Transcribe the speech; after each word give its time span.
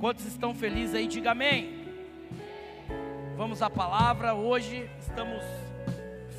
Quantos 0.00 0.24
estão 0.24 0.54
felizes 0.54 0.94
aí? 0.94 1.06
Diga 1.06 1.32
amém. 1.32 1.84
Vamos 3.36 3.60
à 3.60 3.68
palavra. 3.68 4.32
Hoje 4.32 4.90
estamos 4.98 5.42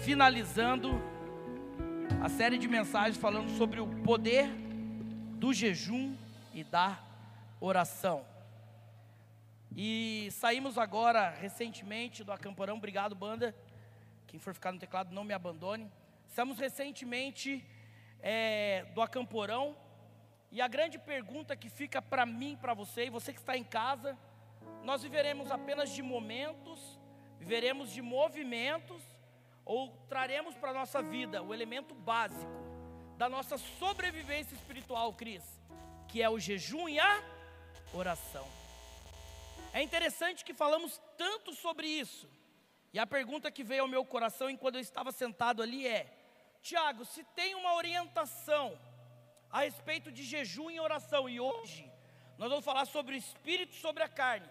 finalizando 0.03 0.99
a 2.23 2.27
série 2.27 2.57
de 2.57 2.67
mensagens 2.67 3.17
falando 3.17 3.55
sobre 3.59 3.79
o 3.79 3.85
poder 4.01 4.47
do 5.37 5.53
jejum 5.53 6.15
e 6.55 6.63
da 6.63 6.99
oração. 7.59 8.25
E 9.77 10.29
saímos 10.31 10.79
agora 10.79 11.29
recentemente 11.29 12.23
do 12.23 12.31
acamporão. 12.31 12.77
Obrigado, 12.77 13.13
banda. 13.13 13.55
Quem 14.25 14.39
for 14.39 14.55
ficar 14.55 14.71
no 14.71 14.79
teclado, 14.79 15.13
não 15.13 15.23
me 15.23 15.35
abandone. 15.35 15.87
Estamos 16.27 16.57
recentemente 16.57 17.63
é, 18.23 18.87
do 18.95 19.03
acamporão. 19.03 19.75
E 20.51 20.61
a 20.61 20.67
grande 20.67 20.99
pergunta 20.99 21.55
que 21.55 21.69
fica 21.69 22.01
para 22.01 22.25
mim, 22.25 22.57
para 22.59 22.73
você, 22.73 23.05
e 23.05 23.09
você 23.09 23.31
que 23.31 23.39
está 23.39 23.55
em 23.55 23.63
casa, 23.63 24.17
nós 24.83 25.01
viveremos 25.01 25.49
apenas 25.49 25.89
de 25.91 26.01
momentos, 26.01 26.99
viveremos 27.39 27.91
de 27.91 28.01
movimentos, 28.01 29.01
ou 29.63 29.89
traremos 30.09 30.53
para 30.55 30.71
a 30.71 30.73
nossa 30.73 31.01
vida 31.01 31.41
o 31.41 31.53
elemento 31.53 31.95
básico 31.95 32.51
da 33.17 33.29
nossa 33.29 33.57
sobrevivência 33.57 34.53
espiritual, 34.53 35.13
Cris, 35.13 35.43
que 36.09 36.21
é 36.21 36.29
o 36.29 36.37
jejum 36.37 36.89
e 36.89 36.99
a 36.99 37.23
oração. 37.93 38.45
É 39.71 39.81
interessante 39.81 40.43
que 40.43 40.53
falamos 40.53 40.99
tanto 41.17 41.53
sobre 41.53 41.87
isso, 41.87 42.27
e 42.91 42.99
a 42.99 43.07
pergunta 43.07 43.49
que 43.49 43.63
veio 43.63 43.83
ao 43.83 43.87
meu 43.87 44.03
coração 44.03 44.49
enquanto 44.49 44.75
eu 44.75 44.81
estava 44.81 45.13
sentado 45.13 45.61
ali 45.63 45.87
é: 45.87 46.13
Tiago, 46.61 47.05
se 47.05 47.23
tem 47.23 47.55
uma 47.55 47.75
orientação 47.75 48.77
a 49.51 49.61
respeito 49.61 50.11
de 50.11 50.23
jejum 50.23 50.69
e 50.71 50.79
oração, 50.79 51.27
e 51.27 51.39
hoje 51.39 51.91
nós 52.37 52.49
vamos 52.49 52.65
falar 52.65 52.85
sobre 52.85 53.15
o 53.15 53.17
espírito 53.17 53.75
sobre 53.75 54.01
a 54.01 54.07
carne, 54.07 54.49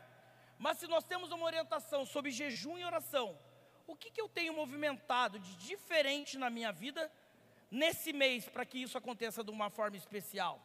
mas 0.58 0.78
se 0.78 0.86
nós 0.86 1.04
temos 1.04 1.32
uma 1.32 1.46
orientação 1.46 2.04
sobre 2.04 2.30
jejum 2.30 2.76
e 2.78 2.84
oração, 2.84 3.38
o 3.86 3.96
que, 3.96 4.10
que 4.10 4.20
eu 4.20 4.28
tenho 4.28 4.52
movimentado 4.52 5.38
de 5.38 5.56
diferente 5.56 6.38
na 6.38 6.50
minha 6.50 6.70
vida 6.70 7.10
nesse 7.70 8.12
mês 8.12 8.48
para 8.48 8.64
que 8.64 8.78
isso 8.78 8.96
aconteça 8.96 9.42
de 9.42 9.50
uma 9.50 9.70
forma 9.70 9.96
especial? 9.96 10.60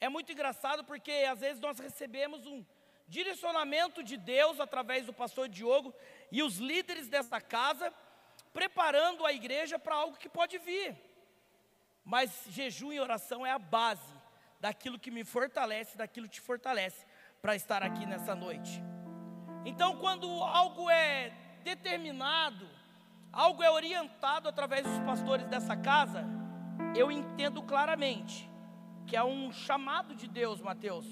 É 0.00 0.08
muito 0.08 0.32
engraçado 0.32 0.82
porque 0.84 1.12
às 1.30 1.40
vezes 1.40 1.60
nós 1.60 1.78
recebemos 1.78 2.46
um 2.46 2.64
direcionamento 3.06 4.02
de 4.02 4.16
Deus 4.16 4.60
através 4.60 5.06
do 5.06 5.12
pastor 5.12 5.48
Diogo 5.48 5.94
e 6.30 6.42
os 6.42 6.58
líderes 6.58 7.08
dessa 7.08 7.40
casa, 7.40 7.92
preparando 8.52 9.24
a 9.24 9.32
igreja 9.32 9.78
para 9.78 9.94
algo 9.94 10.16
que 10.16 10.28
pode 10.28 10.58
vir. 10.58 10.96
Mas 12.10 12.44
jejum 12.48 12.92
e 12.92 12.98
oração 12.98 13.46
é 13.46 13.52
a 13.52 13.58
base 13.58 14.12
daquilo 14.60 14.98
que 14.98 15.12
me 15.12 15.22
fortalece, 15.22 15.96
daquilo 15.96 16.26
que 16.26 16.34
te 16.34 16.40
fortalece 16.40 17.06
para 17.40 17.54
estar 17.54 17.84
aqui 17.84 18.04
nessa 18.04 18.34
noite. 18.34 18.82
Então, 19.64 19.96
quando 19.96 20.28
algo 20.42 20.90
é 20.90 21.32
determinado, 21.62 22.68
algo 23.32 23.62
é 23.62 23.70
orientado 23.70 24.48
através 24.48 24.84
dos 24.84 24.98
pastores 25.04 25.46
dessa 25.46 25.76
casa, 25.76 26.26
eu 26.96 27.12
entendo 27.12 27.62
claramente 27.62 28.50
que 29.06 29.14
é 29.14 29.22
um 29.22 29.52
chamado 29.52 30.12
de 30.12 30.26
Deus, 30.26 30.60
Mateus, 30.60 31.06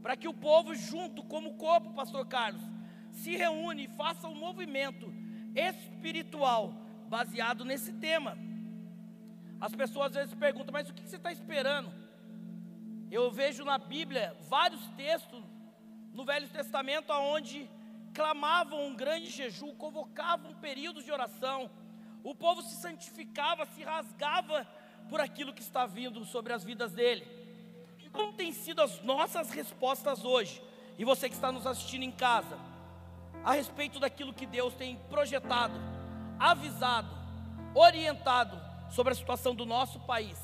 para 0.00 0.16
que 0.16 0.28
o 0.28 0.34
povo, 0.34 0.76
junto 0.76 1.24
como 1.24 1.56
corpo, 1.56 1.92
Pastor 1.92 2.24
Carlos, 2.24 2.62
se 3.10 3.34
reúne 3.34 3.86
e 3.86 3.96
faça 3.96 4.28
um 4.28 4.36
movimento 4.36 5.12
espiritual 5.56 6.72
baseado 7.08 7.64
nesse 7.64 7.92
tema. 7.94 8.38
As 9.60 9.74
pessoas 9.74 10.06
às 10.06 10.14
vezes 10.14 10.34
perguntam, 10.34 10.72
mas 10.72 10.88
o 10.88 10.94
que 10.94 11.06
você 11.06 11.16
está 11.16 11.30
esperando? 11.30 11.92
Eu 13.10 13.30
vejo 13.30 13.64
na 13.64 13.76
Bíblia 13.76 14.34
vários 14.48 14.80
textos 14.96 15.42
no 16.14 16.24
Velho 16.24 16.48
Testamento 16.48 17.12
onde 17.12 17.68
clamavam 18.14 18.86
um 18.86 18.94
grande 18.94 19.28
jejum, 19.30 19.74
convocavam 19.74 20.54
períodos 20.54 21.04
de 21.04 21.12
oração, 21.12 21.70
o 22.24 22.34
povo 22.34 22.62
se 22.62 22.74
santificava, 22.76 23.66
se 23.66 23.82
rasgava 23.82 24.66
por 25.08 25.20
aquilo 25.20 25.52
que 25.52 25.62
está 25.62 25.86
vindo 25.86 26.24
sobre 26.24 26.52
as 26.52 26.64
vidas 26.64 26.92
dele. 26.92 27.26
E 27.98 28.08
como 28.08 28.32
têm 28.32 28.52
sido 28.52 28.80
as 28.80 29.02
nossas 29.02 29.50
respostas 29.50 30.24
hoje? 30.24 30.62
E 30.98 31.04
você 31.04 31.28
que 31.28 31.34
está 31.34 31.52
nos 31.52 31.66
assistindo 31.66 32.02
em 32.02 32.10
casa, 32.10 32.58
a 33.44 33.52
respeito 33.52 33.98
daquilo 33.98 34.34
que 34.34 34.46
Deus 34.46 34.74
tem 34.74 34.96
projetado, 35.08 35.74
avisado, 36.38 37.08
orientado 37.74 38.69
sobre 38.90 39.12
a 39.12 39.16
situação 39.16 39.54
do 39.54 39.64
nosso 39.64 40.00
país. 40.00 40.38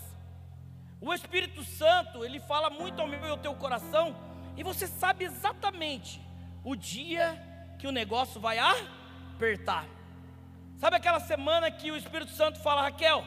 O 1.00 1.12
Espírito 1.12 1.62
Santo, 1.62 2.24
ele 2.24 2.40
fala 2.40 2.70
muito 2.70 3.00
ao 3.00 3.08
meu 3.08 3.24
e 3.26 3.30
ao 3.30 3.38
teu 3.38 3.54
coração, 3.54 4.16
e 4.56 4.62
você 4.62 4.86
sabe 4.86 5.24
exatamente 5.24 6.20
o 6.64 6.74
dia 6.74 7.40
que 7.78 7.86
o 7.86 7.92
negócio 7.92 8.40
vai 8.40 8.58
apertar. 8.58 9.86
Sabe 10.78 10.96
aquela 10.96 11.20
semana 11.20 11.70
que 11.70 11.90
o 11.90 11.96
Espírito 11.96 12.32
Santo 12.32 12.58
fala, 12.60 12.82
Raquel, 12.82 13.22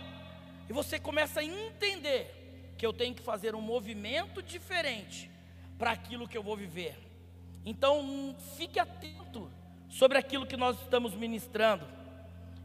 e 0.67 0.73
você 0.73 0.99
começa 0.99 1.39
a 1.39 1.43
entender 1.43 2.73
que 2.77 2.85
eu 2.85 2.93
tenho 2.93 3.13
que 3.13 3.21
fazer 3.21 3.55
um 3.55 3.61
movimento 3.61 4.41
diferente 4.41 5.29
para 5.77 5.91
aquilo 5.91 6.27
que 6.27 6.37
eu 6.37 6.43
vou 6.43 6.55
viver. 6.55 6.97
Então, 7.65 8.35
fique 8.55 8.79
atento 8.79 9.51
sobre 9.89 10.17
aquilo 10.17 10.45
que 10.45 10.55
nós 10.55 10.79
estamos 10.81 11.13
ministrando. 11.13 11.85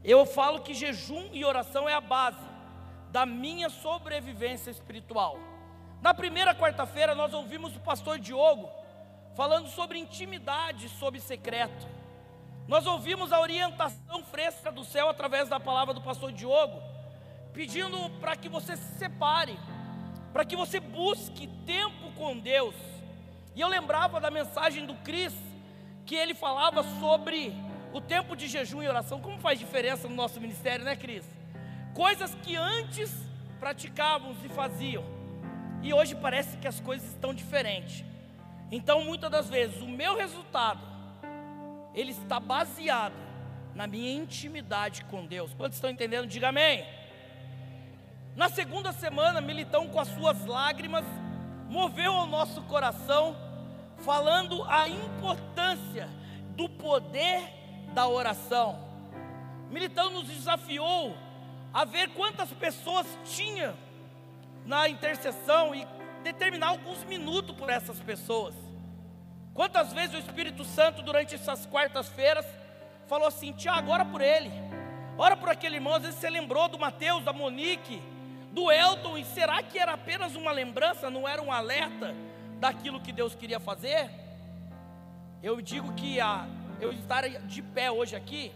Eu 0.05 0.27
falo 0.27 0.61
que 0.61 0.75
jejum 0.75 1.31
e 1.33 1.47
oração 1.47 1.89
é 1.89 1.95
a 1.95 2.01
base 2.01 2.47
da 3.11 3.25
minha 3.25 3.71
sobrevivência 3.71 4.71
espiritual. 4.71 5.39
Na 6.03 6.13
primeira 6.13 6.55
quarta-feira, 6.55 7.15
nós 7.15 7.33
ouvimos 7.33 7.75
o 7.75 7.81
pastor 7.81 8.19
Diogo 8.19 8.69
falando 9.35 9.69
sobre 9.69 9.99
intimidade, 9.99 10.91
sobre 10.91 11.21
secreto. 11.21 11.89
Nós 12.69 12.87
ouvimos 12.87 13.33
a 13.33 13.41
orientação 13.41 14.23
fresca 14.25 14.71
do 14.71 14.85
céu 14.85 15.09
através 15.09 15.49
da 15.49 15.59
palavra 15.59 15.95
do 15.95 16.03
pastor 16.03 16.33
Diogo, 16.33 16.83
pedindo 17.55 18.11
para 18.21 18.37
que 18.37 18.49
você 18.49 18.77
se 18.77 18.99
separe, 18.99 19.59
para 20.33 20.45
que 20.45 20.55
você 20.55 20.81
busque 20.81 21.47
tempo 21.65 22.13
com 22.13 22.39
Deus. 22.39 22.75
E 23.55 23.61
eu 23.63 23.69
lembrava 23.69 24.21
da 24.21 24.31
mensagem 24.31 24.85
do 24.85 24.95
Cris, 24.97 25.35
que 26.05 26.15
ele 26.15 26.35
falava 26.35 26.83
sobre 27.01 27.55
o 27.95 28.01
tempo 28.01 28.35
de 28.37 28.49
jejum 28.49 28.83
e 28.83 28.89
oração. 28.89 29.21
Como 29.21 29.39
faz 29.39 29.57
diferença 29.59 30.09
no 30.09 30.17
nosso 30.17 30.41
ministério, 30.41 30.85
né, 30.85 30.97
Cris? 30.97 31.25
Coisas 31.95 32.35
que 32.43 32.57
antes 32.57 33.15
praticávamos 33.61 34.45
e 34.45 34.49
faziam, 34.49 35.05
e 35.81 35.95
hoje 35.95 36.17
parece 36.17 36.57
que 36.57 36.67
as 36.67 36.81
coisas 36.81 37.09
estão 37.09 37.33
diferentes. 37.33 38.05
Então, 38.71 39.05
muitas 39.05 39.31
das 39.31 39.49
vezes, 39.49 39.81
o 39.81 39.87
meu 39.87 40.17
resultado, 40.17 40.81
ele 41.95 42.11
está 42.11 42.41
baseado 42.41 43.15
na 43.75 43.87
minha 43.87 44.13
intimidade 44.13 45.05
com 45.05 45.25
Deus. 45.25 45.55
Quantos 45.55 45.77
estão 45.77 45.89
entendendo? 45.89 46.27
Diga 46.27 46.49
amém. 46.49 46.85
Na 48.35 48.49
segunda 48.49 48.93
semana, 48.93 49.41
Militão, 49.41 49.87
com 49.89 50.01
as 50.01 50.09
suas 50.09 50.45
lágrimas, 50.47 51.05
moveu 51.69 52.13
o 52.13 52.27
nosso 52.27 52.61
coração, 52.63 53.37
falando 53.99 54.65
a 54.65 54.89
importância 54.89 56.09
do 56.57 56.69
poder 56.69 57.64
da 57.95 58.09
oração. 58.09 58.79
Militão 59.71 60.11
nos 60.11 60.27
desafiou 60.27 61.17
a 61.73 61.85
ver 61.85 62.11
quantas 62.11 62.51
pessoas 62.53 63.07
tinha 63.25 63.75
na 64.67 64.89
intercessão 64.89 65.75
e 65.75 65.87
determinar 66.23 66.69
alguns 66.69 67.05
minutos 67.05 67.55
por 67.57 67.71
essas 67.71 68.01
pessoas. 68.01 68.55
Quantas 69.53 69.93
vezes 69.93 70.15
o 70.17 70.19
Espírito 70.19 70.65
Santo, 70.65 71.03
durante 71.03 71.37
essas 71.37 71.65
quartas-feiras, 71.67 72.45
falou 73.07 73.29
assim: 73.29 73.53
Tiago, 73.53 73.91
ora 73.91 74.05
por 74.05 74.21
ele, 74.21 74.51
ora 75.17 75.37
por 75.37 75.49
aquele 75.49 75.77
irmão. 75.77 75.95
Às 75.95 76.03
vezes 76.03 76.19
você 76.19 76.29
lembrou 76.29 76.69
do 76.69 76.79
Mateus, 76.79 77.25
da 77.25 77.33
Monique, 77.33 78.03
do 78.53 78.71
Elton, 78.71 79.17
e 79.17 79.25
será 79.25 79.63
que 79.63 79.79
era 79.79 79.93
apenas 79.93 80.35
uma 80.35 80.51
lembrança, 80.51 81.09
não 81.09 81.29
era 81.29 81.41
um 81.41 81.53
alerta 81.53 82.15
daquilo 82.59 83.01
que 83.01 83.13
Deus 83.13 83.35
queria 83.35 83.61
fazer? 83.61 84.11
Eu 85.43 85.61
digo 85.61 85.93
que 85.93 86.21
a, 86.21 86.47
eu 86.85 86.93
estar 86.93 87.29
de 87.29 87.63
pé 87.63 87.91
hoje 87.91 88.15
aqui, 88.15 88.53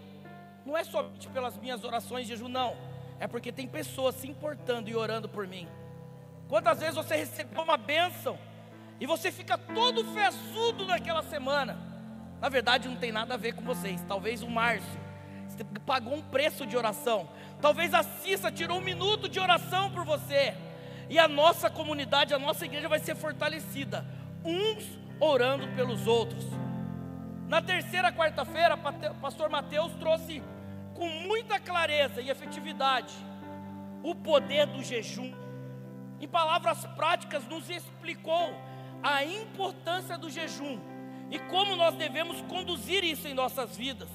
não 0.64 0.76
é 0.76 0.84
somente 0.84 1.28
pelas 1.28 1.56
minhas 1.56 1.82
orações 1.82 2.26
de 2.26 2.34
jejum, 2.34 2.48
não, 2.48 2.76
é 3.18 3.26
porque 3.26 3.50
tem 3.50 3.66
pessoas 3.66 4.14
se 4.16 4.28
importando 4.28 4.88
e 4.88 4.94
orando 4.94 5.28
por 5.28 5.46
mim. 5.46 5.66
Quantas 6.48 6.80
vezes 6.80 6.94
você 6.94 7.16
recebeu 7.16 7.62
uma 7.62 7.76
bênção 7.76 8.38
e 9.00 9.06
você 9.06 9.30
fica 9.30 9.56
todo 9.56 10.04
fesudo 10.12 10.86
naquela 10.86 11.22
semana? 11.22 11.78
Na 12.40 12.48
verdade, 12.48 12.88
não 12.88 12.96
tem 12.96 13.10
nada 13.10 13.34
a 13.34 13.36
ver 13.36 13.54
com 13.54 13.62
vocês. 13.62 14.02
Talvez 14.06 14.42
o 14.42 14.48
Márcio 14.48 15.08
pagou 15.84 16.14
um 16.14 16.22
preço 16.22 16.66
de 16.66 16.76
oração. 16.76 17.28
Talvez 17.60 17.92
a 17.94 18.02
Cissa 18.02 18.52
tirou 18.52 18.78
um 18.78 18.82
minuto 18.82 19.28
de 19.28 19.40
oração 19.40 19.90
por 19.90 20.04
você. 20.04 20.54
E 21.08 21.18
a 21.18 21.26
nossa 21.26 21.70
comunidade, 21.70 22.34
a 22.34 22.38
nossa 22.38 22.64
igreja 22.64 22.88
vai 22.88 22.98
ser 22.98 23.16
fortalecida, 23.16 24.04
uns 24.44 24.84
orando 25.18 25.66
pelos 25.68 26.06
outros. 26.06 26.44
Na 27.48 27.62
terceira 27.62 28.12
quarta-feira, 28.12 28.76
pastor 28.76 29.48
Mateus 29.48 29.94
trouxe 29.94 30.42
com 30.94 31.08
muita 31.08 31.58
clareza 31.58 32.20
e 32.20 32.28
efetividade 32.28 33.14
o 34.02 34.14
poder 34.14 34.66
do 34.66 34.82
jejum. 34.82 35.32
Em 36.20 36.28
palavras 36.28 36.84
práticas, 36.88 37.46
nos 37.46 37.70
explicou 37.70 38.54
a 39.02 39.24
importância 39.24 40.18
do 40.18 40.28
jejum 40.28 40.78
e 41.30 41.38
como 41.38 41.74
nós 41.74 41.94
devemos 41.94 42.42
conduzir 42.42 43.02
isso 43.02 43.26
em 43.26 43.32
nossas 43.32 43.74
vidas. 43.74 44.10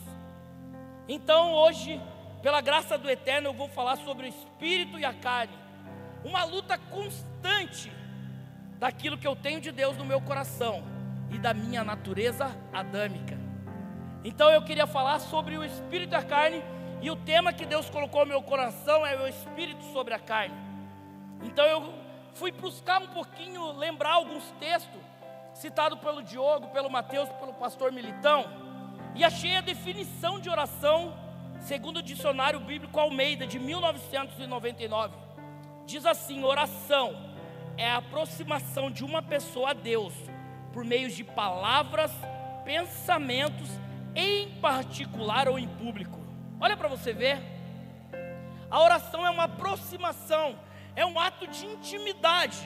Então, 1.08 1.54
hoje, 1.54 2.00
pela 2.44 2.62
graça 2.62 3.00
do 3.00 3.10
Eterno, 3.10 3.50
eu 3.50 3.54
vou 3.54 3.68
falar 3.68 3.96
sobre 3.96 4.28
o 4.28 4.30
espírito 4.30 5.00
e 5.00 5.06
a 5.06 5.14
carne, 5.14 5.58
uma 6.24 6.44
luta 6.44 6.78
constante 6.78 7.92
daquilo 8.78 9.18
que 9.18 9.28
eu 9.28 9.36
tenho 9.36 9.60
de 9.60 9.72
Deus 9.72 9.98
no 9.98 10.06
meu 10.06 10.22
coração 10.22 10.93
e 11.34 11.40
da 11.40 11.54
minha 11.54 11.84
natureza 11.84 12.56
adâmica. 12.72 13.38
Então, 14.24 14.50
eu 14.50 14.62
queria 14.62 14.88
falar 14.88 15.20
sobre 15.20 15.58
o 15.58 15.64
espírito 15.66 16.14
e 16.14 16.16
a 16.16 16.24
carne, 16.24 16.64
e 17.02 17.12
o 17.12 17.16
tema 17.16 17.52
que 17.52 17.66
Deus 17.66 17.90
colocou 17.90 18.22
no 18.22 18.28
meu 18.28 18.42
coração 18.42 19.06
é 19.06 19.20
o 19.20 19.28
espírito 19.28 19.84
sobre 19.92 20.14
a 20.14 20.20
carne. 20.20 20.56
Então, 21.42 21.66
eu 21.66 21.94
fui 22.36 22.52
buscar 22.52 23.02
um 23.02 23.08
pouquinho, 23.08 23.74
lembrar 23.74 24.14
alguns 24.14 24.44
textos 24.60 25.02
citados 25.54 26.00
pelo 26.00 26.24
Diogo, 26.24 26.68
pelo 26.70 26.90
Mateus, 26.90 27.28
pelo 27.30 27.54
pastor 27.54 27.92
Militão, 27.92 28.46
e 29.16 29.24
achei 29.24 29.58
a 29.58 29.62
definição 29.62 30.40
de 30.40 30.50
oração 30.50 31.14
segundo 31.60 31.98
o 31.98 32.04
dicionário 32.04 32.60
bíblico 32.60 33.00
Almeida 33.00 33.46
de 33.46 33.60
1999. 33.60 35.16
Diz 35.86 36.06
assim: 36.06 36.44
oração 36.44 37.16
é 37.78 37.90
a 37.90 37.98
aproximação 37.98 38.90
de 38.90 39.04
uma 39.04 39.22
pessoa 39.22 39.72
a 39.72 39.74
Deus 39.74 40.14
por 40.74 40.84
meio 40.84 41.10
de 41.10 41.24
palavras, 41.24 42.12
pensamentos, 42.66 43.70
em 44.16 44.50
particular 44.60 45.48
ou 45.48 45.58
em 45.58 45.68
público. 45.68 46.20
Olha 46.60 46.76
para 46.76 46.88
você 46.88 47.14
ver. 47.14 47.40
A 48.70 48.82
oração 48.82 49.26
é 49.26 49.30
uma 49.30 49.44
aproximação, 49.44 50.58
é 50.96 51.06
um 51.06 51.20
ato 51.20 51.46
de 51.48 51.66
intimidade 51.66 52.58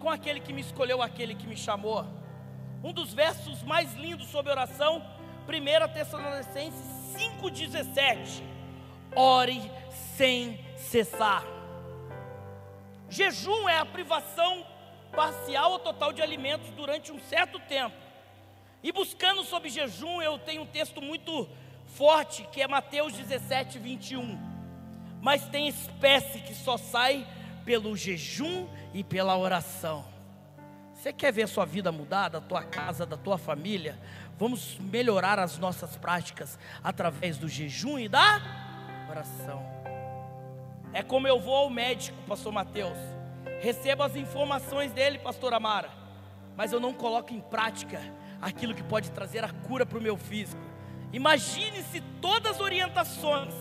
com 0.00 0.10
aquele 0.10 0.40
que 0.40 0.52
me 0.52 0.60
escolheu, 0.60 1.00
aquele 1.00 1.34
que 1.34 1.46
me 1.46 1.56
chamou. 1.56 2.04
Um 2.82 2.92
dos 2.92 3.14
versos 3.14 3.62
mais 3.62 3.94
lindos 3.94 4.26
sobre 4.26 4.50
oração, 4.50 5.02
1 5.48 5.92
Tessalonicenses 5.94 6.84
5,17. 7.40 8.42
Ore 9.14 9.70
sem 10.16 10.58
cessar. 10.76 11.44
Jejum 13.08 13.68
é 13.68 13.78
a 13.78 13.86
privação 13.86 14.66
parcial 15.14 15.72
ou 15.72 15.78
total 15.78 16.12
de 16.12 16.22
alimentos 16.22 16.70
durante 16.70 17.12
um 17.12 17.20
certo 17.20 17.58
tempo. 17.60 17.96
E 18.82 18.92
buscando 18.92 19.42
sobre 19.44 19.70
jejum, 19.70 20.20
eu 20.20 20.38
tenho 20.38 20.62
um 20.62 20.66
texto 20.66 21.00
muito 21.00 21.48
forte, 21.86 22.46
que 22.52 22.60
é 22.60 22.68
Mateus 22.68 23.14
17, 23.14 23.78
21. 23.78 24.38
Mas 25.22 25.46
tem 25.46 25.68
espécie 25.68 26.40
que 26.40 26.54
só 26.54 26.76
sai 26.76 27.26
pelo 27.64 27.96
jejum 27.96 28.68
e 28.92 29.02
pela 29.02 29.36
oração. 29.38 30.04
Você 30.92 31.12
quer 31.12 31.32
ver 31.32 31.42
a 31.42 31.46
sua 31.46 31.64
vida 31.64 31.90
mudar, 31.90 32.28
da 32.28 32.40
tua 32.40 32.62
casa, 32.62 33.06
da 33.06 33.16
tua 33.16 33.38
família? 33.38 33.98
Vamos 34.38 34.78
melhorar 34.78 35.38
as 35.38 35.58
nossas 35.58 35.96
práticas 35.96 36.58
através 36.82 37.38
do 37.38 37.48
jejum 37.48 37.98
e 37.98 38.08
da 38.08 38.40
oração. 39.10 39.62
É 40.92 41.02
como 41.02 41.26
eu 41.26 41.40
vou 41.40 41.56
ao 41.56 41.70
médico, 41.70 42.16
pastor 42.26 42.52
Mateus. 42.52 42.98
Recebo 43.64 44.02
as 44.02 44.14
informações 44.14 44.92
dele, 44.92 45.18
pastor 45.18 45.54
Amara. 45.54 45.88
Mas 46.54 46.70
eu 46.70 46.78
não 46.78 46.92
coloco 46.92 47.32
em 47.32 47.40
prática 47.40 47.98
aquilo 48.38 48.74
que 48.74 48.82
pode 48.82 49.10
trazer 49.10 49.42
a 49.42 49.48
cura 49.48 49.86
para 49.86 49.96
o 49.96 50.02
meu 50.02 50.18
físico. 50.18 50.60
Imagine 51.14 51.82
se 51.84 52.02
todas 52.20 52.56
as 52.56 52.60
orientações 52.60 53.54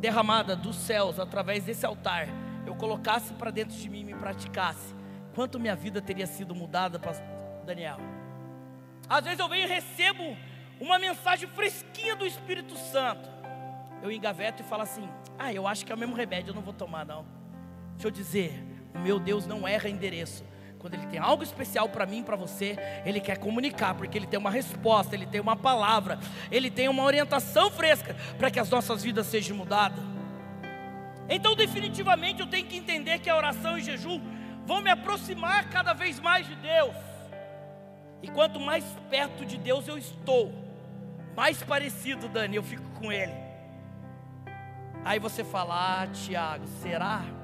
derramadas 0.00 0.58
dos 0.58 0.74
céus 0.74 1.20
através 1.20 1.62
desse 1.62 1.86
altar 1.86 2.26
eu 2.66 2.74
colocasse 2.74 3.32
para 3.34 3.52
dentro 3.52 3.76
de 3.76 3.88
mim 3.88 4.00
e 4.00 4.04
me 4.04 4.14
praticasse 4.14 4.92
quanto 5.32 5.60
minha 5.60 5.76
vida 5.76 6.02
teria 6.02 6.26
sido 6.26 6.56
mudada, 6.56 6.98
pastor 6.98 7.24
Daniel. 7.64 7.98
Às 9.08 9.22
vezes 9.22 9.38
eu 9.38 9.48
venho 9.48 9.66
e 9.66 9.68
recebo 9.68 10.36
uma 10.80 10.98
mensagem 10.98 11.48
fresquinha 11.48 12.16
do 12.16 12.26
Espírito 12.26 12.76
Santo. 12.76 13.30
Eu 14.02 14.10
engaveto 14.10 14.60
e 14.60 14.66
falo 14.66 14.82
assim: 14.82 15.08
Ah, 15.38 15.52
eu 15.52 15.68
acho 15.68 15.86
que 15.86 15.92
é 15.92 15.94
o 15.94 15.98
mesmo 15.98 16.16
remédio, 16.16 16.50
eu 16.50 16.54
não 16.54 16.62
vou 16.62 16.74
tomar, 16.74 17.06
não. 17.06 17.39
Deixa 18.00 18.08
eu 18.08 18.12
dizer, 18.12 18.64
o 18.94 18.98
meu 19.00 19.20
Deus 19.20 19.46
não 19.46 19.68
erra 19.68 19.86
endereço. 19.86 20.42
Quando 20.78 20.94
Ele 20.94 21.06
tem 21.08 21.20
algo 21.20 21.42
especial 21.42 21.86
para 21.86 22.06
mim, 22.06 22.22
para 22.22 22.34
você, 22.34 22.78
Ele 23.04 23.20
quer 23.20 23.36
comunicar, 23.36 23.94
porque 23.94 24.16
Ele 24.16 24.26
tem 24.26 24.38
uma 24.38 24.50
resposta, 24.50 25.14
Ele 25.14 25.26
tem 25.26 25.38
uma 25.38 25.54
palavra, 25.54 26.18
Ele 26.50 26.70
tem 26.70 26.88
uma 26.88 27.02
orientação 27.02 27.70
fresca 27.70 28.16
para 28.38 28.50
que 28.50 28.58
as 28.58 28.70
nossas 28.70 29.02
vidas 29.02 29.26
sejam 29.26 29.54
mudadas. 29.54 30.02
Então, 31.28 31.54
definitivamente, 31.54 32.40
eu 32.40 32.46
tenho 32.46 32.66
que 32.66 32.74
entender 32.74 33.18
que 33.18 33.28
a 33.28 33.36
oração 33.36 33.76
e 33.76 33.82
jejum 33.82 34.18
vão 34.64 34.80
me 34.80 34.88
aproximar 34.88 35.68
cada 35.68 35.92
vez 35.92 36.18
mais 36.18 36.48
de 36.48 36.54
Deus. 36.54 36.96
E 38.22 38.28
quanto 38.28 38.58
mais 38.58 38.82
perto 39.10 39.44
de 39.44 39.58
Deus 39.58 39.86
eu 39.86 39.98
estou, 39.98 40.54
mais 41.36 41.62
parecido, 41.62 42.30
Dani, 42.30 42.56
eu 42.56 42.62
fico 42.62 42.98
com 42.98 43.12
Ele. 43.12 43.34
Aí 45.04 45.18
você 45.18 45.44
fala, 45.44 46.00
ah, 46.00 46.06
Tiago, 46.06 46.66
será? 46.80 47.39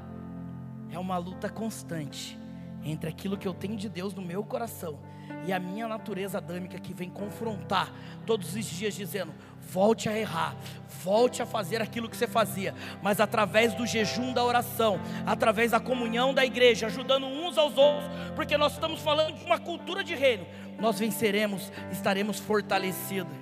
É 0.91 0.99
uma 0.99 1.19
luta 1.19 1.49
constante 1.49 2.39
entre 2.85 3.09
aquilo 3.09 3.37
que 3.37 3.47
eu 3.47 3.55
tenho 3.55 3.77
de 3.77 3.89
Deus 3.89 4.15
no 4.15 4.23
meu 4.23 4.45
coração 4.45 4.99
e 5.47 5.53
a 5.53 5.59
minha 5.59 5.87
natureza 5.87 6.39
adâmica 6.39 6.79
que 6.79 6.93
vem 6.93 7.11
confrontar 7.11 7.93
todos 8.25 8.55
os 8.55 8.65
dias, 8.65 8.95
dizendo: 8.95 9.33
volte 9.61 10.09
a 10.09 10.19
errar, 10.19 10.57
volte 11.03 11.43
a 11.43 11.47
fazer 11.47 11.81
aquilo 11.83 12.09
que 12.09 12.17
você 12.17 12.27
fazia, 12.27 12.75
mas 13.03 13.21
através 13.21 13.75
do 13.75 13.87
jejum 13.87 14.33
da 14.33 14.45
oração, 14.45 15.01
através 15.25 15.73
da 15.73 15.81
comunhão 15.81 16.35
da 16.35 16.45
igreja, 16.45 16.87
ajudando 16.87 17.27
uns 17.27 17.57
aos 17.59 17.77
outros, 17.77 18.09
porque 18.35 18.57
nós 18.57 18.73
estamos 18.73 19.01
falando 19.01 19.35
de 19.35 19.45
uma 19.45 19.59
cultura 19.59 20.03
de 20.03 20.15
reino, 20.15 20.47
nós 20.79 20.99
venceremos, 20.99 21.73
estaremos 21.91 22.39
fortalecidos. 22.39 23.35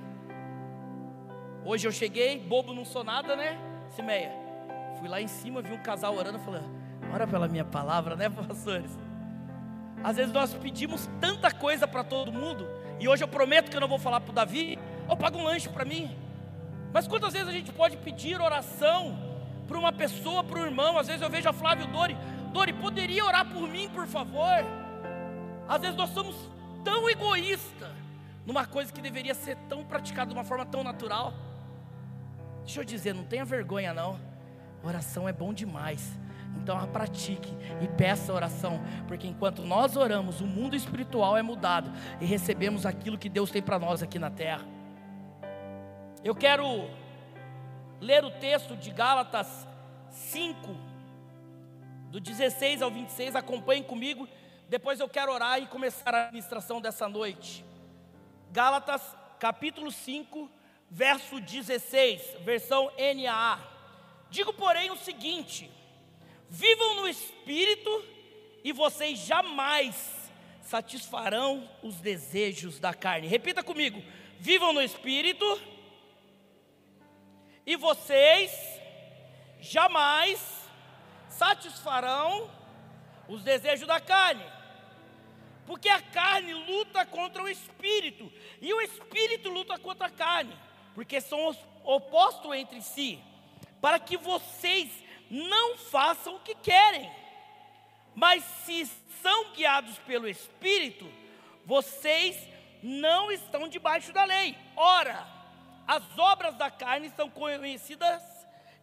Hoje 1.64 1.88
eu 1.88 1.92
cheguei, 1.92 2.38
bobo 2.38 2.74
não 2.74 2.84
sou 2.84 3.02
nada, 3.02 3.34
né, 3.34 3.58
Simeia? 3.96 4.30
Fui 4.98 5.08
lá 5.08 5.20
em 5.20 5.26
cima, 5.26 5.62
vi 5.62 5.72
um 5.72 5.82
casal 5.82 6.14
orando, 6.14 6.38
falei, 6.38 6.60
ora 7.14 7.26
pela 7.26 7.46
minha 7.46 7.64
palavra, 7.64 8.16
né, 8.16 8.28
pastores? 8.28 8.98
Às 10.02 10.16
vezes 10.16 10.32
nós 10.32 10.52
pedimos 10.52 11.08
tanta 11.20 11.50
coisa 11.50 11.86
para 11.86 12.02
todo 12.02 12.32
mundo, 12.32 12.68
e 12.98 13.08
hoje 13.08 13.22
eu 13.22 13.28
prometo 13.28 13.70
que 13.70 13.76
eu 13.76 13.80
não 13.80 13.88
vou 13.88 13.98
falar 13.98 14.20
para 14.20 14.30
o 14.30 14.34
Davi, 14.34 14.78
ou 15.08 15.16
paga 15.16 15.36
um 15.36 15.44
lanche 15.44 15.68
para 15.68 15.84
mim. 15.84 16.16
Mas 16.92 17.06
quantas 17.06 17.32
vezes 17.32 17.48
a 17.48 17.52
gente 17.52 17.72
pode 17.72 17.96
pedir 17.98 18.40
oração 18.40 19.18
para 19.66 19.78
uma 19.78 19.92
pessoa, 19.92 20.44
para 20.44 20.60
um 20.60 20.64
irmão? 20.64 20.98
Às 20.98 21.06
vezes 21.06 21.22
eu 21.22 21.30
vejo 21.30 21.48
a 21.48 21.52
Flávio 21.52 21.86
Dori, 21.86 22.16
Dori, 22.52 22.72
poderia 22.72 23.24
orar 23.24 23.46
por 23.46 23.68
mim, 23.68 23.88
por 23.88 24.06
favor? 24.06 24.64
Às 25.68 25.80
vezes 25.80 25.96
nós 25.96 26.10
somos 26.10 26.36
tão 26.84 27.08
egoístas 27.08 27.90
numa 28.46 28.66
coisa 28.66 28.92
que 28.92 29.00
deveria 29.00 29.34
ser 29.34 29.56
tão 29.68 29.84
praticada 29.84 30.28
de 30.28 30.34
uma 30.34 30.44
forma 30.44 30.66
tão 30.66 30.84
natural. 30.84 31.32
Deixa 32.64 32.80
eu 32.80 32.84
dizer, 32.84 33.14
não 33.14 33.24
tenha 33.24 33.44
vergonha 33.44 33.92
não. 33.92 34.20
Oração 34.82 35.28
é 35.28 35.32
bom 35.32 35.52
demais. 35.52 36.16
Então 36.62 36.78
a 36.78 36.86
pratique 36.86 37.52
e 37.82 37.88
peça 37.88 38.32
oração, 38.32 38.80
porque 39.06 39.26
enquanto 39.26 39.62
nós 39.62 39.96
oramos, 39.96 40.40
o 40.40 40.46
mundo 40.46 40.74
espiritual 40.74 41.36
é 41.36 41.42
mudado 41.42 41.90
e 42.20 42.24
recebemos 42.24 42.86
aquilo 42.86 43.18
que 43.18 43.28
Deus 43.28 43.50
tem 43.50 43.62
para 43.62 43.78
nós 43.78 44.02
aqui 44.02 44.18
na 44.18 44.30
terra. 44.30 44.64
Eu 46.22 46.34
quero 46.34 46.88
ler 48.00 48.24
o 48.24 48.30
texto 48.30 48.76
de 48.76 48.90
Gálatas 48.90 49.66
5, 50.10 50.74
do 52.10 52.20
16 52.20 52.80
ao 52.80 52.90
26, 52.90 53.36
acompanhe 53.36 53.82
comigo. 53.82 54.28
Depois 54.68 55.00
eu 55.00 55.08
quero 55.08 55.32
orar 55.32 55.60
e 55.60 55.66
começar 55.66 56.14
a 56.14 56.22
administração 56.26 56.80
dessa 56.80 57.08
noite. 57.08 57.64
Gálatas 58.50 59.02
capítulo 59.38 59.90
5, 59.90 60.50
verso 60.90 61.40
16, 61.40 62.38
versão 62.40 62.90
NAA. 62.96 63.58
Digo, 64.30 64.52
porém, 64.52 64.90
o 64.90 64.96
seguinte: 64.96 65.70
Vivam 66.56 66.94
no 66.94 67.08
espírito 67.08 68.04
e 68.62 68.72
vocês 68.72 69.18
jamais 69.18 70.30
satisfarão 70.62 71.68
os 71.82 71.96
desejos 71.96 72.78
da 72.78 72.94
carne. 72.94 73.26
Repita 73.26 73.60
comigo: 73.60 74.00
vivam 74.38 74.72
no 74.72 74.80
espírito 74.80 75.44
e 77.66 77.74
vocês 77.74 78.52
jamais 79.60 80.40
satisfarão 81.28 82.48
os 83.28 83.42
desejos 83.42 83.88
da 83.88 83.98
carne. 83.98 84.44
Porque 85.66 85.88
a 85.88 86.00
carne 86.00 86.54
luta 86.54 87.04
contra 87.04 87.42
o 87.42 87.48
espírito 87.48 88.32
e 88.60 88.72
o 88.72 88.80
espírito 88.80 89.48
luta 89.48 89.76
contra 89.76 90.06
a 90.06 90.10
carne, 90.24 90.56
porque 90.94 91.20
são 91.20 91.52
opostos 91.82 92.54
entre 92.54 92.80
si, 92.80 93.18
para 93.80 93.98
que 93.98 94.16
vocês 94.16 95.03
não 95.30 95.76
façam 95.76 96.36
o 96.36 96.40
que 96.40 96.54
querem. 96.54 97.10
Mas 98.14 98.44
se 98.64 98.86
são 99.22 99.52
guiados 99.52 99.98
pelo 100.00 100.28
Espírito, 100.28 101.10
vocês 101.64 102.36
não 102.82 103.32
estão 103.32 103.68
debaixo 103.68 104.12
da 104.12 104.24
lei. 104.24 104.56
Ora, 104.76 105.26
as 105.86 106.18
obras 106.18 106.54
da 106.56 106.70
carne 106.70 107.10
são 107.10 107.28
conhecidas 107.28 108.22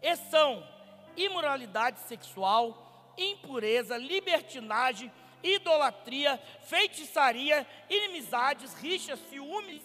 e 0.02 0.16
são 0.16 0.68
imoralidade 1.16 2.00
sexual, 2.02 3.14
impureza, 3.18 3.98
libertinagem, 3.98 5.12
idolatria, 5.44 6.42
feitiçaria, 6.66 7.66
inimizades, 7.90 8.74
rixas, 8.74 9.20
ciúmes, 9.30 9.82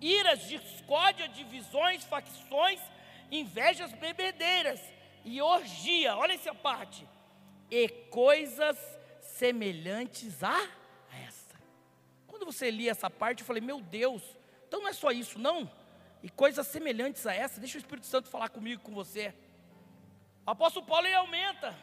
iras, 0.00 0.48
discórdia, 0.48 1.28
divisões, 1.28 2.04
facções, 2.04 2.80
invejas, 3.30 3.92
bebedeiras 3.92 4.80
e 5.24 5.40
orgia. 5.40 6.16
Olha 6.16 6.32
essa 6.32 6.54
parte. 6.54 7.06
E 7.70 7.88
coisas 7.88 8.78
semelhantes 9.20 10.42
a 10.44 10.68
essa. 11.26 11.58
Quando 12.26 12.44
você 12.44 12.70
lia 12.70 12.90
essa 12.90 13.08
parte, 13.08 13.40
eu 13.40 13.46
falei: 13.46 13.62
Meu 13.62 13.80
Deus, 13.80 14.22
então 14.68 14.80
não 14.80 14.88
é 14.88 14.92
só 14.92 15.10
isso, 15.10 15.38
não. 15.38 15.70
E 16.22 16.28
coisas 16.28 16.66
semelhantes 16.66 17.26
a 17.26 17.34
essa, 17.34 17.60
deixa 17.60 17.76
o 17.76 17.80
Espírito 17.80 18.06
Santo 18.06 18.28
falar 18.28 18.48
comigo 18.48 18.82
com 18.82 18.94
você. 18.94 19.34
O 20.46 20.50
apóstolo 20.50 20.86
Paulo 20.86 21.06
ele 21.06 21.14
aumenta. 21.14 21.76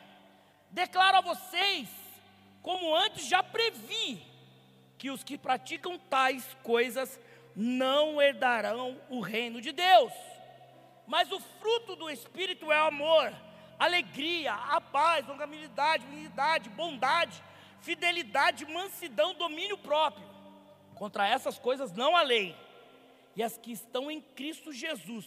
Declaro 0.69 1.17
a 1.17 1.21
vocês, 1.21 1.89
como 2.61 2.95
antes 2.95 3.27
já 3.27 3.43
previ, 3.43 4.23
que 4.97 5.11
os 5.11 5.23
que 5.23 5.37
praticam 5.37 5.99
tais 5.99 6.45
coisas 6.63 7.19
não 7.55 8.21
herdarão 8.21 8.99
o 9.09 9.19
reino 9.19 9.59
de 9.59 9.71
Deus. 9.71 10.13
Mas 11.11 11.29
o 11.29 11.41
fruto 11.41 11.93
do 11.97 12.09
Espírito 12.09 12.71
é 12.71 12.77
amor, 12.77 13.33
alegria, 13.77 14.53
a 14.53 14.79
paz, 14.79 15.27
longanimidade, 15.27 16.07
unidade, 16.07 16.69
bondade, 16.69 17.43
fidelidade, 17.81 18.65
mansidão, 18.65 19.33
domínio 19.33 19.77
próprio. 19.77 20.25
Contra 20.95 21.27
essas 21.27 21.59
coisas 21.59 21.91
não 21.91 22.15
há 22.15 22.21
lei. 22.21 22.55
E 23.35 23.43
as 23.43 23.57
que 23.57 23.73
estão 23.73 24.09
em 24.09 24.21
Cristo 24.21 24.71
Jesus 24.71 25.25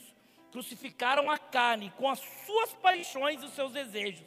crucificaram 0.51 1.31
a 1.31 1.37
carne 1.37 1.93
com 1.99 2.09
as 2.09 2.21
suas 2.47 2.73
paixões 2.73 3.43
e 3.43 3.45
os 3.45 3.53
seus 3.53 3.71
desejos. 3.73 4.25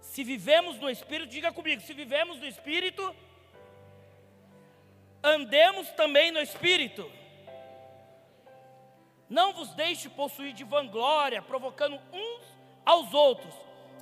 Se 0.00 0.24
vivemos 0.24 0.80
no 0.80 0.90
Espírito, 0.90 1.30
diga 1.30 1.52
comigo, 1.52 1.80
se 1.80 1.94
vivemos 1.94 2.40
no 2.40 2.46
Espírito, 2.46 3.14
andemos 5.22 5.88
também 5.90 6.32
no 6.32 6.40
Espírito. 6.40 7.08
Não 9.28 9.52
vos 9.52 9.74
deixe 9.74 10.08
possuir 10.08 10.52
de 10.52 10.64
vanglória, 10.64 11.42
provocando 11.42 11.98
uns 12.12 12.42
aos 12.84 13.12
outros 13.12 13.54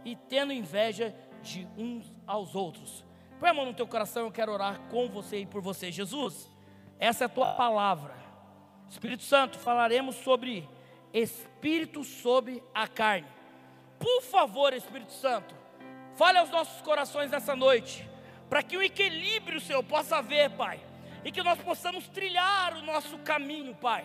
e 0.04 0.14
tendo 0.14 0.52
inveja 0.52 1.14
de 1.43 1.66
uns 1.76 2.12
aos 2.26 2.54
outros. 2.54 3.04
Põe 3.40 3.50
a 3.50 3.54
mão 3.54 3.66
no 3.66 3.75
teu 3.75 3.87
coração, 3.87 4.25
eu 4.25 4.33
quero 4.33 4.52
orar 4.52 4.81
com 4.90 5.09
você 5.09 5.38
e 5.38 5.47
por 5.47 5.61
você. 5.61 5.90
Jesus, 5.90 6.50
essa 6.99 7.25
é 7.25 7.26
a 7.26 7.28
tua 7.28 7.54
palavra. 7.54 8.14
Espírito 8.88 9.23
Santo, 9.23 9.59
falaremos 9.59 10.16
sobre 10.16 10.69
espírito 11.12 12.04
sobre 12.04 12.62
a 12.75 12.87
carne. 12.87 13.28
Por 13.99 14.23
favor, 14.23 14.73
Espírito 14.73 15.12
Santo, 15.12 15.54
fale 16.16 16.38
aos 16.38 16.50
nossos 16.50 16.83
corações 16.83 17.31
nessa 17.31 17.54
noite, 17.54 18.09
para 18.49 18.62
que 18.62 18.76
o 18.76 18.83
equilíbrio, 18.83 19.61
Senhor, 19.61 19.83
possa 19.83 20.16
haver, 20.16 20.50
Pai 20.50 20.81
e 21.25 21.33
que 21.33 21.43
nós 21.43 21.59
possamos 21.61 22.07
trilhar 22.09 22.76
o 22.76 22.83
nosso 22.83 23.19
caminho, 23.19 23.75
Pai, 23.75 24.04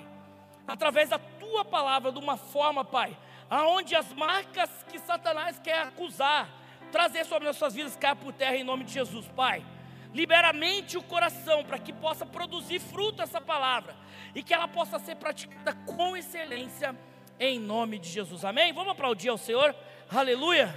através 0.69 1.09
da 1.09 1.17
tua 1.17 1.65
palavra, 1.65 2.11
de 2.11 2.19
uma 2.19 2.37
forma, 2.37 2.85
Pai, 2.85 3.17
aonde 3.49 3.95
as 3.95 4.13
marcas 4.13 4.69
que 4.89 4.99
Satanás 4.99 5.59
quer 5.59 5.81
acusar, 5.81 6.47
trazer 6.91 7.25
sobre 7.25 7.47
nossas 7.47 7.73
vidas, 7.73 7.95
caia 7.95 8.15
por 8.15 8.31
terra 8.31 8.55
em 8.55 8.63
nome 8.63 8.83
de 8.83 8.93
Jesus, 8.93 9.27
Pai. 9.35 9.65
Libera 10.13 10.49
a 10.49 10.53
mente 10.53 10.93
e 10.93 10.97
o 10.97 11.03
coração 11.03 11.63
para 11.63 11.77
que 11.77 11.93
possa 11.93 12.25
produzir 12.25 12.79
fruto 12.79 13.21
essa 13.21 13.39
palavra 13.39 13.95
e 14.33 14.41
que 14.41 14.53
ela 14.53 14.67
possa 14.67 14.97
ser 14.97 15.15
praticada 15.15 15.73
com 15.85 16.17
excelência 16.17 16.95
em 17.39 17.59
nome 17.59 17.99
de 17.99 18.09
Jesus. 18.09 18.43
Amém? 18.43 18.73
Vamos 18.73 18.91
aplaudir 18.91 19.29
ao 19.29 19.37
Senhor. 19.37 19.75
Aleluia. 20.09 20.75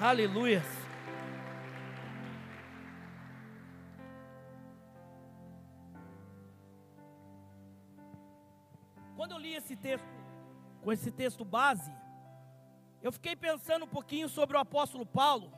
Aleluia. 0.00 0.79
Quando 9.20 9.32
eu 9.32 9.38
li 9.38 9.54
esse 9.54 9.76
texto, 9.76 10.08
com 10.82 10.90
esse 10.90 11.10
texto 11.10 11.44
base, 11.44 11.92
eu 13.02 13.12
fiquei 13.12 13.36
pensando 13.36 13.84
um 13.84 13.94
pouquinho 13.96 14.30
sobre 14.30 14.56
o 14.56 14.60
apóstolo 14.60 15.04
Paulo, 15.04 15.52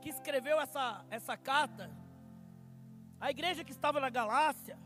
que 0.00 0.08
escreveu 0.08 0.60
essa, 0.60 1.04
essa 1.10 1.36
carta, 1.36 1.90
a 3.18 3.28
igreja 3.28 3.64
que 3.64 3.72
estava 3.72 3.98
na 3.98 4.08
Galácia, 4.08 4.78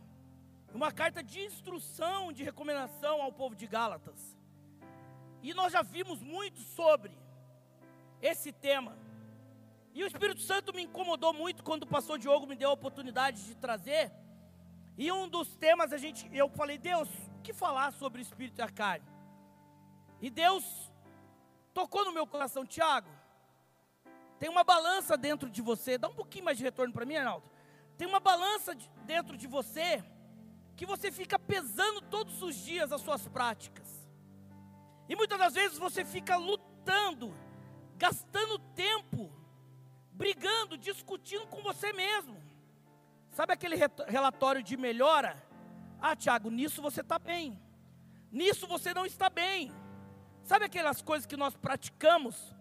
uma 0.72 0.90
carta 0.90 1.22
de 1.22 1.40
instrução, 1.40 2.32
de 2.32 2.42
recomendação 2.42 3.20
ao 3.20 3.30
povo 3.30 3.54
de 3.54 3.66
Gálatas. 3.66 4.34
E 5.42 5.52
nós 5.52 5.70
já 5.70 5.82
vimos 5.82 6.22
muito 6.22 6.60
sobre 6.60 7.12
esse 8.22 8.50
tema. 8.50 8.96
E 9.92 10.02
o 10.02 10.06
Espírito 10.06 10.40
Santo 10.40 10.72
me 10.72 10.84
incomodou 10.84 11.34
muito 11.34 11.62
quando 11.62 11.82
o 11.82 11.92
pastor 11.94 12.18
Diogo 12.18 12.46
me 12.46 12.56
deu 12.56 12.70
a 12.70 12.72
oportunidade 12.72 13.44
de 13.44 13.54
trazer. 13.56 14.10
E 14.96 15.10
um 15.10 15.28
dos 15.28 15.56
temas 15.56 15.92
a 15.92 15.98
gente, 15.98 16.28
eu 16.32 16.48
falei, 16.48 16.78
Deus, 16.78 17.08
que 17.42 17.52
falar 17.52 17.92
sobre 17.92 18.20
o 18.20 18.22
espírito 18.22 18.58
e 18.60 18.62
a 18.62 18.68
carne. 18.68 19.06
E 20.20 20.28
Deus 20.28 20.64
tocou 21.72 22.04
no 22.04 22.12
meu 22.12 22.26
coração, 22.26 22.66
Tiago. 22.66 23.08
Tem 24.38 24.48
uma 24.48 24.64
balança 24.64 25.16
dentro 25.16 25.48
de 25.48 25.62
você. 25.62 25.98
Dá 25.98 26.08
um 26.08 26.14
pouquinho 26.14 26.44
mais 26.44 26.58
de 26.58 26.64
retorno 26.64 26.92
para 26.92 27.04
mim, 27.04 27.16
Arnaldo. 27.16 27.50
Tem 27.96 28.08
uma 28.08 28.20
balança 28.20 28.74
de, 28.74 28.88
dentro 29.04 29.36
de 29.36 29.46
você 29.46 30.02
que 30.76 30.86
você 30.86 31.12
fica 31.12 31.38
pesando 31.38 32.00
todos 32.00 32.42
os 32.42 32.56
dias 32.56 32.90
as 32.90 33.02
suas 33.02 33.28
práticas. 33.28 34.08
E 35.06 35.14
muitas 35.14 35.38
das 35.38 35.52
vezes 35.52 35.76
você 35.76 36.04
fica 36.04 36.36
lutando, 36.36 37.34
gastando 37.98 38.58
tempo, 38.74 39.30
brigando, 40.12 40.78
discutindo 40.78 41.46
com 41.48 41.62
você 41.62 41.92
mesmo. 41.92 42.39
Sabe 43.30 43.52
aquele 43.52 43.76
relatório 44.06 44.62
de 44.62 44.76
melhora? 44.76 45.36
Ah, 46.00 46.16
Tiago, 46.16 46.50
nisso 46.50 46.82
você 46.82 47.00
está 47.00 47.18
bem. 47.18 47.58
Nisso 48.30 48.66
você 48.66 48.92
não 48.92 49.06
está 49.06 49.28
bem. 49.30 49.72
Sabe 50.42 50.64
aquelas 50.64 51.00
coisas 51.02 51.26
que 51.26 51.36
nós 51.36 51.54
praticamos 51.54 52.54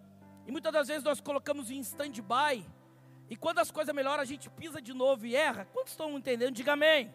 e 0.45 0.51
muitas 0.51 0.71
das 0.71 0.87
vezes 0.87 1.03
nós 1.03 1.21
colocamos 1.21 1.71
em 1.71 1.79
stand-by 1.79 2.65
e 3.29 3.35
quando 3.35 3.59
as 3.59 3.71
coisas 3.71 3.93
melhoram 3.93 4.21
a 4.21 4.25
gente 4.25 4.49
pisa 4.49 4.81
de 4.81 4.93
novo 4.93 5.25
e 5.25 5.35
erra? 5.35 5.65
Quantos 5.73 5.93
estão 5.93 6.17
entendendo? 6.17 6.53
Diga 6.53 6.73
amém. 6.73 7.13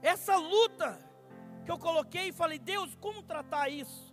Essa 0.00 0.36
luta 0.36 0.98
que 1.64 1.70
eu 1.70 1.78
coloquei 1.78 2.28
e 2.28 2.32
falei, 2.32 2.58
Deus, 2.58 2.94
como 2.96 3.22
tratar 3.22 3.68
isso? 3.68 4.12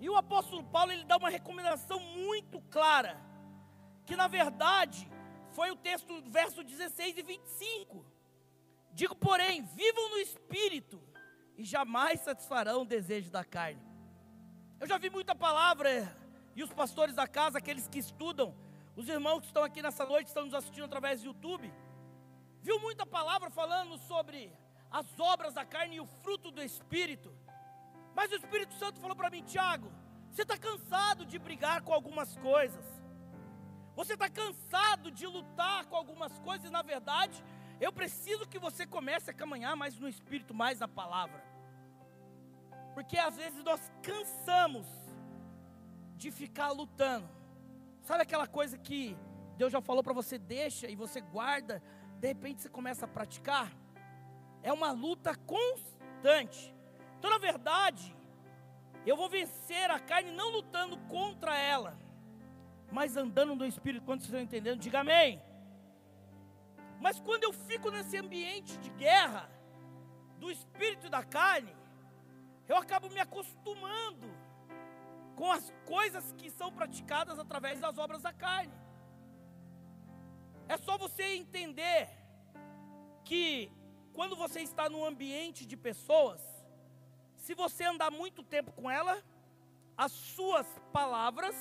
E 0.00 0.10
o 0.10 0.16
apóstolo 0.16 0.64
Paulo 0.64 0.92
ele 0.92 1.04
dá 1.04 1.16
uma 1.16 1.30
recomendação 1.30 2.00
muito 2.00 2.60
clara, 2.70 3.18
que 4.04 4.16
na 4.16 4.26
verdade 4.26 5.10
foi 5.56 5.70
o 5.70 5.76
texto, 5.76 6.22
verso 6.38 6.62
16 6.62 7.16
e 7.16 7.22
25 7.22 8.04
Digo, 8.92 9.14
porém, 9.14 9.62
vivam 9.62 10.08
no 10.08 10.18
espírito 10.18 10.98
e 11.54 11.64
jamais 11.64 12.20
satisfarão 12.20 12.80
o 12.80 12.86
desejo 12.86 13.30
da 13.30 13.44
carne. 13.44 13.82
Eu 14.80 14.86
já 14.86 14.96
vi 14.96 15.10
muita 15.10 15.34
palavra 15.34 15.90
e 16.54 16.62
os 16.62 16.72
pastores 16.72 17.14
da 17.14 17.26
casa, 17.26 17.58
aqueles 17.58 17.86
que 17.88 17.98
estudam, 17.98 18.54
os 18.94 19.06
irmãos 19.06 19.40
que 19.40 19.48
estão 19.48 19.62
aqui 19.62 19.82
nessa 19.82 20.06
noite, 20.06 20.28
estão 20.28 20.46
nos 20.46 20.54
assistindo 20.54 20.84
através 20.84 21.20
do 21.20 21.26
YouTube, 21.26 21.70
viu 22.62 22.80
muita 22.80 23.04
palavra 23.04 23.50
falando 23.50 23.98
sobre 23.98 24.50
as 24.90 25.06
obras 25.20 25.52
da 25.52 25.64
carne 25.66 25.96
e 25.96 26.00
o 26.00 26.06
fruto 26.06 26.50
do 26.50 26.62
espírito. 26.62 27.30
Mas 28.14 28.32
o 28.32 28.36
Espírito 28.36 28.72
Santo 28.74 28.98
falou 28.98 29.14
para 29.14 29.28
mim, 29.28 29.42
Tiago, 29.42 29.92
você 30.30 30.40
está 30.40 30.56
cansado 30.56 31.26
de 31.26 31.38
brigar 31.38 31.82
com 31.82 31.92
algumas 31.92 32.34
coisas. 32.38 32.95
Você 33.96 34.12
está 34.12 34.28
cansado 34.28 35.10
de 35.10 35.26
lutar 35.26 35.86
com 35.86 35.96
algumas 35.96 36.38
coisas, 36.40 36.68
e 36.68 36.70
na 36.70 36.82
verdade, 36.82 37.42
eu 37.80 37.90
preciso 37.90 38.46
que 38.46 38.58
você 38.58 38.86
comece 38.86 39.30
a 39.30 39.34
caminhar 39.34 39.74
mais 39.74 39.98
no 39.98 40.06
Espírito, 40.06 40.52
mais 40.52 40.80
na 40.80 40.86
palavra. 40.86 41.42
Porque 42.94 43.16
às 43.16 43.36
vezes 43.36 43.64
nós 43.64 43.90
cansamos 44.02 44.86
de 46.14 46.30
ficar 46.30 46.70
lutando. 46.70 47.28
Sabe 48.02 48.22
aquela 48.22 48.46
coisa 48.46 48.76
que 48.76 49.16
Deus 49.56 49.72
já 49.72 49.80
falou 49.80 50.02
para 50.02 50.12
você, 50.12 50.38
deixa 50.38 50.88
e 50.88 50.94
você 50.94 51.20
guarda, 51.20 51.82
de 52.20 52.28
repente 52.28 52.62
você 52.62 52.68
começa 52.68 53.06
a 53.06 53.08
praticar? 53.08 53.72
É 54.62 54.72
uma 54.72 54.92
luta 54.92 55.34
constante. 55.34 56.74
Então, 57.18 57.30
na 57.30 57.38
verdade, 57.38 58.14
eu 59.06 59.16
vou 59.16 59.28
vencer 59.28 59.90
a 59.90 59.98
carne 59.98 60.30
não 60.30 60.50
lutando 60.50 60.98
contra 61.08 61.56
ela, 61.56 61.98
mas 62.96 63.14
andando 63.14 63.54
no 63.54 63.66
Espírito. 63.66 64.06
Quando 64.06 64.20
vocês 64.20 64.30
estão 64.30 64.40
entendendo, 64.40 64.80
diga 64.80 65.00
amém. 65.00 65.42
Mas 67.04 67.20
quando 67.20 67.44
eu 67.44 67.52
fico 67.52 67.90
nesse 67.90 68.16
ambiente 68.16 68.78
de 68.78 68.88
guerra, 69.04 69.44
do 70.38 70.50
espírito 70.50 71.06
e 71.06 71.10
da 71.10 71.22
carne, 71.22 71.74
eu 72.66 72.76
acabo 72.82 73.10
me 73.10 73.20
acostumando 73.20 74.28
com 75.38 75.52
as 75.52 75.70
coisas 75.84 76.32
que 76.38 76.48
são 76.50 76.72
praticadas 76.72 77.38
através 77.38 77.78
das 77.84 77.98
obras 77.98 78.22
da 78.22 78.32
carne. 78.32 78.72
É 80.66 80.78
só 80.78 80.96
você 80.96 81.24
entender 81.42 82.08
que 83.28 83.70
quando 84.14 84.34
você 84.34 84.60
está 84.60 84.88
num 84.88 85.04
ambiente 85.04 85.66
de 85.66 85.76
pessoas, 85.76 86.40
se 87.44 87.54
você 87.54 87.84
andar 87.84 88.10
muito 88.10 88.42
tempo 88.42 88.72
com 88.72 88.90
ela, 88.90 89.22
as 89.98 90.12
suas 90.12 90.66
palavras 90.94 91.56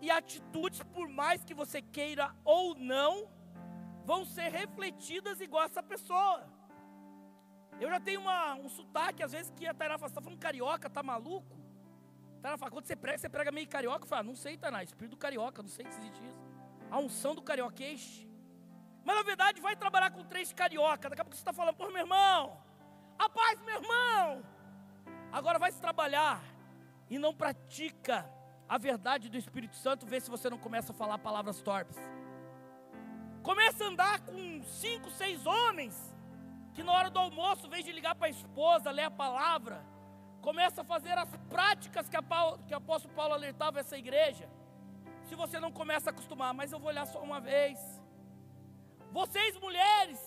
e 0.00 0.10
atitudes, 0.10 0.82
por 0.82 1.08
mais 1.08 1.44
que 1.44 1.54
você 1.54 1.80
queira 1.80 2.34
ou 2.44 2.74
não, 2.74 3.28
vão 4.04 4.24
ser 4.24 4.48
refletidas 4.48 5.40
igual 5.40 5.64
essa 5.64 5.82
pessoa. 5.82 6.48
Eu 7.80 7.90
já 7.90 8.00
tenho 8.00 8.20
uma, 8.20 8.54
um 8.54 8.68
sotaque, 8.68 9.22
às 9.22 9.32
vezes, 9.32 9.52
que 9.54 9.66
a 9.66 9.74
Tainá 9.74 9.98
fala, 9.98 10.08
você 10.08 10.12
está 10.12 10.22
falando 10.22 10.38
carioca, 10.38 10.88
tá 10.88 11.02
maluco? 11.02 11.56
Tainá 12.40 12.56
fala, 12.56 12.70
quando 12.70 12.86
você 12.86 12.96
prega, 12.96 13.18
você 13.18 13.28
prega 13.28 13.52
meio 13.52 13.68
carioca. 13.68 14.04
Eu 14.04 14.08
falo, 14.08 14.28
não 14.28 14.36
sei, 14.36 14.56
Tainá, 14.56 14.82
espírito 14.82 15.10
do 15.10 15.16
carioca, 15.16 15.62
não 15.62 15.68
sei 15.68 15.84
se 15.90 15.98
existe 15.98 16.24
isso. 16.24 16.42
A 16.90 16.98
unção 16.98 17.34
do 17.34 17.42
carioquês. 17.42 18.26
Mas 19.04 19.16
na 19.16 19.22
verdade, 19.22 19.60
vai 19.60 19.76
trabalhar 19.76 20.10
com 20.10 20.24
três 20.24 20.52
carioca. 20.52 21.08
Daqui 21.10 21.20
a 21.20 21.24
pouco 21.24 21.36
você 21.36 21.42
está 21.42 21.52
falando, 21.52 21.76
pô, 21.76 21.86
meu 21.88 21.98
irmão, 21.98 22.60
a 23.18 23.28
paz, 23.28 23.60
meu 23.60 23.76
irmão. 23.76 24.44
Agora 25.30 25.58
vai 25.58 25.70
se 25.70 25.80
trabalhar 25.80 26.42
e 27.10 27.18
não 27.18 27.34
pratica 27.34 28.28
a 28.68 28.78
verdade 28.78 29.28
do 29.28 29.36
Espírito 29.36 29.76
Santo, 29.76 30.06
vê 30.06 30.20
se 30.20 30.30
você 30.30 30.50
não 30.50 30.58
começa 30.58 30.92
a 30.92 30.94
falar 30.94 31.18
palavras 31.18 31.62
torpes. 31.62 31.96
Começa 33.42 33.84
a 33.84 33.88
andar 33.88 34.20
com 34.20 34.62
cinco, 34.64 35.10
seis 35.10 35.46
homens 35.46 35.94
que 36.74 36.82
na 36.82 36.92
hora 36.92 37.08
do 37.08 37.18
almoço, 37.18 37.66
em 37.66 37.70
vez 37.70 37.84
de 37.84 37.92
ligar 37.92 38.14
para 38.14 38.26
a 38.26 38.30
esposa, 38.30 38.90
ler 38.90 39.04
a 39.04 39.10
palavra, 39.10 39.82
começa 40.42 40.82
a 40.82 40.84
fazer 40.84 41.16
as 41.16 41.34
práticas 41.48 42.08
que, 42.08 42.16
a 42.16 42.22
Paulo, 42.22 42.58
que 42.66 42.74
o 42.74 42.76
apóstolo 42.76 43.14
Paulo 43.14 43.34
alertava 43.34 43.80
essa 43.80 43.96
igreja. 43.96 44.48
Se 45.24 45.34
você 45.34 45.58
não 45.58 45.72
começa 45.72 46.10
a 46.10 46.12
acostumar, 46.12 46.52
mas 46.52 46.72
eu 46.72 46.78
vou 46.78 46.88
olhar 46.88 47.06
só 47.06 47.20
uma 47.22 47.40
vez. 47.40 47.78
Vocês, 49.10 49.56
mulheres, 49.58 50.20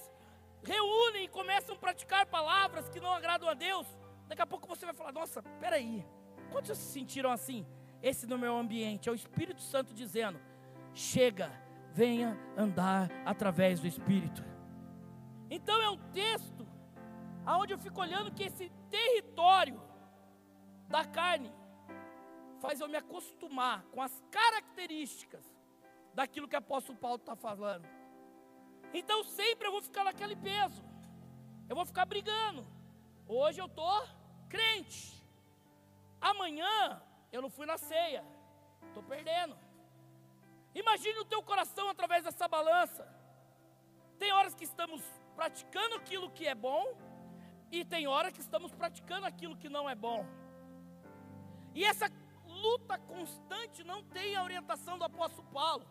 reúnem 0.64 1.26
e 1.26 1.28
começam 1.28 1.76
a 1.76 1.78
praticar 1.78 2.26
palavras 2.26 2.90
que 2.90 3.00
não 3.00 3.14
agradam 3.14 3.48
a 3.48 3.54
Deus. 3.54 3.88
Daqui 4.28 4.42
a 4.42 4.48
pouco 4.48 4.68
você 4.68 4.86
vai 4.86 4.96
falar: 4.96 5.12
Nossa, 5.12 5.44
peraí, 5.60 6.06
quantos 6.52 6.78
se 6.78 6.92
sentiram 6.92 7.32
assim? 7.32 7.66
Esse 8.02 8.26
no 8.26 8.38
meu 8.38 8.58
ambiente 8.58 9.10
é 9.10 9.12
o 9.12 9.16
Espírito 9.16 9.62
Santo 9.62 9.94
dizendo: 9.94 10.40
Chega, 10.94 11.52
venha 11.94 12.38
andar 12.58 13.10
através 13.26 13.80
do 13.80 13.88
Espírito. 13.88 14.44
Então 15.50 15.82
é 15.82 15.90
um 15.90 15.98
texto 16.12 16.68
aonde 17.46 17.74
eu 17.74 17.80
fico 17.80 18.00
olhando 18.00 18.32
que 18.32 18.44
esse 18.44 18.70
território 18.90 19.82
da 20.88 21.04
carne 21.04 21.52
faz 22.60 22.80
eu 22.80 22.88
me 22.88 22.98
acostumar 22.98 23.84
com 23.92 24.02
as 24.02 24.24
características 24.30 25.46
daquilo 26.14 26.48
que 26.48 26.56
o 26.56 26.60
apóstolo 26.60 26.98
Paulo 26.98 27.18
está 27.18 27.36
falando. 27.36 27.88
Então 28.94 29.24
sempre 29.24 29.68
eu 29.68 29.72
vou 29.72 29.82
ficar 29.82 30.04
naquele 30.04 30.36
peso. 30.36 30.84
Eu 31.68 31.76
vou 31.76 31.86
ficar 31.86 32.06
brigando. 32.06 32.66
Hoje 33.28 33.62
eu 33.62 33.66
estou 33.66 34.08
crente. 34.48 35.24
Amanhã 36.20 37.02
eu 37.32 37.42
não 37.42 37.50
fui 37.50 37.66
na 37.66 37.78
ceia. 37.78 38.24
Estou 38.88 39.04
perdendo. 39.04 39.58
Imagine 40.74 41.20
o 41.20 41.26
teu 41.26 41.42
coração 41.44 41.90
através 41.90 42.24
dessa 42.24 42.48
balança. 42.48 43.08
Tem 44.18 44.32
horas 44.32 44.54
que 44.54 44.64
estamos 44.64 45.02
praticando 45.36 45.96
aquilo 45.96 46.30
que 46.30 46.46
é 46.48 46.56
bom, 46.56 46.96
e 47.72 47.86
tem 47.86 48.08
hora 48.08 48.32
que 48.32 48.42
estamos 48.42 48.74
praticando 48.74 49.26
aquilo 49.26 49.56
que 49.56 49.70
não 49.70 49.90
é 49.90 49.96
bom. 49.96 50.26
E 51.74 51.86
essa 51.86 52.12
luta 52.46 52.98
constante 52.98 53.84
não 53.84 54.04
tem 54.04 54.36
a 54.36 54.44
orientação 54.44 54.98
do 54.98 55.04
apóstolo 55.04 55.48
Paulo. 55.50 55.86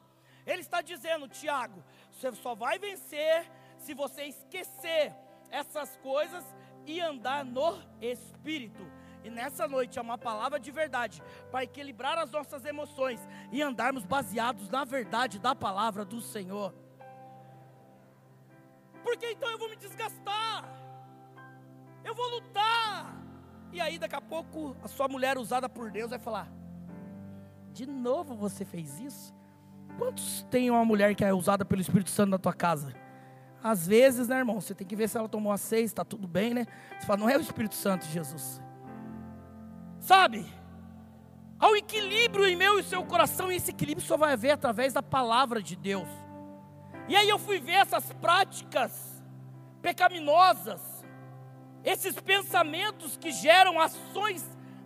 Ele 0.45 0.61
está 0.61 0.80
dizendo, 0.83 1.28
Tiago, 1.28 1.85
você 2.11 2.33
só 2.33 2.54
vai 2.54 2.78
vencer 2.78 3.50
se 3.78 3.95
você 3.95 4.25
esquecer 4.25 5.14
essas 5.50 5.97
coisas 5.99 6.45
e 6.85 7.00
andar 7.00 7.45
no 7.45 7.80
Espírito. 8.00 8.98
E 9.28 9.30
nessa 9.30 9.68
noite 9.68 9.99
é 9.99 10.02
uma 10.02 10.18
palavra 10.18 10.58
de 10.58 10.70
verdade 10.70 11.23
para 11.50 11.64
equilibrar 11.64 12.18
as 12.18 12.30
nossas 12.30 12.64
emoções 12.64 13.20
e 13.52 13.62
andarmos 13.62 14.04
baseados 14.04 14.68
na 14.68 14.85
verdade 14.85 15.38
da 15.38 15.54
palavra 15.54 16.04
do 16.04 16.20
Senhor 16.20 16.75
porque 19.08 19.30
então 19.30 19.49
eu 19.49 19.58
vou 19.58 19.70
me 19.70 19.76
desgastar, 19.76 20.64
eu 22.05 22.14
vou 22.14 22.29
lutar. 22.29 23.16
E 23.72 23.81
aí 23.81 23.98
daqui 23.98 24.14
a 24.14 24.20
pouco 24.20 24.76
a 24.83 24.88
sua 24.88 25.09
mulher 25.09 25.38
usada 25.38 25.66
por 25.66 25.90
Deus 25.90 26.11
vai 26.11 26.18
falar: 26.18 26.46
De 27.72 27.87
novo 27.87 28.35
você 28.35 28.66
fez 28.66 29.00
isso? 29.00 29.35
Quantos 29.96 30.46
tem 30.50 30.70
uma 30.70 30.85
mulher 30.85 31.14
que 31.14 31.24
é 31.24 31.33
usada 31.33 31.64
pelo 31.64 31.81
Espírito 31.81 32.11
Santo 32.11 32.31
na 32.31 32.38
tua 32.38 32.53
casa? 32.53 32.94
Às 33.62 33.87
vezes, 33.87 34.29
né, 34.29 34.37
irmão? 34.37 34.61
Você 34.61 34.74
tem 34.74 34.87
que 34.87 34.94
ver 34.94 35.09
se 35.09 35.16
ela 35.16 35.29
tomou 35.29 35.53
a 35.53 35.57
seis, 35.57 35.87
está 35.87 36.05
tudo 36.05 36.29
bem, 36.29 36.53
né? 36.53 36.66
Você 37.00 37.07
fala, 37.07 37.18
não 37.18 37.31
é 37.31 37.37
o 37.37 37.40
Espírito 37.40 37.74
Santo, 37.74 38.05
Jesus. 38.07 38.61
Sabe? 40.00 40.46
Um 41.61 41.74
equilíbrio 41.74 42.46
em 42.46 42.56
meu 42.56 42.78
e 42.78 42.82
seu 42.82 43.04
coração, 43.04 43.50
e 43.50 43.56
esse 43.56 43.70
equilíbrio 43.70 44.06
só 44.06 44.16
vai 44.16 44.32
haver 44.32 44.52
através 44.52 44.92
da 44.92 45.02
palavra 45.02 45.62
de 45.62 45.74
Deus. 45.74 46.08
E 47.08 47.16
aí 47.16 47.28
eu 47.28 47.38
fui 47.38 47.58
ver 47.58 47.72
essas 47.72 48.12
práticas 48.14 49.22
pecaminosas, 49.82 50.80
esses 51.84 52.14
pensamentos 52.20 53.16
que 53.16 53.32
geram 53.32 53.80
ações 53.80 54.44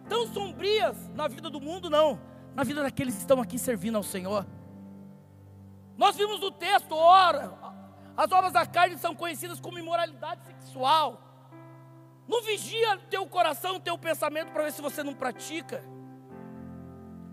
tão 0.09 0.27
sombrias 0.33 0.97
na 1.15 1.29
vida 1.29 1.51
do 1.51 1.61
mundo, 1.61 1.91
não, 1.91 2.21
na 2.55 2.65
vida 2.65 2.83
daqueles 2.83 3.15
que 3.15 3.21
estão 3.21 3.41
aqui 3.41 3.59
servindo 3.59 3.97
ao 3.97 4.03
Senhor. 4.03 4.47
Nós 5.97 6.17
vimos 6.17 6.41
no 6.41 6.51
texto, 6.51 6.95
ora, 6.95 7.53
as 8.17 8.31
obras 8.31 8.53
da 8.53 8.65
carne 8.67 8.99
são 8.99 9.15
conhecidas 9.15 9.61
como 9.61 9.79
imoralidade 9.79 10.45
sexual. 10.45 11.32
Não 12.29 12.43
vigia 12.43 12.99
teu 13.11 13.27
coração, 13.27 13.81
teu 13.81 13.99
pensamento 13.99 14.53
para 14.53 14.65
ver 14.65 14.73
se 14.73 14.83
você 14.83 15.03
não 15.03 15.15
pratica. 15.15 15.83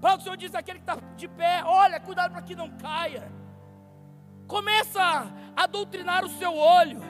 Paulo, 0.01 0.19
o 0.19 0.21
Senhor 0.21 0.37
diz 0.37 0.55
aquele 0.55 0.79
que 0.79 0.89
está 0.89 0.99
de 1.15 1.27
pé, 1.27 1.61
olha, 1.63 1.99
cuidado 1.99 2.31
para 2.31 2.41
que 2.41 2.55
não 2.55 2.69
caia. 2.77 3.31
Começa 4.47 5.31
a 5.55 5.67
doutrinar 5.67 6.25
o 6.25 6.29
seu 6.29 6.55
olho, 6.55 7.01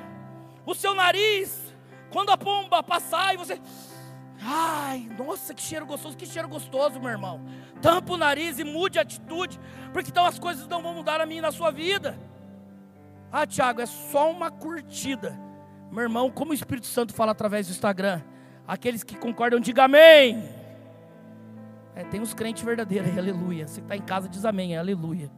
o 0.65 0.75
seu 0.75 0.93
nariz. 0.93 1.73
Quando 2.11 2.31
a 2.31 2.37
pomba 2.37 2.81
passar 2.81 3.33
e 3.33 3.37
você. 3.37 3.61
Ai, 4.41 5.09
nossa, 5.17 5.53
que 5.53 5.61
cheiro 5.61 5.85
gostoso, 5.85 6.17
que 6.17 6.25
cheiro 6.25 6.47
gostoso, 6.47 6.99
meu 6.99 7.09
irmão. 7.09 7.45
Tampa 7.81 8.13
o 8.13 8.17
nariz 8.17 8.57
e 8.57 8.63
mude 8.63 8.97
a 8.97 9.03
atitude, 9.03 9.59
porque 9.93 10.09
então 10.09 10.25
as 10.25 10.39
coisas 10.39 10.67
não 10.67 10.81
vão 10.81 10.93
mudar 10.93 11.21
a 11.21 11.25
mim 11.25 11.39
na 11.39 11.51
sua 11.51 11.71
vida. 11.71 12.17
Ah, 13.31 13.45
Tiago, 13.45 13.81
é 13.81 13.85
só 13.85 14.31
uma 14.31 14.49
curtida. 14.49 15.39
Meu 15.91 16.03
irmão, 16.03 16.29
como 16.29 16.51
o 16.51 16.53
Espírito 16.53 16.87
Santo 16.87 17.13
fala 17.13 17.31
através 17.31 17.67
do 17.67 17.71
Instagram, 17.71 18.21
aqueles 18.67 19.03
que 19.03 19.17
concordam, 19.17 19.59
diga 19.59 19.85
amém. 19.85 20.43
É, 21.95 22.03
tem 22.03 22.21
uns 22.21 22.33
crentes 22.33 22.63
verdadeiros, 22.63 23.17
aleluia. 23.17 23.67
Você 23.67 23.81
está 23.81 23.95
em 23.95 24.01
casa 24.01 24.29
diz 24.29 24.45
amém, 24.45 24.77
aleluia. 24.77 25.31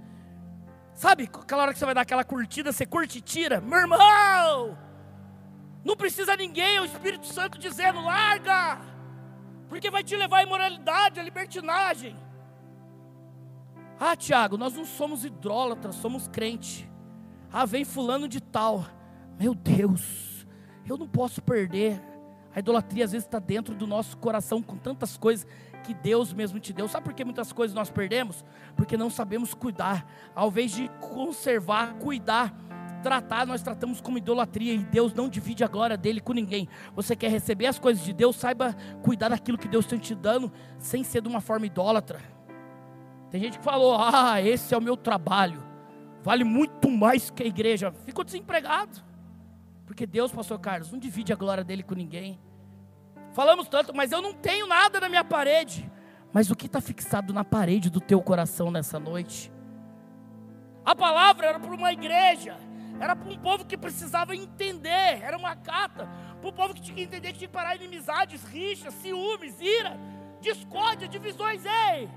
Sabe, 0.93 1.23
aquela 1.23 1.63
hora 1.63 1.73
que 1.73 1.79
você 1.79 1.85
vai 1.85 1.95
dar 1.95 2.01
aquela 2.01 2.23
curtida, 2.23 2.71
você 2.71 2.85
curte 2.85 3.19
e 3.19 3.21
tira. 3.21 3.61
Meu 3.61 3.79
irmão, 3.79 4.77
não 5.83 5.95
precisa 5.95 6.35
ninguém, 6.35 6.75
é 6.75 6.81
o 6.81 6.85
Espírito 6.85 7.25
Santo 7.25 7.57
dizendo: 7.57 8.01
larga, 8.01 8.79
porque 9.69 9.89
vai 9.89 10.03
te 10.03 10.15
levar 10.15 10.39
à 10.39 10.43
imoralidade, 10.43 11.19
à 11.19 11.23
libertinagem. 11.23 12.15
Ah, 13.99 14.15
Tiago, 14.15 14.57
nós 14.57 14.73
não 14.73 14.85
somos 14.85 15.23
idólatras, 15.23 15.95
somos 15.95 16.27
crente. 16.27 16.89
Ah, 17.51 17.65
vem 17.65 17.85
fulano 17.85 18.27
de 18.27 18.41
tal. 18.41 18.85
Meu 19.39 19.55
Deus, 19.55 20.30
eu 20.91 20.97
não 20.97 21.08
posso 21.08 21.41
perder. 21.41 22.01
A 22.54 22.60
idolatria 22.60 23.06
às 23.06 23.12
vezes 23.12 23.25
está 23.25 23.39
dentro 23.39 23.73
do 23.73 23.88
nosso 23.88 24.17
coração 24.17 24.62
com 24.62 24.75
tantas 24.75 25.17
coisas 25.17 25.47
que 25.84 25.93
Deus 25.93 26.34
mesmo 26.34 26.60
te 26.60 26.73
deu. 26.73 26.88
Sabe 26.88 27.06
por 27.06 27.13
que 27.13 27.23
muitas 27.23 27.51
coisas 27.54 27.73
nós 27.73 27.89
perdemos? 27.89 28.43
Porque 28.75 28.97
não 28.97 29.10
sabemos 29.10 29.54
cuidar. 29.54 30.06
Ao 30.36 30.49
invés 30.49 30.71
de 30.73 30.89
conservar, 30.99 31.95
cuidar, 31.95 32.54
tratar, 33.01 33.47
nós 33.47 33.62
tratamos 33.62 34.01
como 34.01 34.17
idolatria 34.17 34.73
e 34.73 34.80
Deus 34.80 35.13
não 35.13 35.30
divide 35.30 35.63
a 35.63 35.67
glória 35.67 35.97
dele 35.97 36.19
com 36.19 36.34
ninguém. 36.34 36.67
Você 36.95 37.15
quer 37.15 37.32
receber 37.32 37.67
as 37.67 37.80
coisas 37.80 38.04
de 38.04 38.13
Deus, 38.13 38.36
saiba 38.36 38.75
cuidar 39.01 39.30
daquilo 39.30 39.58
que 39.58 39.67
Deus 39.67 39.86
está 39.86 39.97
te 39.97 40.13
dando, 40.13 40.51
sem 40.77 41.04
ser 41.04 41.21
de 41.21 41.27
uma 41.27 41.41
forma 41.41 41.65
idólatra. 41.65 42.19
Tem 43.30 43.39
gente 43.41 43.58
que 43.58 43.63
falou: 43.63 43.97
Ah, 43.97 44.41
esse 44.41 44.73
é 44.73 44.77
o 44.77 44.82
meu 44.82 44.97
trabalho, 44.97 45.63
vale 46.21 46.43
muito 46.43 46.89
mais 46.89 47.30
que 47.30 47.43
a 47.43 47.45
igreja. 47.45 47.93
Ficou 48.06 48.25
desempregado, 48.25 49.01
porque 49.91 50.08
Deus, 50.08 50.32
Pastor 50.32 50.58
Carlos, 50.58 50.89
não 50.89 50.97
divide 50.97 51.34
a 51.34 51.36
glória 51.36 51.65
dele 51.65 51.84
com 51.84 51.93
ninguém. 51.93 52.39
Falamos 53.34 53.67
tanto, 53.67 53.93
mas 53.93 54.13
eu 54.13 54.21
não 54.21 54.34
tenho 54.34 54.65
nada 54.65 55.01
na 55.01 55.10
minha 55.10 55.23
parede. 55.23 55.91
Mas 56.32 56.49
o 56.49 56.56
que 56.56 56.67
está 56.67 56.80
fixado 56.80 57.34
na 57.34 57.43
parede 57.43 57.89
do 57.89 57.99
teu 57.99 58.21
coração 58.21 58.71
nessa 58.71 58.97
noite? 58.97 59.51
A 60.86 60.95
palavra 60.95 61.47
era 61.47 61.60
para 61.60 61.75
uma 61.75 61.91
igreja, 61.91 62.56
era 63.01 63.17
para 63.17 63.30
um 63.30 63.38
povo 63.38 63.65
que 63.65 63.77
precisava 63.77 64.34
entender, 64.34 65.21
era 65.21 65.38
uma 65.38 65.58
carta 65.58 66.08
para 66.39 66.49
o 66.49 66.54
povo 66.54 66.73
que 66.73 66.82
tinha 66.82 66.95
que 66.95 67.04
entender 67.04 67.34
que 67.34 67.39
tinha 67.39 67.49
que 67.49 67.54
parar 67.54 67.75
inimizades, 67.75 68.45
rixas, 68.45 68.93
ciúmes, 68.93 69.60
ira, 69.60 69.99
discórdia, 70.39 71.06
divisões. 71.06 71.65
Ei! 71.65 72.10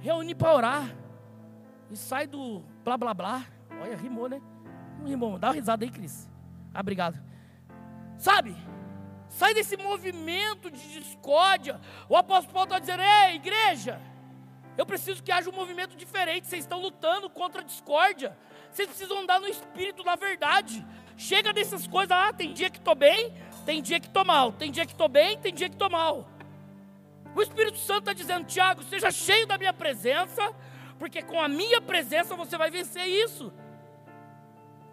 Reunir 0.00 0.36
para 0.36 0.54
orar 0.54 0.96
e 1.90 1.96
sai 1.98 2.26
do 2.26 2.62
blá 2.82 2.96
blá 2.96 3.12
blá. 3.12 3.44
Olha, 3.78 3.94
rimou, 3.94 4.26
né? 4.26 4.40
Rimou, 5.08 5.38
dá 5.38 5.48
uma 5.48 5.54
risada 5.54 5.84
aí, 5.84 5.90
Cris. 5.90 6.28
Ah, 6.74 6.80
obrigado. 6.80 7.18
Sabe? 8.18 8.56
Sai 9.28 9.54
desse 9.54 9.76
movimento 9.76 10.70
de 10.70 11.00
discórdia. 11.00 11.80
O 12.08 12.16
apóstolo 12.16 12.52
Paulo 12.52 12.68
está 12.68 12.78
dizendo: 12.78 13.02
Ei, 13.02 13.36
igreja, 13.36 14.00
Eu 14.76 14.86
preciso 14.86 15.22
que 15.22 15.30
haja 15.30 15.50
um 15.50 15.54
movimento 15.54 15.96
diferente. 15.96 16.46
Vocês 16.46 16.64
estão 16.64 16.80
lutando 16.80 17.28
contra 17.28 17.60
a 17.60 17.64
discórdia. 17.64 18.36
Vocês 18.70 18.88
precisam 18.88 19.20
andar 19.20 19.38
no 19.38 19.46
espírito, 19.46 20.02
na 20.02 20.16
verdade. 20.16 20.84
Chega 21.16 21.52
dessas 21.52 21.86
coisas, 21.86 22.10
ah, 22.10 22.32
tem 22.32 22.54
dia 22.54 22.70
que 22.70 22.78
estou 22.78 22.94
bem, 22.94 23.34
tem 23.66 23.82
dia 23.82 24.00
que 24.00 24.06
estou 24.06 24.24
mal. 24.24 24.50
Tem 24.52 24.70
dia 24.70 24.86
que 24.86 24.92
estou 24.92 25.08
bem, 25.08 25.38
tem 25.38 25.52
dia 25.52 25.68
que 25.68 25.74
estou 25.74 25.90
mal. 25.90 26.26
O 27.34 27.40
Espírito 27.40 27.78
Santo 27.78 28.00
está 28.00 28.12
dizendo, 28.12 28.44
Tiago, 28.44 28.82
seja 28.82 29.10
cheio 29.10 29.46
da 29.46 29.56
minha 29.56 29.72
presença, 29.72 30.54
porque 30.98 31.22
com 31.22 31.40
a 31.40 31.48
minha 31.48 31.80
presença 31.80 32.34
você 32.34 32.58
vai 32.58 32.70
vencer 32.70 33.06
isso. 33.06 33.52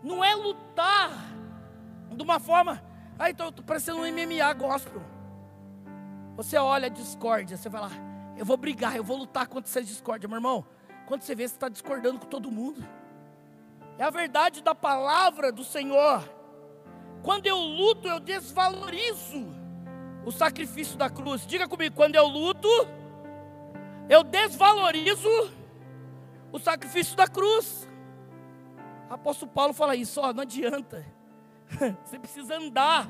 Não 0.01 0.23
é 0.23 0.33
lutar 0.35 1.11
de 2.11 2.23
uma 2.23 2.39
forma, 2.39 2.81
eu 3.19 3.49
estou 3.49 3.65
parecendo 3.65 3.99
um 3.99 4.11
MMA 4.11 4.53
gospel. 4.53 5.01
Você 6.35 6.57
olha 6.57 6.87
a 6.87 6.89
discórdia, 6.89 7.57
você 7.57 7.67
vai 7.67 7.81
lá, 7.81 7.91
eu 8.37 8.45
vou 8.45 8.55
brigar, 8.55 8.95
eu 8.95 9.03
vou 9.03 9.17
lutar 9.17 9.47
contra 9.47 9.69
essa 9.69 9.83
discórdia, 9.83 10.27
meu 10.27 10.37
irmão. 10.37 10.65
Quando 11.05 11.23
você 11.23 11.35
vê, 11.35 11.47
você 11.47 11.55
está 11.55 11.67
discordando 11.67 12.19
com 12.19 12.27
todo 12.27 12.51
mundo. 12.51 12.87
É 13.97 14.03
a 14.03 14.09
verdade 14.09 14.63
da 14.63 14.73
palavra 14.73 15.51
do 15.51 15.63
Senhor. 15.63 16.23
Quando 17.23 17.47
eu 17.47 17.57
luto, 17.57 18.07
eu 18.07 18.19
desvalorizo 18.19 19.47
o 20.23 20.31
sacrifício 20.31 20.97
da 20.97 21.09
cruz. 21.09 21.45
Diga 21.45 21.67
comigo, 21.67 21.95
quando 21.95 22.15
eu 22.15 22.25
luto, 22.25 22.69
eu 24.07 24.23
desvalorizo 24.23 25.51
o 26.51 26.59
sacrifício 26.59 27.17
da 27.17 27.27
cruz. 27.27 27.88
Apóstolo 29.09 29.51
Paulo 29.51 29.73
fala 29.73 29.95
isso, 29.95 30.21
ó, 30.21 30.31
não 30.31 30.43
adianta. 30.43 31.05
Você 32.05 32.19
precisa 32.19 32.57
andar 32.57 33.09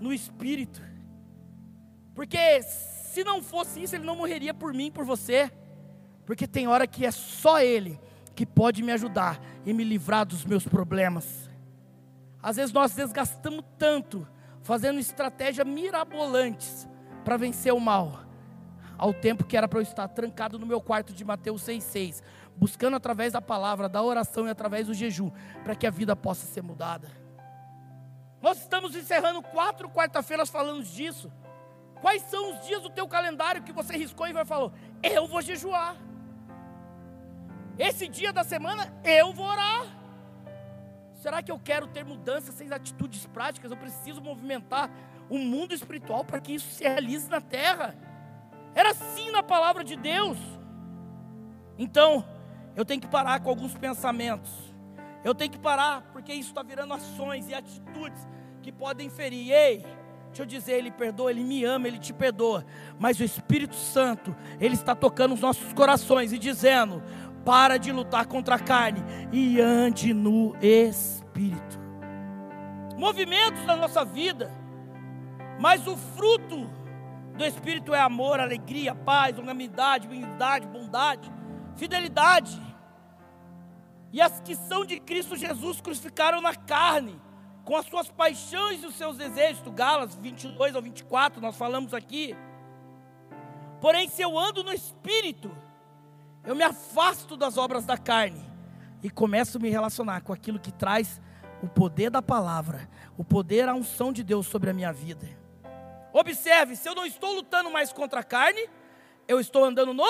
no 0.00 0.12
espírito. 0.12 0.82
Porque 2.14 2.62
se 2.62 3.24
não 3.24 3.42
fosse 3.42 3.82
isso, 3.82 3.94
ele 3.94 4.04
não 4.04 4.16
morreria 4.16 4.52
por 4.52 4.72
mim, 4.74 4.90
por 4.90 5.04
você. 5.04 5.50
Porque 6.26 6.46
tem 6.46 6.68
hora 6.68 6.86
que 6.86 7.06
é 7.06 7.10
só 7.10 7.60
ele 7.60 7.98
que 8.34 8.44
pode 8.46 8.82
me 8.82 8.92
ajudar 8.92 9.40
e 9.64 9.72
me 9.72 9.84
livrar 9.84 10.26
dos 10.26 10.44
meus 10.44 10.66
problemas. 10.66 11.50
Às 12.42 12.56
vezes 12.56 12.72
nós 12.72 12.94
desgastamos 12.94 13.64
tanto 13.78 14.26
fazendo 14.62 14.98
estratégias 14.98 15.66
mirabolantes 15.66 16.88
para 17.24 17.36
vencer 17.36 17.72
o 17.72 17.80
mal, 17.80 18.24
ao 18.98 19.12
tempo 19.12 19.44
que 19.44 19.56
era 19.56 19.68
para 19.68 19.78
eu 19.78 19.82
estar 19.82 20.08
trancado 20.08 20.58
no 20.58 20.66
meu 20.66 20.80
quarto 20.80 21.12
de 21.12 21.24
Mateus 21.24 21.62
6,6, 21.62 22.22
buscando 22.56 22.96
através 22.96 23.32
da 23.32 23.40
palavra, 23.40 23.88
da 23.88 24.02
oração 24.02 24.46
e 24.46 24.50
através 24.50 24.86
do 24.86 24.94
jejum, 24.94 25.30
para 25.64 25.74
que 25.74 25.86
a 25.86 25.90
vida 25.90 26.14
possa 26.14 26.46
ser 26.46 26.62
mudada. 26.62 27.08
Nós 28.40 28.58
estamos 28.58 28.94
encerrando 28.96 29.42
quatro 29.42 29.88
quarta-feiras 29.88 30.50
falando 30.50 30.82
disso. 30.82 31.32
Quais 32.00 32.22
são 32.22 32.52
os 32.52 32.66
dias 32.66 32.82
do 32.82 32.90
teu 32.90 33.06
calendário 33.06 33.62
que 33.62 33.72
você 33.72 33.96
riscou 33.96 34.26
e 34.26 34.32
vai 34.32 34.44
falar: 34.44 34.72
Eu 35.02 35.28
vou 35.28 35.40
jejuar. 35.40 35.96
Esse 37.78 38.08
dia 38.08 38.32
da 38.32 38.42
semana 38.42 38.92
eu 39.04 39.32
vou 39.32 39.46
orar. 39.46 39.86
Será 41.14 41.40
que 41.40 41.52
eu 41.52 41.58
quero 41.58 41.86
ter 41.86 42.04
mudanças 42.04 42.54
sem 42.56 42.72
atitudes 42.72 43.24
práticas? 43.26 43.70
Eu 43.70 43.76
preciso 43.76 44.20
movimentar 44.20 44.90
o 45.30 45.38
mundo 45.38 45.72
espiritual 45.72 46.24
para 46.24 46.40
que 46.40 46.52
isso 46.52 46.68
se 46.74 46.82
realize 46.82 47.30
na 47.30 47.40
terra. 47.40 47.94
Era 48.74 48.90
assim 48.90 49.30
na 49.30 49.42
palavra 49.42 49.84
de 49.84 49.94
Deus. 49.94 50.36
Então, 51.78 52.24
eu 52.74 52.84
tenho 52.84 53.00
que 53.00 53.06
parar 53.06 53.40
com 53.40 53.50
alguns 53.50 53.76
pensamentos. 53.76 54.50
Eu 55.24 55.34
tenho 55.34 55.50
que 55.50 55.58
parar, 55.58 56.02
porque 56.12 56.32
isso 56.32 56.48
está 56.48 56.62
virando 56.62 56.94
ações 56.94 57.48
e 57.48 57.54
atitudes 57.54 58.26
que 58.60 58.72
podem 58.72 59.08
ferir. 59.08 59.52
Ei, 59.52 59.78
deixa 60.26 60.42
eu 60.42 60.46
dizer, 60.46 60.72
Ele 60.72 60.90
perdoa, 60.90 61.30
Ele 61.30 61.44
me 61.44 61.64
ama, 61.64 61.86
Ele 61.86 61.98
te 61.98 62.12
perdoa. 62.12 62.64
Mas 62.98 63.20
o 63.20 63.24
Espírito 63.24 63.76
Santo, 63.76 64.34
Ele 64.60 64.74
está 64.74 64.94
tocando 64.94 65.34
os 65.34 65.40
nossos 65.40 65.72
corações 65.72 66.32
e 66.32 66.38
dizendo: 66.38 67.02
para 67.44 67.76
de 67.76 67.92
lutar 67.92 68.26
contra 68.26 68.56
a 68.56 68.58
carne 68.58 69.02
e 69.32 69.60
ande 69.60 70.12
no 70.12 70.56
Espírito. 70.60 71.80
Movimentos 72.96 73.64
da 73.64 73.76
nossa 73.76 74.04
vida, 74.04 74.50
mas 75.58 75.86
o 75.86 75.96
fruto 75.96 76.70
do 77.36 77.44
Espírito 77.44 77.94
é 77.94 78.00
amor, 78.00 78.38
alegria, 78.40 78.94
paz, 78.94 79.36
longanimidade, 79.36 80.06
benignidade, 80.06 80.66
bondade, 80.66 81.30
fidelidade. 81.76 82.60
E 84.12 84.20
as 84.20 84.40
que 84.40 84.54
são 84.54 84.84
de 84.84 85.00
Cristo 85.00 85.36
Jesus 85.36 85.80
crucificaram 85.80 86.40
na 86.40 86.54
carne, 86.54 87.20
com 87.64 87.76
as 87.76 87.86
suas 87.86 88.10
paixões 88.10 88.82
e 88.82 88.86
os 88.86 88.94
seus 88.94 89.16
desejos. 89.16 89.62
Galas 89.74 90.14
22 90.16 90.74
ao 90.76 90.82
24, 90.82 91.40
nós 91.40 91.56
falamos 91.56 91.94
aqui. 91.94 92.36
Porém, 93.80 94.08
se 94.08 94.22
eu 94.22 94.38
ando 94.38 94.62
no 94.62 94.72
Espírito, 94.72 95.50
eu 96.44 96.54
me 96.54 96.62
afasto 96.62 97.36
das 97.36 97.56
obras 97.56 97.84
da 97.84 97.96
carne 97.96 98.42
e 99.02 99.10
começo 99.10 99.58
a 99.58 99.60
me 99.60 99.70
relacionar 99.70 100.20
com 100.20 100.32
aquilo 100.32 100.60
que 100.60 100.72
traz 100.72 101.20
o 101.62 101.68
poder 101.68 102.10
da 102.10 102.20
palavra, 102.20 102.88
o 103.16 103.24
poder, 103.24 103.68
a 103.68 103.74
unção 103.74 104.12
de 104.12 104.22
Deus 104.22 104.46
sobre 104.46 104.70
a 104.70 104.74
minha 104.74 104.92
vida. 104.92 105.28
Observe, 106.12 106.76
se 106.76 106.88
eu 106.88 106.94
não 106.94 107.06
estou 107.06 107.32
lutando 107.34 107.70
mais 107.70 107.92
contra 107.92 108.20
a 108.20 108.24
carne, 108.24 108.68
eu 109.26 109.40
estou 109.40 109.64
andando 109.64 109.94
no 109.94 110.04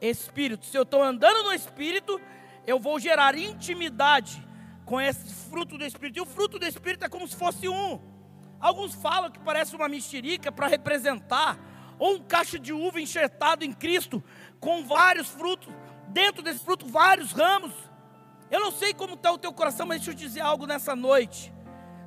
espírito. 0.00 0.66
Se 0.66 0.76
eu 0.76 0.82
estou 0.82 1.02
andando 1.02 1.42
no 1.42 1.52
espírito, 1.52 2.20
eu 2.66 2.78
vou 2.78 2.98
gerar 2.98 3.36
intimidade 3.36 4.46
com 4.84 5.00
esse 5.00 5.34
fruto 5.50 5.76
do 5.76 5.84
espírito. 5.84 6.18
E 6.18 6.22
o 6.22 6.26
fruto 6.26 6.58
do 6.58 6.66
espírito 6.66 7.04
é 7.04 7.08
como 7.08 7.26
se 7.26 7.36
fosse 7.36 7.68
um. 7.68 8.00
Alguns 8.60 8.94
falam 8.94 9.30
que 9.30 9.38
parece 9.38 9.76
uma 9.76 9.88
mexerica 9.88 10.50
para 10.50 10.66
representar, 10.66 11.58
ou 11.98 12.16
um 12.16 12.22
caixa 12.22 12.58
de 12.58 12.72
uva 12.72 13.00
enxertado 13.00 13.64
em 13.64 13.72
Cristo, 13.72 14.22
com 14.58 14.84
vários 14.84 15.28
frutos, 15.28 15.72
dentro 16.08 16.42
desse 16.42 16.60
fruto, 16.60 16.86
vários 16.86 17.32
ramos. 17.32 17.72
Eu 18.50 18.60
não 18.60 18.72
sei 18.72 18.94
como 18.94 19.14
está 19.14 19.30
o 19.30 19.38
teu 19.38 19.52
coração, 19.52 19.86
mas 19.86 19.98
deixa 19.98 20.10
eu 20.12 20.14
dizer 20.14 20.40
algo 20.40 20.66
nessa 20.66 20.96
noite. 20.96 21.52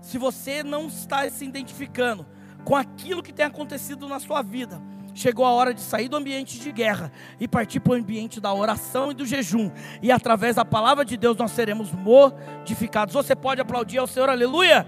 Se 0.02 0.18
você 0.18 0.64
não 0.64 0.88
está 0.88 1.30
se 1.30 1.46
identificando 1.46 2.26
com 2.66 2.76
aquilo 2.76 3.24
que 3.24 3.34
tem 3.34 3.46
acontecido 3.46 4.08
na 4.08 4.20
sua 4.20 4.42
vida, 4.42 4.82
chegou 5.22 5.46
a 5.46 5.52
hora 5.52 5.74
de 5.74 5.82
sair 5.82 6.10
do 6.10 6.18
ambiente 6.18 6.60
de 6.60 6.72
guerra 6.72 7.12
e 7.40 7.48
partir 7.48 7.80
para 7.80 7.94
o 7.94 7.96
ambiente 7.96 8.42
da 8.42 8.52
oração 8.54 9.12
e 9.12 9.14
do 9.14 9.26
jejum. 9.26 9.72
E 10.02 10.12
através 10.12 10.56
da 10.56 10.66
palavra 10.66 11.06
de 11.06 11.16
Deus 11.16 11.38
nós 11.38 11.52
seremos 11.52 11.92
modificados. 11.92 13.14
Você 13.14 13.36
pode 13.36 13.62
aplaudir 13.62 14.00
ao 14.00 14.08
Senhor, 14.08 14.30
aleluia. 14.30 14.88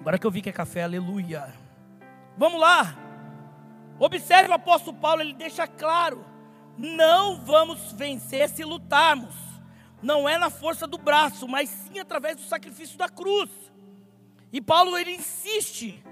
Agora 0.00 0.18
que 0.18 0.26
eu 0.26 0.30
vi 0.30 0.40
que 0.40 0.48
é 0.48 0.52
café, 0.52 0.84
aleluia. 0.84 1.52
Vamos 2.36 2.58
lá. 2.58 2.96
Observe 3.98 4.48
o 4.50 4.54
apóstolo 4.54 4.96
Paulo, 4.96 5.20
ele 5.20 5.34
deixa 5.34 5.66
claro: 5.66 6.24
não 6.78 7.44
vamos 7.44 7.92
vencer 7.92 8.48
se 8.48 8.64
lutarmos. 8.64 9.47
Não 10.02 10.28
é 10.28 10.38
na 10.38 10.50
força 10.50 10.86
do 10.86 10.98
braço, 10.98 11.48
mas 11.48 11.68
sim 11.68 11.98
através 11.98 12.36
do 12.36 12.42
sacrifício 12.42 12.96
da 12.96 13.08
cruz. 13.08 13.50
E 14.52 14.60
Paulo 14.60 14.96
ele 14.96 15.12
insiste: 15.12 16.02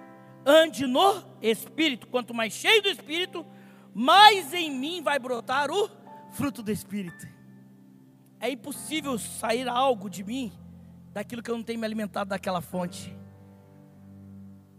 ande 0.44 0.86
no 0.86 1.22
espírito. 1.40 2.06
Quanto 2.06 2.34
mais 2.34 2.52
cheio 2.52 2.82
do 2.82 2.88
espírito, 2.88 3.46
mais 3.94 4.52
em 4.52 4.70
mim 4.70 5.02
vai 5.02 5.18
brotar 5.18 5.70
o 5.70 5.90
fruto 6.32 6.62
do 6.62 6.70
espírito. 6.70 7.26
É 8.40 8.50
impossível 8.50 9.18
sair 9.18 9.68
algo 9.68 10.10
de 10.10 10.22
mim 10.22 10.52
daquilo 11.12 11.42
que 11.42 11.50
eu 11.50 11.56
não 11.56 11.64
tenho 11.64 11.78
me 11.78 11.86
alimentado 11.86 12.30
daquela 12.30 12.60
fonte 12.60 13.16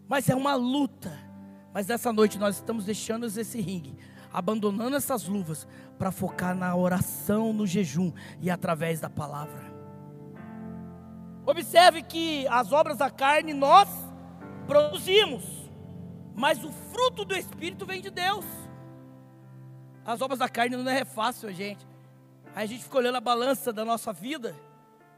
mas 0.07 0.29
é 0.29 0.35
uma 0.35 0.55
luta. 0.55 1.11
Mas 1.73 1.89
essa 1.89 2.11
noite 2.11 2.39
nós 2.39 2.55
estamos 2.55 2.85
deixando 2.85 3.25
esse 3.25 3.61
ringue, 3.61 3.97
abandonando 4.31 4.95
essas 4.95 5.27
luvas 5.27 5.67
para 5.97 6.11
focar 6.11 6.55
na 6.55 6.75
oração, 6.75 7.53
no 7.53 7.65
jejum 7.65 8.11
e 8.39 8.49
através 8.49 8.99
da 8.99 9.09
palavra. 9.09 9.75
Observe 11.45 12.03
que 12.03 12.47
as 12.47 12.71
obras 12.71 12.97
da 12.97 13.09
carne 13.09 13.53
nós 13.53 13.87
produzimos, 14.65 15.43
mas 16.35 16.63
o 16.63 16.71
fruto 16.71 17.23
do 17.23 17.35
Espírito 17.35 17.85
vem 17.85 18.01
de 18.01 18.09
Deus. 18.09 18.45
As 20.05 20.21
obras 20.21 20.39
da 20.39 20.49
carne 20.49 20.75
não 20.75 20.91
é 20.91 21.05
fácil, 21.05 21.51
gente. 21.53 21.87
Aí 22.55 22.63
a 22.63 22.67
gente 22.67 22.83
fica 22.83 22.97
olhando 22.97 23.15
a 23.15 23.21
balança 23.21 23.71
da 23.71 23.85
nossa 23.85 24.11
vida 24.11 24.55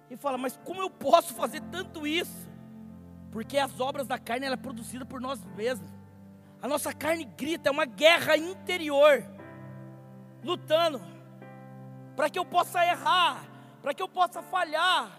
e 0.10 0.17
fala, 0.17 0.38
mas 0.38 0.58
como 0.63 0.82
eu 0.82 0.89
posso 0.89 1.34
fazer 1.34 1.62
tanto 1.72 2.06
isso? 2.06 2.50
Porque 3.32 3.58
as 3.58 3.80
obras 3.80 4.08
da 4.08 4.17
carne 4.17 4.45
ela 4.45 4.56
é 4.56 4.58
produzida 4.58 5.06
por 5.06 5.22
nós 5.22 5.43
mesmos. 5.56 5.89
A 6.62 6.67
nossa 6.67 6.93
carne 6.93 7.24
grita, 7.24 7.69
é 7.69 7.72
uma 7.72 7.86
guerra 7.86 8.36
interior, 8.36 9.24
lutando 10.43 11.02
para 12.15 12.30
que 12.30 12.38
eu 12.38 12.43
possa 12.43 12.86
errar, 12.86 13.45
para 13.82 13.93
que 13.93 14.04
eu 14.04 14.10
possa 14.10 14.41
falhar. 14.41 15.10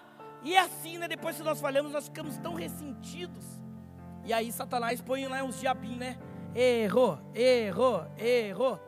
E 0.42 0.54
é 0.54 0.60
assim, 0.60 0.98
né? 0.98 1.08
Depois 1.08 1.36
que 1.36 1.42
nós 1.42 1.60
falhamos, 1.60 1.92
nós 1.92 2.04
ficamos 2.04 2.36
tão 2.36 2.54
ressentidos. 2.54 3.44
E 4.24 4.32
aí 4.32 4.52
Satanás 4.52 5.00
põe 5.00 5.26
lá 5.26 5.42
uns 5.42 5.58
diabinhos, 5.58 5.98
né? 5.98 6.18
Errou, 6.54 7.18
errou, 7.34 8.06
errou. 8.18 8.78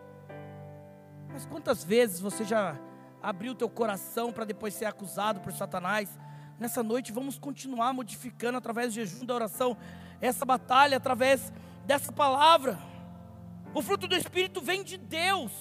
Mas 1.32 1.46
quantas 1.46 1.82
vezes 1.82 2.20
você 2.20 2.44
já 2.44 2.78
abriu 3.22 3.54
teu 3.54 3.68
coração 3.68 4.30
para 4.30 4.44
depois 4.44 4.74
ser 4.74 4.84
acusado 4.84 5.40
por 5.40 5.52
Satanás? 5.52 6.18
Nessa 6.58 6.82
noite 6.82 7.12
vamos 7.12 7.38
continuar 7.38 7.94
modificando 7.94 8.58
através 8.58 8.88
do 8.88 8.94
jejum 8.94 9.24
da 9.24 9.34
oração. 9.34 9.76
essa 10.20 10.44
batalha 10.44 10.98
através 10.98 11.50
dessa 11.84 12.12
palavra. 12.12 12.78
O 13.74 13.82
fruto 13.82 14.06
do 14.06 14.14
Espírito 14.14 14.60
vem 14.60 14.82
de 14.82 14.96
Deus. 14.96 15.52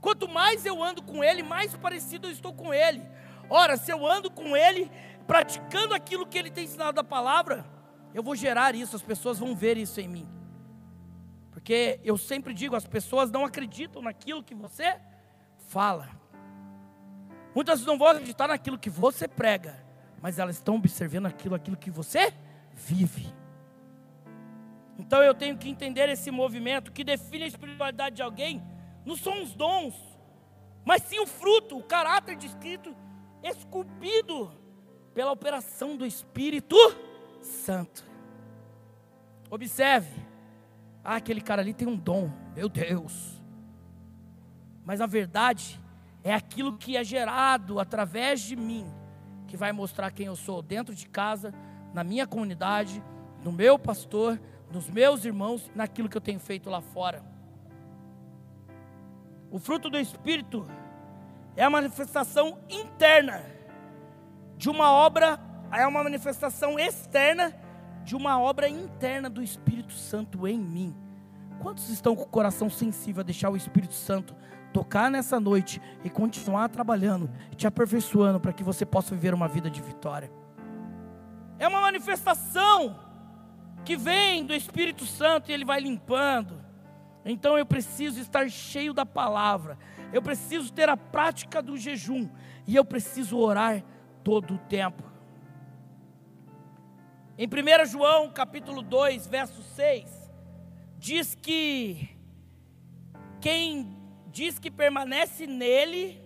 Quanto 0.00 0.28
mais 0.28 0.66
eu 0.66 0.82
ando 0.82 1.02
com 1.02 1.22
Ele, 1.22 1.42
mais 1.42 1.74
parecido 1.76 2.26
eu 2.26 2.32
estou 2.32 2.52
com 2.52 2.74
Ele. 2.74 3.02
Ora, 3.48 3.76
se 3.76 3.90
eu 3.90 4.06
ando 4.06 4.30
com 4.30 4.56
Ele, 4.56 4.90
praticando 5.26 5.94
aquilo 5.94 6.26
que 6.26 6.36
Ele 6.36 6.50
tem 6.50 6.64
ensinado 6.64 6.94
da 6.94 7.04
palavra, 7.04 7.64
eu 8.12 8.22
vou 8.22 8.34
gerar 8.34 8.74
isso, 8.74 8.96
as 8.96 9.02
pessoas 9.02 9.38
vão 9.38 9.54
ver 9.54 9.76
isso 9.76 10.00
em 10.00 10.08
mim. 10.08 10.28
Porque 11.50 12.00
eu 12.02 12.18
sempre 12.18 12.52
digo, 12.52 12.74
as 12.74 12.86
pessoas 12.86 13.30
não 13.30 13.44
acreditam 13.44 14.02
naquilo 14.02 14.42
que 14.42 14.54
você 14.54 14.98
fala. 15.68 16.08
Muitas 17.54 17.84
não 17.84 17.96
vão 17.96 18.08
acreditar 18.08 18.48
naquilo 18.48 18.78
que 18.78 18.90
você 18.90 19.28
prega, 19.28 19.84
mas 20.20 20.38
elas 20.38 20.56
estão 20.56 20.76
observando 20.76 21.26
aquilo, 21.26 21.54
aquilo 21.54 21.76
que 21.76 21.90
você 21.90 22.32
vive. 22.74 23.32
Então 24.98 25.22
eu 25.22 25.34
tenho 25.34 25.56
que 25.56 25.68
entender 25.68 26.08
esse 26.08 26.30
movimento 26.30 26.92
que 26.92 27.02
define 27.04 27.44
a 27.44 27.46
espiritualidade 27.46 28.16
de 28.16 28.22
alguém, 28.22 28.62
não 29.04 29.16
são 29.16 29.42
os 29.42 29.54
dons, 29.54 29.94
mas 30.84 31.02
sim 31.02 31.18
o 31.20 31.26
fruto, 31.26 31.78
o 31.78 31.82
caráter 31.82 32.36
descrito, 32.36 32.94
esculpido 33.42 34.52
pela 35.14 35.32
operação 35.32 35.96
do 35.96 36.06
Espírito 36.06 36.76
Santo. 37.40 38.04
Observe, 39.50 40.20
ah, 41.04 41.16
aquele 41.16 41.40
cara 41.40 41.62
ali 41.62 41.74
tem 41.74 41.86
um 41.86 41.96
dom, 41.96 42.30
meu 42.54 42.68
Deus. 42.68 43.42
Mas 44.84 45.00
a 45.00 45.06
verdade 45.06 45.80
é 46.24 46.32
aquilo 46.32 46.76
que 46.76 46.96
é 46.96 47.04
gerado 47.04 47.78
através 47.78 48.40
de 48.40 48.56
mim, 48.56 48.86
que 49.46 49.56
vai 49.56 49.72
mostrar 49.72 50.10
quem 50.10 50.26
eu 50.26 50.36
sou 50.36 50.62
dentro 50.62 50.94
de 50.94 51.08
casa, 51.08 51.52
na 51.92 52.02
minha 52.02 52.26
comunidade, 52.26 53.02
no 53.42 53.52
meu 53.52 53.78
pastor, 53.78 54.40
nos 54.72 54.88
meus 54.88 55.24
irmãos, 55.24 55.70
naquilo 55.74 56.08
que 56.08 56.16
eu 56.16 56.20
tenho 56.20 56.40
feito 56.40 56.70
lá 56.70 56.80
fora. 56.80 57.22
O 59.50 59.58
fruto 59.58 59.90
do 59.90 59.98
Espírito 59.98 60.66
é 61.54 61.62
a 61.62 61.68
manifestação 61.68 62.58
interna 62.70 63.44
de 64.56 64.70
uma 64.70 64.90
obra, 64.90 65.38
é 65.70 65.86
uma 65.86 66.02
manifestação 66.02 66.78
externa 66.78 67.54
de 68.02 68.16
uma 68.16 68.40
obra 68.40 68.68
interna 68.68 69.28
do 69.28 69.42
Espírito 69.42 69.92
Santo 69.92 70.48
em 70.48 70.58
mim. 70.58 70.96
Quantos 71.60 71.90
estão 71.90 72.16
com 72.16 72.22
o 72.22 72.28
coração 72.28 72.70
sensível 72.70 73.20
a 73.20 73.24
deixar 73.24 73.50
o 73.50 73.56
Espírito 73.56 73.94
Santo 73.94 74.34
tocar 74.72 75.10
nessa 75.10 75.38
noite 75.38 75.82
e 76.02 76.08
continuar 76.08 76.70
trabalhando, 76.70 77.30
te 77.54 77.66
aperfeiçoando 77.66 78.40
para 78.40 78.52
que 78.54 78.64
você 78.64 78.86
possa 78.86 79.14
viver 79.14 79.34
uma 79.34 79.46
vida 79.46 79.70
de 79.70 79.82
vitória? 79.82 80.32
É 81.58 81.68
uma 81.68 81.82
manifestação 81.82 83.11
que 83.84 83.96
vem 83.96 84.44
do 84.44 84.54
Espírito 84.54 85.04
Santo 85.04 85.50
e 85.50 85.54
ele 85.54 85.64
vai 85.64 85.80
limpando. 85.80 86.62
Então 87.24 87.56
eu 87.56 87.64
preciso 87.64 88.20
estar 88.20 88.48
cheio 88.50 88.92
da 88.92 89.06
palavra, 89.06 89.78
eu 90.12 90.20
preciso 90.20 90.72
ter 90.72 90.88
a 90.88 90.96
prática 90.96 91.62
do 91.62 91.76
jejum 91.76 92.28
e 92.66 92.74
eu 92.74 92.84
preciso 92.84 93.38
orar 93.38 93.82
todo 94.24 94.54
o 94.54 94.58
tempo. 94.58 95.02
Em 97.38 97.46
1 97.46 97.86
João 97.86 98.30
capítulo 98.30 98.82
2, 98.82 99.26
verso 99.26 99.62
6, 99.62 100.30
diz 100.98 101.34
que 101.34 102.08
quem 103.40 103.96
diz 104.30 104.58
que 104.58 104.70
permanece 104.70 105.46
nele, 105.46 106.20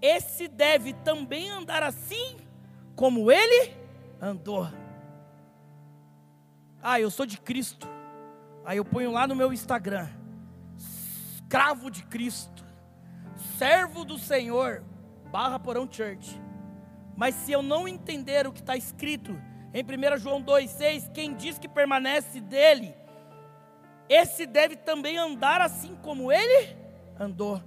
esse 0.00 0.48
deve 0.48 0.92
também 0.92 1.50
andar 1.50 1.82
assim 1.82 2.36
como 2.94 3.30
ele 3.30 3.74
andou. 4.20 4.66
Ah, 6.88 7.00
eu 7.00 7.10
sou 7.10 7.26
de 7.26 7.36
Cristo. 7.40 7.88
Aí 8.64 8.76
eu 8.76 8.84
ponho 8.84 9.10
lá 9.10 9.26
no 9.26 9.34
meu 9.34 9.52
Instagram, 9.52 10.08
escravo 10.76 11.90
de 11.90 12.04
Cristo, 12.04 12.64
servo 13.58 14.04
do 14.04 14.16
Senhor, 14.16 14.84
barra 15.32 15.58
porão 15.58 15.88
church. 15.90 16.40
Mas 17.16 17.34
se 17.34 17.50
eu 17.50 17.60
não 17.60 17.88
entender 17.88 18.46
o 18.46 18.52
que 18.52 18.60
está 18.60 18.76
escrito 18.76 19.36
em 19.74 19.82
1 19.82 20.18
João 20.18 20.40
2,6, 20.40 21.10
quem 21.10 21.34
diz 21.34 21.58
que 21.58 21.66
permanece 21.66 22.40
dele, 22.40 22.94
esse 24.08 24.46
deve 24.46 24.76
também 24.76 25.18
andar 25.18 25.60
assim 25.60 25.96
como 25.96 26.30
ele 26.30 26.76
andou. 27.18 27.60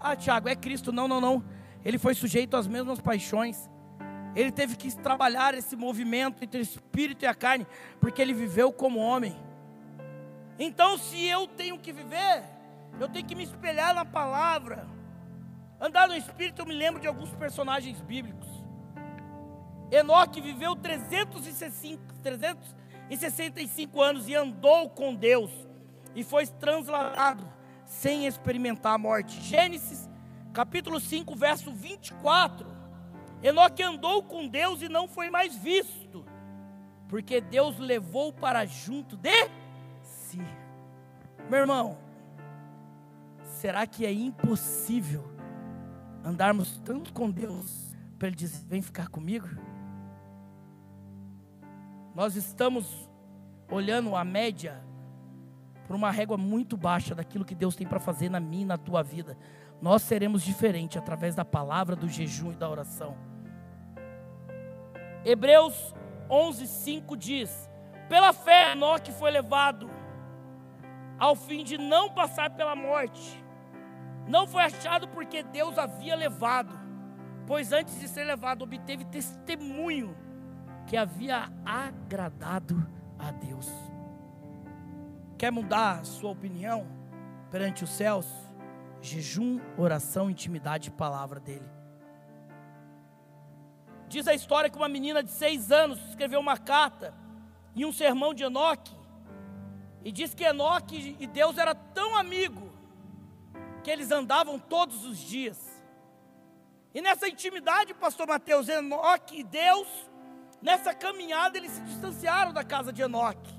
Ah, 0.00 0.16
Tiago, 0.16 0.48
é 0.48 0.56
Cristo. 0.56 0.90
Não, 0.90 1.06
não, 1.06 1.20
não. 1.20 1.44
Ele 1.84 1.98
foi 1.98 2.14
sujeito 2.14 2.56
às 2.56 2.66
mesmas 2.66 2.98
paixões. 2.98 3.68
Ele 4.38 4.52
teve 4.52 4.76
que 4.76 4.94
trabalhar 4.94 5.52
esse 5.54 5.74
movimento 5.74 6.44
entre 6.44 6.60
o 6.60 6.62
espírito 6.62 7.24
e 7.24 7.26
a 7.26 7.34
carne, 7.34 7.66
porque 8.00 8.22
ele 8.22 8.32
viveu 8.32 8.72
como 8.72 9.00
homem. 9.00 9.36
Então, 10.56 10.96
se 10.96 11.26
eu 11.26 11.48
tenho 11.48 11.76
que 11.76 11.92
viver, 11.92 12.44
eu 13.00 13.08
tenho 13.08 13.26
que 13.26 13.34
me 13.34 13.42
espelhar 13.42 13.92
na 13.92 14.04
palavra. 14.04 14.86
Andar 15.80 16.06
no 16.06 16.14
espírito, 16.14 16.62
eu 16.62 16.66
me 16.66 16.72
lembro 16.72 17.00
de 17.00 17.08
alguns 17.08 17.34
personagens 17.34 18.00
bíblicos. 18.00 18.46
Enoque 19.90 20.40
viveu 20.40 20.76
365, 20.76 22.00
365 22.22 24.00
anos 24.00 24.28
e 24.28 24.36
andou 24.36 24.88
com 24.88 25.16
Deus 25.16 25.50
e 26.14 26.22
foi 26.22 26.46
transladado 26.46 27.44
sem 27.84 28.24
experimentar 28.24 28.94
a 28.94 28.98
morte. 28.98 29.40
Gênesis 29.40 30.08
capítulo 30.52 31.00
5, 31.00 31.34
verso 31.34 31.72
24. 31.72 32.77
Enoque 33.42 33.82
andou 33.82 34.22
com 34.22 34.48
Deus 34.48 34.82
e 34.82 34.88
não 34.88 35.06
foi 35.06 35.30
mais 35.30 35.54
visto, 35.56 36.24
porque 37.08 37.40
Deus 37.40 37.78
levou 37.78 38.32
para 38.32 38.66
junto 38.66 39.16
de 39.16 39.48
si. 40.02 40.40
Meu 41.48 41.60
irmão, 41.60 41.98
será 43.42 43.86
que 43.86 44.04
é 44.04 44.12
impossível 44.12 45.24
andarmos 46.24 46.78
tanto 46.84 47.12
com 47.12 47.30
Deus 47.30 47.94
para 48.18 48.28
Ele 48.28 48.36
dizer: 48.36 48.64
vem 48.66 48.82
ficar 48.82 49.08
comigo? 49.08 49.48
Nós 52.14 52.34
estamos 52.34 53.08
olhando 53.70 54.16
a 54.16 54.24
média 54.24 54.82
por 55.86 55.94
uma 55.94 56.10
régua 56.10 56.36
muito 56.36 56.76
baixa 56.76 57.14
daquilo 57.14 57.44
que 57.44 57.54
Deus 57.54 57.76
tem 57.76 57.86
para 57.86 58.00
fazer 58.00 58.28
na 58.28 58.40
minha 58.40 58.62
e 58.62 58.66
na 58.66 58.76
tua 58.76 59.02
vida. 59.02 59.38
Nós 59.80 60.02
seremos 60.02 60.42
diferentes 60.42 60.96
através 60.96 61.34
da 61.34 61.44
palavra, 61.44 61.94
do 61.94 62.08
jejum 62.08 62.52
e 62.52 62.56
da 62.56 62.68
oração. 62.68 63.16
Hebreus 65.24 65.94
11:5 66.28 67.16
diz: 67.16 67.70
Pela 68.08 68.32
fé 68.32 68.72
Enoque 68.72 69.12
foi 69.12 69.30
levado 69.30 69.88
ao 71.18 71.34
fim 71.34 71.64
de 71.64 71.78
não 71.78 72.10
passar 72.10 72.50
pela 72.50 72.74
morte. 72.74 73.44
Não 74.26 74.46
foi 74.46 74.62
achado 74.64 75.08
porque 75.08 75.42
Deus 75.42 75.78
havia 75.78 76.14
levado, 76.14 76.78
pois 77.46 77.72
antes 77.72 77.98
de 77.98 78.08
ser 78.08 78.24
levado 78.24 78.62
obteve 78.62 79.04
testemunho 79.04 80.16
que 80.86 80.96
havia 80.96 81.50
agradado 81.64 82.86
a 83.18 83.30
Deus. 83.30 83.70
Quer 85.36 85.50
mudar 85.50 86.04
sua 86.04 86.30
opinião 86.30 86.86
perante 87.50 87.84
os 87.84 87.90
céus? 87.90 88.47
Jejum, 89.00 89.60
oração, 89.76 90.30
intimidade 90.30 90.88
e 90.88 90.92
palavra 90.92 91.40
dele. 91.40 91.68
Diz 94.08 94.26
a 94.26 94.34
história 94.34 94.70
que 94.70 94.76
uma 94.76 94.88
menina 94.88 95.22
de 95.22 95.30
seis 95.30 95.70
anos 95.70 95.98
escreveu 96.08 96.40
uma 96.40 96.56
carta 96.56 97.14
em 97.76 97.84
um 97.84 97.92
sermão 97.92 98.32
de 98.32 98.44
Enoque. 98.44 98.96
E 100.04 100.10
diz 100.10 100.34
que 100.34 100.44
Enoque 100.44 101.16
e 101.18 101.26
Deus 101.26 101.58
era 101.58 101.74
tão 101.74 102.16
amigo 102.16 102.72
que 103.82 103.90
eles 103.90 104.10
andavam 104.10 104.58
todos 104.58 105.04
os 105.04 105.18
dias. 105.18 105.58
E 106.94 107.02
nessa 107.02 107.28
intimidade, 107.28 107.92
pastor 107.94 108.26
Mateus, 108.26 108.68
Enoque 108.68 109.40
e 109.40 109.44
Deus 109.44 109.86
Nessa 110.60 110.92
caminhada 110.92 111.56
eles 111.56 111.70
se 111.70 111.80
distanciaram 111.82 112.52
da 112.52 112.64
casa 112.64 112.92
de 112.92 113.02
Enoque. 113.02 113.54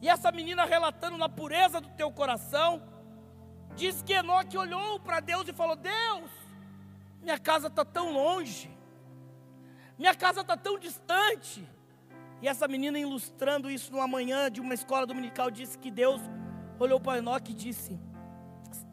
E 0.00 0.08
essa 0.08 0.30
menina 0.30 0.64
relatando 0.64 1.18
na 1.18 1.28
pureza 1.28 1.80
do 1.80 1.88
teu 1.90 2.10
coração, 2.10 2.82
diz 3.74 4.02
que 4.02 4.12
Enoque 4.12 4.56
olhou 4.56 5.00
para 5.00 5.20
Deus 5.20 5.48
e 5.48 5.52
falou: 5.52 5.76
Deus, 5.76 6.30
minha 7.22 7.38
casa 7.38 7.68
está 7.68 7.84
tão 7.84 8.12
longe, 8.12 8.70
minha 9.98 10.14
casa 10.14 10.40
está 10.40 10.56
tão 10.56 10.78
distante. 10.78 11.66
E 12.40 12.48
essa 12.48 12.66
menina 12.66 12.98
ilustrando 12.98 13.70
isso 13.70 13.92
numa 13.92 14.08
manhã 14.08 14.50
de 14.50 14.60
uma 14.60 14.74
escola 14.74 15.06
dominical, 15.06 15.48
disse 15.50 15.78
que 15.78 15.92
Deus 15.92 16.20
olhou 16.78 16.98
para 17.00 17.18
Enoque 17.18 17.52
e 17.52 17.54
disse: 17.54 18.00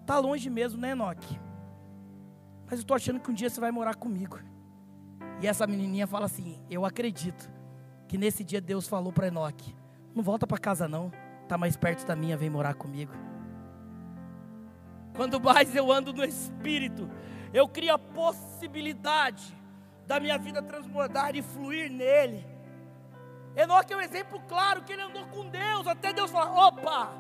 Está 0.01 0.19
longe 0.19 0.49
mesmo, 0.49 0.79
né, 0.79 0.91
Enoque? 0.91 1.39
Mas 2.65 2.73
eu 2.73 2.81
estou 2.81 2.95
achando 2.95 3.19
que 3.19 3.31
um 3.31 3.33
dia 3.33 3.49
você 3.49 3.59
vai 3.59 3.71
morar 3.71 3.95
comigo. 3.95 4.39
E 5.41 5.47
essa 5.47 5.65
menininha 5.65 6.05
fala 6.05 6.25
assim: 6.25 6.61
Eu 6.69 6.85
acredito 6.85 7.49
que 8.07 8.17
nesse 8.17 8.43
dia 8.43 8.61
Deus 8.61 8.87
falou 8.87 9.11
para 9.11 9.27
Enoque: 9.27 9.75
Não 10.13 10.21
volta 10.21 10.45
para 10.45 10.57
casa, 10.57 10.87
não. 10.87 11.11
Tá 11.47 11.57
mais 11.57 11.75
perto 11.75 12.05
da 12.05 12.15
minha, 12.15 12.37
vem 12.37 12.49
morar 12.49 12.75
comigo. 12.75 13.28
Quando 15.19 15.37
mais 15.37 15.75
eu 15.75 15.91
ando 15.91 16.13
no 16.13 16.23
Espírito, 16.23 17.11
eu 17.53 17.67
crio 17.67 17.93
a 17.93 17.99
possibilidade 17.99 19.53
da 20.07 20.17
minha 20.17 20.37
vida 20.37 20.61
transbordar 20.61 21.35
e 21.35 21.41
fluir 21.41 21.91
nele. 21.91 22.47
Enoque 23.53 23.91
é 23.91 23.97
um 23.97 23.99
exemplo 23.99 24.41
claro 24.47 24.81
que 24.81 24.93
ele 24.93 25.01
andou 25.01 25.25
com 25.27 25.49
Deus, 25.49 25.85
até 25.87 26.13
Deus 26.13 26.31
falar: 26.31 26.67
opa, 26.67 27.11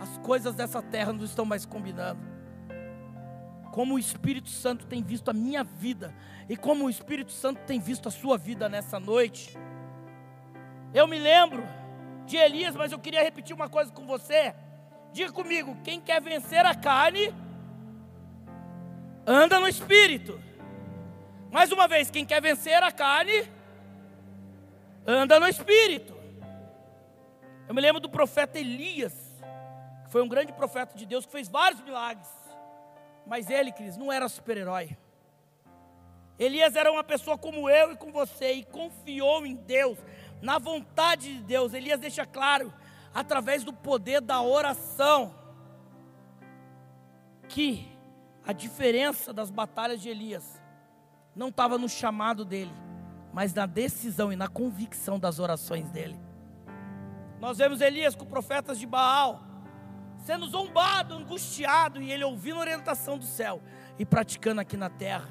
as 0.00 0.16
coisas 0.18 0.54
dessa 0.54 0.80
terra 0.80 1.12
não 1.12 1.24
estão 1.24 1.44
mais 1.44 1.66
combinando. 1.66 2.20
Como 3.72 3.96
o 3.96 3.98
Espírito 3.98 4.50
Santo 4.50 4.86
tem 4.86 5.02
visto 5.02 5.28
a 5.28 5.32
minha 5.32 5.64
vida 5.64 6.14
e 6.48 6.56
como 6.56 6.84
o 6.84 6.90
Espírito 6.90 7.32
Santo 7.32 7.62
tem 7.66 7.80
visto 7.80 8.06
a 8.06 8.12
sua 8.12 8.38
vida 8.38 8.68
nessa 8.68 9.00
noite. 9.00 9.58
Eu 10.94 11.08
me 11.08 11.18
lembro 11.18 11.64
de 12.26 12.36
Elias, 12.36 12.76
mas 12.76 12.92
eu 12.92 12.98
queria 13.00 13.24
repetir 13.24 13.56
uma 13.56 13.68
coisa 13.68 13.90
com 13.90 14.06
você. 14.06 14.54
Diga 15.12 15.30
comigo: 15.32 15.76
quem 15.84 16.00
quer 16.00 16.20
vencer 16.20 16.64
a 16.64 16.74
carne, 16.74 17.34
anda 19.26 19.60
no 19.60 19.68
espírito. 19.68 20.40
Mais 21.50 21.70
uma 21.70 21.86
vez, 21.86 22.10
quem 22.10 22.24
quer 22.24 22.40
vencer 22.40 22.82
a 22.82 22.90
carne, 22.90 23.46
anda 25.06 25.38
no 25.38 25.46
espírito. 25.46 26.16
Eu 27.68 27.74
me 27.74 27.80
lembro 27.80 28.00
do 28.00 28.08
profeta 28.08 28.58
Elias, 28.58 29.14
que 30.04 30.10
foi 30.10 30.22
um 30.22 30.28
grande 30.28 30.52
profeta 30.52 30.96
de 30.96 31.04
Deus, 31.04 31.26
que 31.26 31.32
fez 31.32 31.48
vários 31.48 31.80
milagres. 31.82 32.28
Mas 33.26 33.50
ele, 33.50 33.70
Cris, 33.70 33.96
não 33.96 34.10
era 34.10 34.28
super-herói. 34.28 34.96
Elias 36.38 36.74
era 36.74 36.90
uma 36.90 37.04
pessoa 37.04 37.36
como 37.38 37.68
eu 37.68 37.92
e 37.92 37.96
com 37.96 38.10
você, 38.10 38.52
e 38.52 38.64
confiou 38.64 39.46
em 39.46 39.54
Deus, 39.54 39.98
na 40.40 40.58
vontade 40.58 41.34
de 41.34 41.42
Deus. 41.44 41.72
Elias 41.72 42.00
deixa 42.00 42.26
claro, 42.26 42.72
através 43.14 43.64
do 43.64 43.72
poder 43.72 44.20
da 44.20 44.40
oração, 44.40 45.34
que 47.48 47.90
a 48.46 48.52
diferença 48.52 49.32
das 49.32 49.50
batalhas 49.50 50.00
de 50.00 50.08
Elias 50.08 50.60
não 51.34 51.48
estava 51.48 51.78
no 51.78 51.88
chamado 51.88 52.44
dele, 52.44 52.72
mas 53.32 53.54
na 53.54 53.66
decisão 53.66 54.32
e 54.32 54.36
na 54.36 54.48
convicção 54.48 55.18
das 55.18 55.38
orações 55.38 55.90
dele. 55.90 56.18
Nós 57.40 57.58
vemos 57.58 57.80
Elias 57.80 58.14
com 58.14 58.24
profetas 58.24 58.78
de 58.78 58.86
Baal, 58.86 59.40
sendo 60.24 60.46
zombado, 60.46 61.14
angustiado, 61.14 62.00
e 62.00 62.10
ele 62.10 62.24
ouvindo 62.24 62.56
a 62.56 62.60
orientação 62.60 63.18
do 63.18 63.24
céu 63.24 63.60
e 63.98 64.04
praticando 64.04 64.60
aqui 64.60 64.76
na 64.76 64.88
terra, 64.88 65.28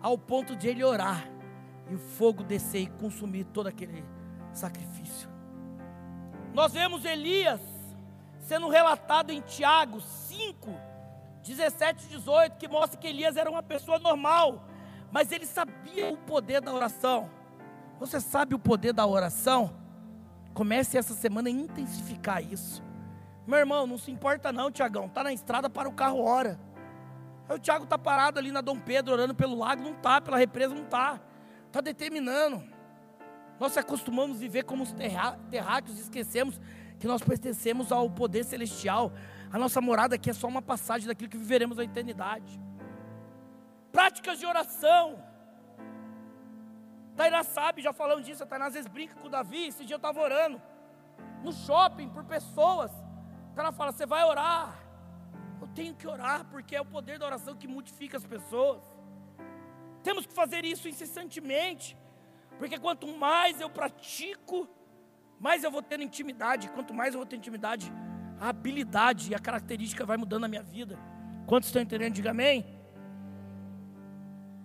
ao 0.00 0.16
ponto 0.16 0.56
de 0.56 0.68
ele 0.68 0.82
orar 0.82 1.28
e 1.90 1.94
o 1.94 1.98
fogo 1.98 2.42
descer 2.42 2.82
e 2.82 2.86
consumir 2.86 3.44
todo 3.44 3.66
aquele 3.66 4.04
sacrifício. 4.52 5.29
Nós 6.52 6.72
vemos 6.72 7.04
Elias 7.04 7.60
sendo 8.40 8.68
relatado 8.68 9.30
em 9.30 9.40
Tiago 9.40 10.00
5, 10.00 10.70
17 11.42 12.04
e 12.04 12.08
18, 12.08 12.56
que 12.56 12.66
mostra 12.66 12.98
que 12.98 13.06
Elias 13.06 13.36
era 13.36 13.50
uma 13.50 13.62
pessoa 13.62 13.98
normal, 13.98 14.64
mas 15.12 15.30
ele 15.30 15.46
sabia 15.46 16.08
o 16.08 16.16
poder 16.16 16.60
da 16.60 16.72
oração. 16.72 17.30
Você 18.00 18.20
sabe 18.20 18.54
o 18.54 18.58
poder 18.58 18.92
da 18.92 19.06
oração? 19.06 19.72
Comece 20.52 20.98
essa 20.98 21.14
semana 21.14 21.48
a 21.48 21.52
intensificar 21.52 22.42
isso. 22.42 22.82
Meu 23.46 23.58
irmão, 23.58 23.86
não 23.86 23.98
se 23.98 24.10
importa 24.10 24.52
não, 24.52 24.70
Tiagão. 24.70 25.06
Está 25.06 25.22
na 25.22 25.32
estrada 25.32 25.70
para 25.70 25.88
o 25.88 25.92
carro 25.92 26.22
hora. 26.22 26.58
Aí 27.48 27.56
o 27.56 27.58
Tiago 27.58 27.84
está 27.84 27.98
parado 27.98 28.38
ali 28.38 28.50
na 28.50 28.60
Dom 28.60 28.78
Pedro, 28.78 29.12
orando 29.12 29.34
pelo 29.34 29.56
lago, 29.56 29.82
não 29.82 29.92
está, 29.92 30.20
pela 30.20 30.36
represa 30.36 30.74
não 30.74 30.84
está. 30.84 31.20
Está 31.66 31.80
determinando. 31.80 32.62
Nós 33.60 33.76
acostumamos 33.76 34.38
a 34.38 34.40
viver 34.40 34.64
como 34.64 34.82
os 34.82 34.92
terráqueos 35.50 35.98
e 35.98 36.00
esquecemos 36.00 36.58
que 36.98 37.06
nós 37.06 37.20
pertencemos 37.20 37.92
ao 37.92 38.08
poder 38.08 38.42
celestial. 38.42 39.12
A 39.52 39.58
nossa 39.58 39.82
morada 39.82 40.14
aqui 40.14 40.30
é 40.30 40.32
só 40.32 40.48
uma 40.48 40.62
passagem 40.62 41.06
daquilo 41.06 41.28
que 41.28 41.36
viveremos 41.36 41.78
a 41.78 41.84
eternidade. 41.84 42.58
Práticas 43.92 44.38
de 44.38 44.46
oração. 44.46 45.22
Tairá 47.14 47.42
sabe, 47.44 47.82
já 47.82 47.92
falamos 47.92 48.24
disso, 48.24 48.42
a 48.42 48.46
Tainá 48.46 48.66
às 48.66 48.72
vezes 48.72 48.88
brinca 48.88 49.14
com 49.16 49.26
o 49.26 49.30
Davi, 49.30 49.66
esse 49.66 49.84
dia 49.84 49.94
eu 49.94 49.98
estava 49.98 50.18
orando. 50.20 50.60
No 51.44 51.52
shopping, 51.52 52.08
por 52.08 52.24
pessoas. 52.24 52.90
Ela 53.54 53.72
fala, 53.72 53.92
você 53.92 54.06
vai 54.06 54.24
orar. 54.24 54.74
Eu 55.60 55.68
tenho 55.68 55.94
que 55.94 56.06
orar, 56.06 56.46
porque 56.46 56.74
é 56.74 56.80
o 56.80 56.84
poder 56.86 57.18
da 57.18 57.26
oração 57.26 57.54
que 57.54 57.68
modifica 57.68 58.16
as 58.16 58.24
pessoas. 58.24 58.82
Temos 60.02 60.24
que 60.24 60.32
fazer 60.32 60.64
isso 60.64 60.88
incessantemente. 60.88 61.94
Porque 62.60 62.78
quanto 62.78 63.06
mais 63.06 63.58
eu 63.58 63.70
pratico, 63.70 64.68
mais 65.38 65.64
eu 65.64 65.70
vou 65.70 65.80
ter 65.80 65.98
intimidade. 65.98 66.68
Quanto 66.68 66.92
mais 66.92 67.14
eu 67.14 67.18
vou 67.18 67.26
ter 67.26 67.36
intimidade, 67.36 67.90
a 68.38 68.50
habilidade 68.50 69.30
e 69.30 69.34
a 69.34 69.38
característica 69.38 70.04
vai 70.04 70.18
mudando 70.18 70.42
na 70.42 70.48
minha 70.48 70.62
vida. 70.62 70.98
Quantos 71.46 71.70
estão 71.70 71.80
entendendo? 71.80 72.12
Diga 72.12 72.32
amém. 72.32 72.66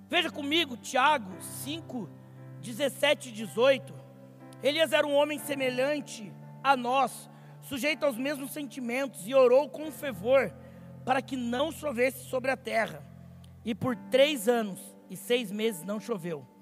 Veja 0.10 0.29
comigo, 0.29 0.75
Tiago 0.75 1.41
5, 1.41 2.10
17 2.60 3.29
e 3.29 3.31
18. 3.31 3.93
Elias 4.62 4.91
era 4.91 5.08
um 5.08 5.15
homem 5.15 5.39
semelhante 5.39 6.34
a 6.62 6.75
nós, 6.75 7.29
sujeito 7.62 8.05
aos 8.05 8.17
mesmos 8.17 8.51
sentimentos, 8.51 9.25
e 9.25 9.34
orou 9.34 9.69
com 9.69 9.89
fervor 9.89 10.53
para 11.05 11.21
que 11.21 11.38
não 11.38 11.71
chovesse 11.71 12.25
sobre 12.25 12.51
a 12.51 12.58
terra. 12.58 13.01
E 13.63 13.73
por 13.73 13.95
três 14.12 14.49
anos 14.49 14.81
e 15.10 15.15
seis 15.15 15.49
meses 15.49 15.81
não 15.86 15.97
choveu. 15.97 16.55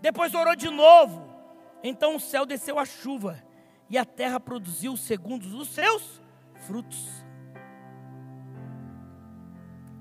Depois 0.00 0.34
orou 0.34 0.56
de 0.56 0.70
novo. 0.70 1.28
Então 1.82 2.16
o 2.16 2.20
céu 2.20 2.44
desceu 2.44 2.78
a 2.78 2.84
chuva, 2.84 3.42
e 3.88 3.98
a 3.98 4.04
terra 4.04 4.38
produziu 4.38 4.96
segundo 4.96 5.44
os 5.44 5.68
seus 5.68 6.22
frutos. 6.66 7.24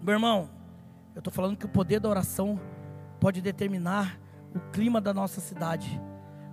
Meu 0.01 0.13
irmão, 0.13 0.49
eu 1.15 1.19
estou 1.19 1.33
falando 1.33 1.57
que 1.57 1.65
o 1.65 1.69
poder 1.69 1.99
da 1.99 2.09
oração 2.09 2.59
pode 3.19 3.41
determinar 3.41 4.19
o 4.55 4.59
clima 4.71 5.01
da 5.01 5.13
nossa 5.13 5.41
cidade, 5.41 6.01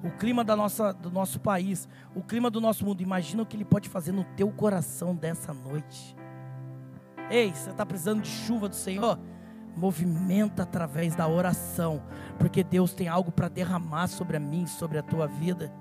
o 0.03 0.11
clima 0.11 0.45
da 0.45 0.57
nossa, 0.57 0.93
do 0.93 1.11
nosso 1.11 1.41
país, 1.41 1.89
o 2.15 2.23
clima 2.23 2.51
do 2.51 2.61
nosso 2.61 2.85
mundo. 2.85 3.03
Imagina 3.03 3.43
o 3.43 3.47
que 3.47 3.57
ele 3.57 3.65
pode 3.65 3.89
fazer 3.89 4.13
no 4.13 4.25
teu 4.37 4.51
coração 4.51 5.15
dessa 5.15 5.53
noite. 5.53 6.17
Ei, 7.31 7.53
você 7.53 7.71
está 7.71 7.85
precisando 7.85 8.23
de 8.23 8.29
chuva 8.29 8.69
do 8.69 8.75
Senhor? 8.77 9.19
Movimenta 9.77 10.63
através 10.63 11.15
da 11.15 11.29
oração, 11.29 12.03
porque 12.39 12.65
Deus 12.65 12.95
tem 12.95 13.09
algo 13.09 13.31
para 13.31 13.49
derramar 13.49 14.07
sobre 14.07 14.37
a 14.37 14.41
mim, 14.41 14.67
sobre 14.67 14.99
a 14.99 15.03
tua 15.03 15.27
vida. 15.27 15.73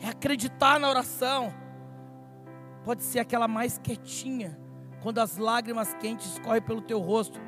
É 0.00 0.08
acreditar 0.08 0.80
na 0.80 0.88
oração. 0.88 1.52
Pode 2.84 3.02
ser 3.02 3.20
aquela 3.20 3.46
mais 3.46 3.78
quietinha, 3.78 4.58
quando 5.02 5.18
as 5.18 5.36
lágrimas 5.36 5.94
quentes 5.94 6.32
escorrem 6.32 6.62
pelo 6.62 6.80
teu 6.80 6.98
rosto 6.98 7.38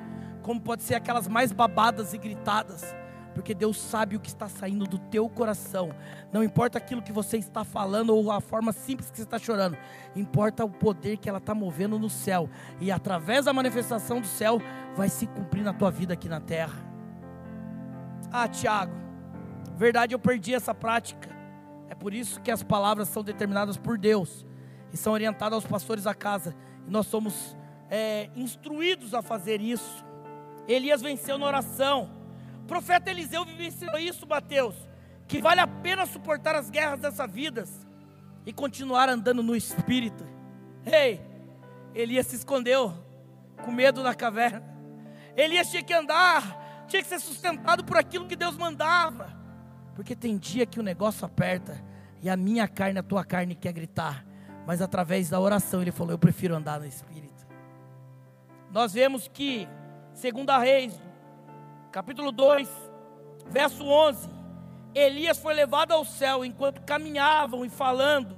como 0.44 0.60
pode 0.60 0.82
ser 0.82 0.94
aquelas 0.94 1.26
mais 1.26 1.50
babadas 1.50 2.12
e 2.12 2.18
gritadas, 2.18 2.94
porque 3.34 3.54
Deus 3.54 3.76
sabe 3.76 4.16
o 4.16 4.20
que 4.20 4.28
está 4.28 4.48
saindo 4.48 4.86
do 4.86 4.98
teu 4.98 5.28
coração. 5.28 5.90
Não 6.32 6.42
importa 6.42 6.78
aquilo 6.78 7.02
que 7.02 7.12
você 7.12 7.36
está 7.36 7.64
falando 7.64 8.14
ou 8.14 8.30
a 8.30 8.40
forma 8.40 8.72
simples 8.72 9.10
que 9.10 9.16
você 9.16 9.24
está 9.24 9.38
chorando, 9.38 9.76
importa 10.14 10.64
o 10.64 10.70
poder 10.70 11.16
que 11.16 11.28
ela 11.28 11.38
está 11.38 11.54
movendo 11.54 11.98
no 11.98 12.08
céu, 12.08 12.48
e 12.80 12.90
através 12.90 13.44
da 13.44 13.52
manifestação 13.52 14.20
do 14.20 14.26
céu, 14.26 14.60
vai 14.96 15.08
se 15.08 15.26
cumprir 15.26 15.64
na 15.64 15.72
tua 15.72 15.90
vida 15.90 16.14
aqui 16.14 16.28
na 16.28 16.40
terra. 16.40 16.78
Ah, 18.32 18.48
Tiago, 18.48 18.94
verdade, 19.76 20.14
eu 20.14 20.18
perdi 20.18 20.54
essa 20.54 20.74
prática. 20.74 21.28
É 21.88 21.94
por 21.94 22.14
isso 22.14 22.40
que 22.40 22.50
as 22.50 22.62
palavras 22.62 23.08
são 23.08 23.22
determinadas 23.22 23.76
por 23.76 23.98
Deus 23.98 24.46
e 24.92 24.96
são 24.96 25.12
orientadas 25.12 25.54
aos 25.54 25.66
pastores 25.66 26.04
da 26.04 26.14
casa, 26.14 26.54
e 26.86 26.90
nós 26.90 27.06
somos 27.06 27.56
é, 27.90 28.30
instruídos 28.36 29.12
a 29.14 29.22
fazer 29.22 29.60
isso. 29.60 30.04
Elias 30.66 31.02
venceu 31.02 31.36
na 31.36 31.46
oração. 31.46 32.10
Profeta 32.66 33.10
Eliseu 33.10 33.44
vivenciou 33.44 33.98
isso, 33.98 34.26
Mateus. 34.26 34.74
Que 35.26 35.40
vale 35.40 35.60
a 35.60 35.66
pena 35.66 36.06
suportar 36.06 36.54
as 36.54 36.70
guerras 36.70 37.00
dessa 37.00 37.26
vida 37.26 37.64
e 38.44 38.52
continuar 38.52 39.08
andando 39.08 39.42
no 39.42 39.56
espírito. 39.56 40.26
Ei, 40.84 41.20
Elias 41.94 42.26
se 42.26 42.36
escondeu 42.36 42.92
com 43.64 43.70
medo 43.70 44.02
na 44.02 44.14
caverna. 44.14 44.62
Elias 45.36 45.70
tinha 45.70 45.82
que 45.82 45.92
andar, 45.92 46.84
tinha 46.86 47.02
que 47.02 47.08
ser 47.08 47.20
sustentado 47.20 47.84
por 47.84 47.96
aquilo 47.96 48.26
que 48.26 48.36
Deus 48.36 48.56
mandava. 48.56 49.34
Porque 49.94 50.14
tem 50.14 50.36
dia 50.36 50.66
que 50.66 50.78
o 50.78 50.82
negócio 50.82 51.24
aperta 51.24 51.82
e 52.22 52.28
a 52.28 52.36
minha 52.36 52.66
carne, 52.68 52.98
a 52.98 53.02
tua 53.02 53.24
carne 53.24 53.54
quer 53.54 53.72
gritar. 53.72 54.24
Mas 54.66 54.80
através 54.80 55.28
da 55.28 55.40
oração 55.40 55.82
ele 55.82 55.92
falou: 55.92 56.12
Eu 56.12 56.18
prefiro 56.18 56.54
andar 56.54 56.80
no 56.80 56.86
espírito. 56.86 57.46
Nós 58.70 58.92
vemos 58.92 59.28
que 59.28 59.68
Segunda 60.12 60.58
Reis, 60.58 60.98
capítulo 61.94 62.32
2, 62.32 62.68
verso 63.46 63.84
11. 63.84 64.28
Elias 64.96 65.38
foi 65.38 65.54
levado 65.54 65.92
ao 65.92 66.04
céu 66.04 66.44
enquanto 66.44 66.82
caminhavam 66.82 67.64
e 67.64 67.70
falando. 67.70 68.36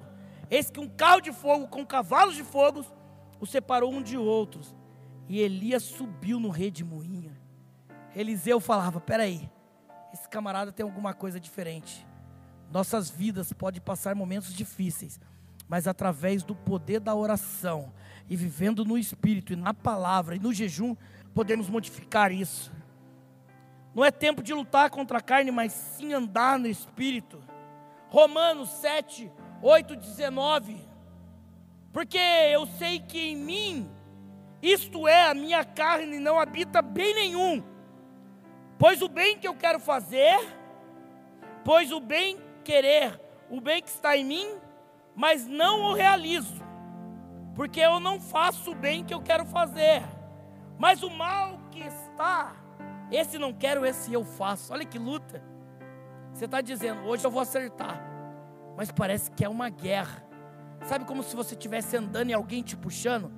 Eis 0.50 0.70
que 0.70 0.78
um 0.78 0.86
carro 0.86 1.22
de 1.22 1.32
fogo 1.32 1.66
com 1.66 1.84
cavalos 1.86 2.34
de 2.34 2.44
fogo 2.44 2.84
o 3.40 3.46
separou 3.46 3.90
um 3.90 4.02
de 4.02 4.18
outros. 4.18 4.76
E 5.26 5.40
Elias 5.40 5.84
subiu 5.84 6.38
no 6.38 6.50
redemoinho. 6.50 7.34
Eliseu 8.14 8.60
falava: 8.60 9.00
Peraí, 9.00 9.50
esse 10.12 10.28
camarada 10.28 10.70
tem 10.70 10.84
alguma 10.84 11.14
coisa 11.14 11.40
diferente. 11.40 12.06
Nossas 12.70 13.08
vidas 13.08 13.54
podem 13.54 13.80
passar 13.80 14.14
momentos 14.14 14.52
difíceis, 14.52 15.18
mas 15.66 15.88
através 15.88 16.42
do 16.42 16.54
poder 16.54 17.00
da 17.00 17.14
oração 17.14 17.90
e 18.28 18.36
vivendo 18.36 18.84
no 18.84 18.98
Espírito 18.98 19.54
e 19.54 19.56
na 19.56 19.72
palavra 19.72 20.36
e 20.36 20.38
no 20.38 20.52
jejum, 20.52 20.94
podemos 21.32 21.70
modificar 21.70 22.30
isso. 22.30 22.70
Não 23.96 24.04
é 24.04 24.10
tempo 24.10 24.42
de 24.42 24.52
lutar 24.52 24.90
contra 24.90 25.16
a 25.16 25.22
carne, 25.22 25.50
mas 25.50 25.72
sim 25.72 26.12
andar 26.12 26.58
no 26.58 26.66
espírito. 26.66 27.42
Romanos 28.10 28.68
7, 28.68 29.32
8, 29.62 29.96
19. 29.96 30.86
Porque 31.94 32.18
eu 32.18 32.66
sei 32.66 33.00
que 33.00 33.18
em 33.18 33.34
mim, 33.34 33.90
isto 34.62 35.08
é, 35.08 35.30
a 35.30 35.32
minha 35.32 35.64
carne 35.64 36.18
não 36.18 36.38
habita 36.38 36.82
bem 36.82 37.14
nenhum. 37.14 37.64
Pois 38.78 39.00
o 39.00 39.08
bem 39.08 39.38
que 39.38 39.48
eu 39.48 39.54
quero 39.54 39.80
fazer, 39.80 40.46
pois 41.64 41.90
o 41.90 41.98
bem 41.98 42.38
querer, 42.62 43.18
o 43.48 43.62
bem 43.62 43.82
que 43.82 43.88
está 43.88 44.14
em 44.14 44.26
mim, 44.26 44.58
mas 45.14 45.46
não 45.46 45.84
o 45.84 45.94
realizo. 45.94 46.62
Porque 47.54 47.80
eu 47.80 47.98
não 47.98 48.20
faço 48.20 48.72
o 48.72 48.74
bem 48.74 49.02
que 49.02 49.14
eu 49.14 49.22
quero 49.22 49.46
fazer, 49.46 50.02
mas 50.78 51.02
o 51.02 51.08
mal 51.08 51.58
que 51.70 51.80
está, 51.80 52.65
esse 53.10 53.38
não 53.38 53.52
quero, 53.52 53.86
esse 53.86 54.12
eu 54.12 54.24
faço. 54.24 54.72
Olha 54.72 54.84
que 54.84 54.98
luta. 54.98 55.42
Você 56.32 56.44
está 56.44 56.60
dizendo, 56.60 57.02
hoje 57.02 57.24
eu 57.24 57.30
vou 57.30 57.40
acertar, 57.40 57.98
mas 58.76 58.90
parece 58.90 59.30
que 59.30 59.44
é 59.44 59.48
uma 59.48 59.68
guerra. 59.68 60.22
Sabe 60.84 61.04
como 61.04 61.22
se 61.22 61.34
você 61.34 61.54
estivesse 61.54 61.96
andando 61.96 62.30
e 62.30 62.34
alguém 62.34 62.62
te 62.62 62.76
puxando? 62.76 63.32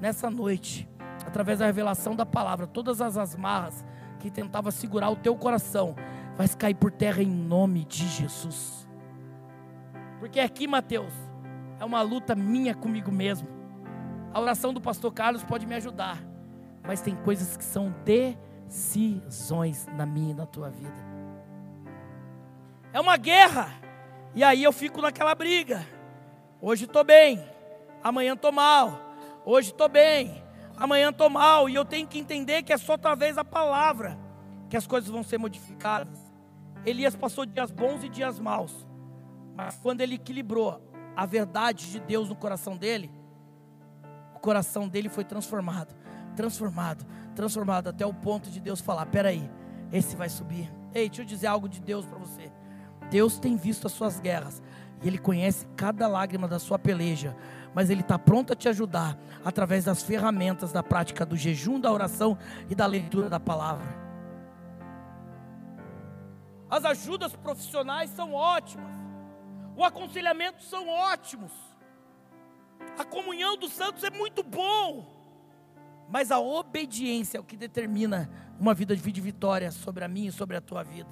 Nessa 0.00 0.30
noite, 0.30 0.88
através 1.26 1.58
da 1.58 1.66
revelação 1.66 2.16
da 2.16 2.26
palavra, 2.26 2.66
todas 2.66 3.00
as 3.00 3.16
asmarras 3.16 3.84
que 4.18 4.30
tentava 4.30 4.70
segurar 4.70 5.10
o 5.10 5.16
teu 5.16 5.36
coração, 5.36 5.94
vai 6.36 6.48
cair 6.48 6.74
por 6.74 6.90
terra 6.90 7.22
em 7.22 7.30
nome 7.30 7.84
de 7.84 8.08
Jesus. 8.08 8.88
Porque 10.18 10.40
aqui, 10.40 10.66
Mateus, 10.66 11.12
é 11.78 11.84
uma 11.84 12.02
luta 12.02 12.34
minha 12.34 12.74
comigo 12.74 13.12
mesmo. 13.12 13.48
A 14.32 14.40
oração 14.40 14.72
do 14.72 14.80
pastor 14.80 15.12
Carlos 15.12 15.44
pode 15.44 15.66
me 15.66 15.74
ajudar, 15.74 16.22
mas 16.86 17.00
tem 17.00 17.14
coisas 17.16 17.56
que 17.56 17.64
são 17.64 17.92
decisões 18.70 19.86
na 19.96 20.06
minha 20.06 20.30
e 20.30 20.34
na 20.34 20.46
tua 20.46 20.70
vida. 20.70 20.94
É 22.92 23.00
uma 23.00 23.16
guerra. 23.16 23.68
E 24.32 24.44
aí 24.44 24.62
eu 24.62 24.72
fico 24.72 25.00
naquela 25.00 25.34
briga. 25.34 25.84
Hoje 26.60 26.84
estou 26.84 27.02
bem, 27.02 27.44
amanhã 28.02 28.34
estou 28.34 28.52
mal. 28.52 29.00
Hoje 29.44 29.70
estou 29.70 29.88
bem, 29.88 30.42
amanhã 30.76 31.10
estou 31.10 31.28
mal. 31.28 31.68
E 31.68 31.74
eu 31.74 31.84
tenho 31.84 32.06
que 32.06 32.18
entender 32.18 32.62
que 32.62 32.72
é 32.72 32.78
só 32.78 32.92
através 32.92 33.36
da 33.36 33.44
palavra 33.44 34.16
que 34.68 34.76
as 34.76 34.86
coisas 34.86 35.10
vão 35.10 35.24
ser 35.24 35.38
modificadas. 35.38 36.18
Elias 36.86 37.16
passou 37.16 37.44
dias 37.44 37.72
bons 37.72 38.04
e 38.04 38.08
dias 38.08 38.38
maus. 38.38 38.86
Mas 39.56 39.76
quando 39.82 40.00
ele 40.00 40.14
equilibrou 40.14 40.80
a 41.16 41.26
verdade 41.26 41.90
de 41.90 41.98
Deus 41.98 42.28
no 42.28 42.36
coração 42.36 42.76
dele, 42.76 43.10
o 44.36 44.38
coração 44.38 44.88
dele 44.88 45.08
foi 45.08 45.24
transformado, 45.24 45.92
transformado, 46.36 47.04
transformado 47.34 47.88
até 47.88 48.04
o 48.04 48.14
ponto 48.14 48.50
de 48.50 48.60
Deus 48.60 48.80
falar: 48.80 49.06
peraí, 49.06 49.50
esse 49.92 50.16
vai 50.16 50.28
subir. 50.28 50.70
Ei, 50.94 51.08
deixa 51.08 51.22
eu 51.22 51.26
dizer 51.26 51.46
algo 51.46 51.68
de 51.68 51.80
Deus 51.80 52.04
para 52.06 52.18
você. 52.18 52.50
Deus 53.10 53.38
tem 53.38 53.56
visto 53.56 53.86
as 53.86 53.92
suas 53.92 54.20
guerras 54.20 54.62
e 55.02 55.08
Ele 55.08 55.18
conhece 55.18 55.66
cada 55.76 56.06
lágrima 56.06 56.46
da 56.46 56.58
sua 56.58 56.78
peleja, 56.78 57.36
mas 57.74 57.90
Ele 57.90 58.02
está 58.02 58.18
pronto 58.18 58.52
a 58.52 58.56
te 58.56 58.68
ajudar 58.68 59.18
através 59.44 59.84
das 59.84 60.02
ferramentas 60.02 60.72
da 60.72 60.82
prática 60.82 61.24
do 61.24 61.36
jejum, 61.36 61.80
da 61.80 61.92
oração 61.92 62.36
e 62.68 62.74
da 62.74 62.86
leitura 62.86 63.28
da 63.28 63.40
palavra. 63.40 63.86
As 66.68 66.84
ajudas 66.84 67.34
profissionais 67.34 68.10
são 68.10 68.32
ótimas, 68.32 68.94
o 69.76 69.84
aconselhamento 69.84 70.62
são 70.62 70.88
ótimos, 70.88 71.52
a 72.96 73.04
comunhão 73.04 73.56
dos 73.56 73.72
santos 73.72 74.04
é 74.04 74.10
muito 74.10 74.42
bom, 74.42 75.19
mas 76.10 76.32
a 76.32 76.40
obediência 76.40 77.38
é 77.38 77.40
o 77.40 77.44
que 77.44 77.56
determina 77.56 78.28
uma 78.58 78.74
vida 78.74 78.96
de 78.96 79.20
vitória 79.20 79.70
sobre 79.70 80.04
a 80.04 80.08
minha 80.08 80.28
e 80.28 80.32
sobre 80.32 80.56
a 80.56 80.60
tua 80.60 80.82
vida. 80.82 81.10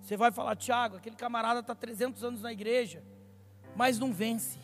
Você 0.00 0.16
vai 0.16 0.30
falar, 0.30 0.54
Tiago, 0.54 0.96
aquele 0.96 1.16
camarada 1.16 1.60
está 1.60 1.74
300 1.74 2.22
anos 2.22 2.42
na 2.42 2.52
igreja, 2.52 3.02
mas 3.74 3.98
não 3.98 4.12
vence, 4.12 4.58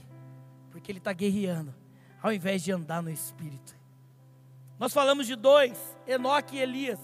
porque 0.71 0.93
ele 0.93 0.99
está 0.99 1.13
guerreando, 1.15 1.75
ao 2.23 2.31
invés 2.31 2.63
de 2.63 2.71
andar 2.71 3.03
no 3.03 3.11
Espírito. 3.11 3.75
Nós 4.79 4.93
falamos 4.93 5.27
de 5.27 5.35
dois, 5.35 5.79
Enoque 6.07 6.57
e 6.57 6.61
Elias. 6.61 7.01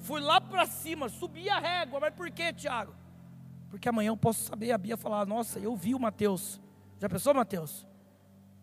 Fui 0.00 0.20
lá 0.20 0.40
para 0.40 0.64
cima, 0.64 1.08
subi 1.08 1.48
a 1.50 1.58
régua, 1.58 2.00
mas 2.00 2.14
por 2.14 2.30
que, 2.30 2.52
Tiago? 2.52 2.94
Porque 3.68 3.88
amanhã 3.88 4.08
eu 4.08 4.16
posso 4.16 4.44
saber, 4.44 4.72
a 4.72 4.78
Bia 4.78 4.96
falar, 4.96 5.26
nossa, 5.26 5.58
eu 5.58 5.76
vi 5.76 5.94
o 5.94 6.00
Mateus. 6.00 6.60
Já 6.98 7.08
pensou, 7.08 7.34
Mateus? 7.34 7.86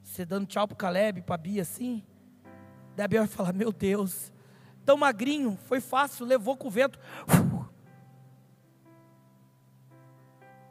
Você 0.04 0.26
dando 0.26 0.45
tchau 0.45 0.68
para 0.68 0.74
o 0.74 0.78
Caleb, 0.78 1.22
para 1.22 1.36
a 1.36 1.38
Bia 1.38 1.62
assim? 1.62 2.04
Daí 2.95 3.06
a 3.06 3.08
Bia 3.08 3.20
vai 3.22 3.28
falar, 3.28 3.54
meu 3.54 3.72
Deus, 3.72 4.32
tão 4.86 4.97
magrinho, 4.97 5.58
foi 5.66 5.80
fácil, 5.80 6.26
levou 6.26 6.58
com 6.58 6.68
o 6.68 6.72
vento. 6.72 6.99
Uf, 7.28 7.52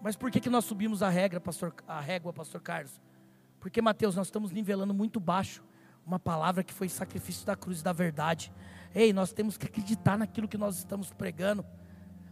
Mas 0.02 0.16
por 0.16 0.30
que, 0.30 0.40
que 0.40 0.48
nós 0.48 0.64
subimos 0.64 1.02
a 1.02 1.08
regra, 1.08 1.40
pastor, 1.40 1.74
a 1.86 2.00
régua, 2.00 2.32
pastor 2.32 2.60
Carlos? 2.60 3.00
Porque, 3.58 3.82
Mateus, 3.82 4.16
nós 4.16 4.28
estamos 4.28 4.50
nivelando 4.50 4.94
muito 4.94 5.20
baixo 5.20 5.62
uma 6.06 6.18
palavra 6.18 6.64
que 6.64 6.72
foi 6.72 6.88
sacrifício 6.88 7.46
da 7.46 7.54
cruz 7.54 7.82
da 7.82 7.92
verdade. 7.92 8.50
Ei, 8.94 9.12
nós 9.12 9.32
temos 9.32 9.58
que 9.58 9.66
acreditar 9.66 10.16
naquilo 10.16 10.48
que 10.48 10.56
nós 10.56 10.78
estamos 10.78 11.12
pregando. 11.12 11.64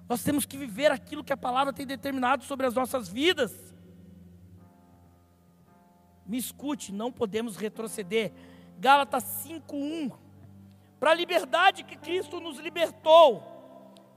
Nós 0.09 0.23
temos 0.23 0.47
que 0.47 0.57
viver 0.57 0.91
aquilo 0.91 1.23
que 1.23 1.33
a 1.33 1.37
palavra 1.37 1.73
tem 1.73 1.87
determinado 1.87 2.43
sobre 2.45 2.67
as 2.67 2.75
nossas 2.75 3.09
vidas. 3.09 3.75
Me 6.29 6.37
escute, 6.37 6.93
não 6.93 7.11
podemos 7.11 7.57
retroceder. 7.57 8.33
Gálatas 8.79 9.25
5:1. 9.25 10.13
Para 11.01 11.13
a 11.13 11.15
liberdade 11.15 11.83
que 11.83 11.97
Cristo 11.97 12.39
nos 12.39 12.59
libertou. 12.59 13.43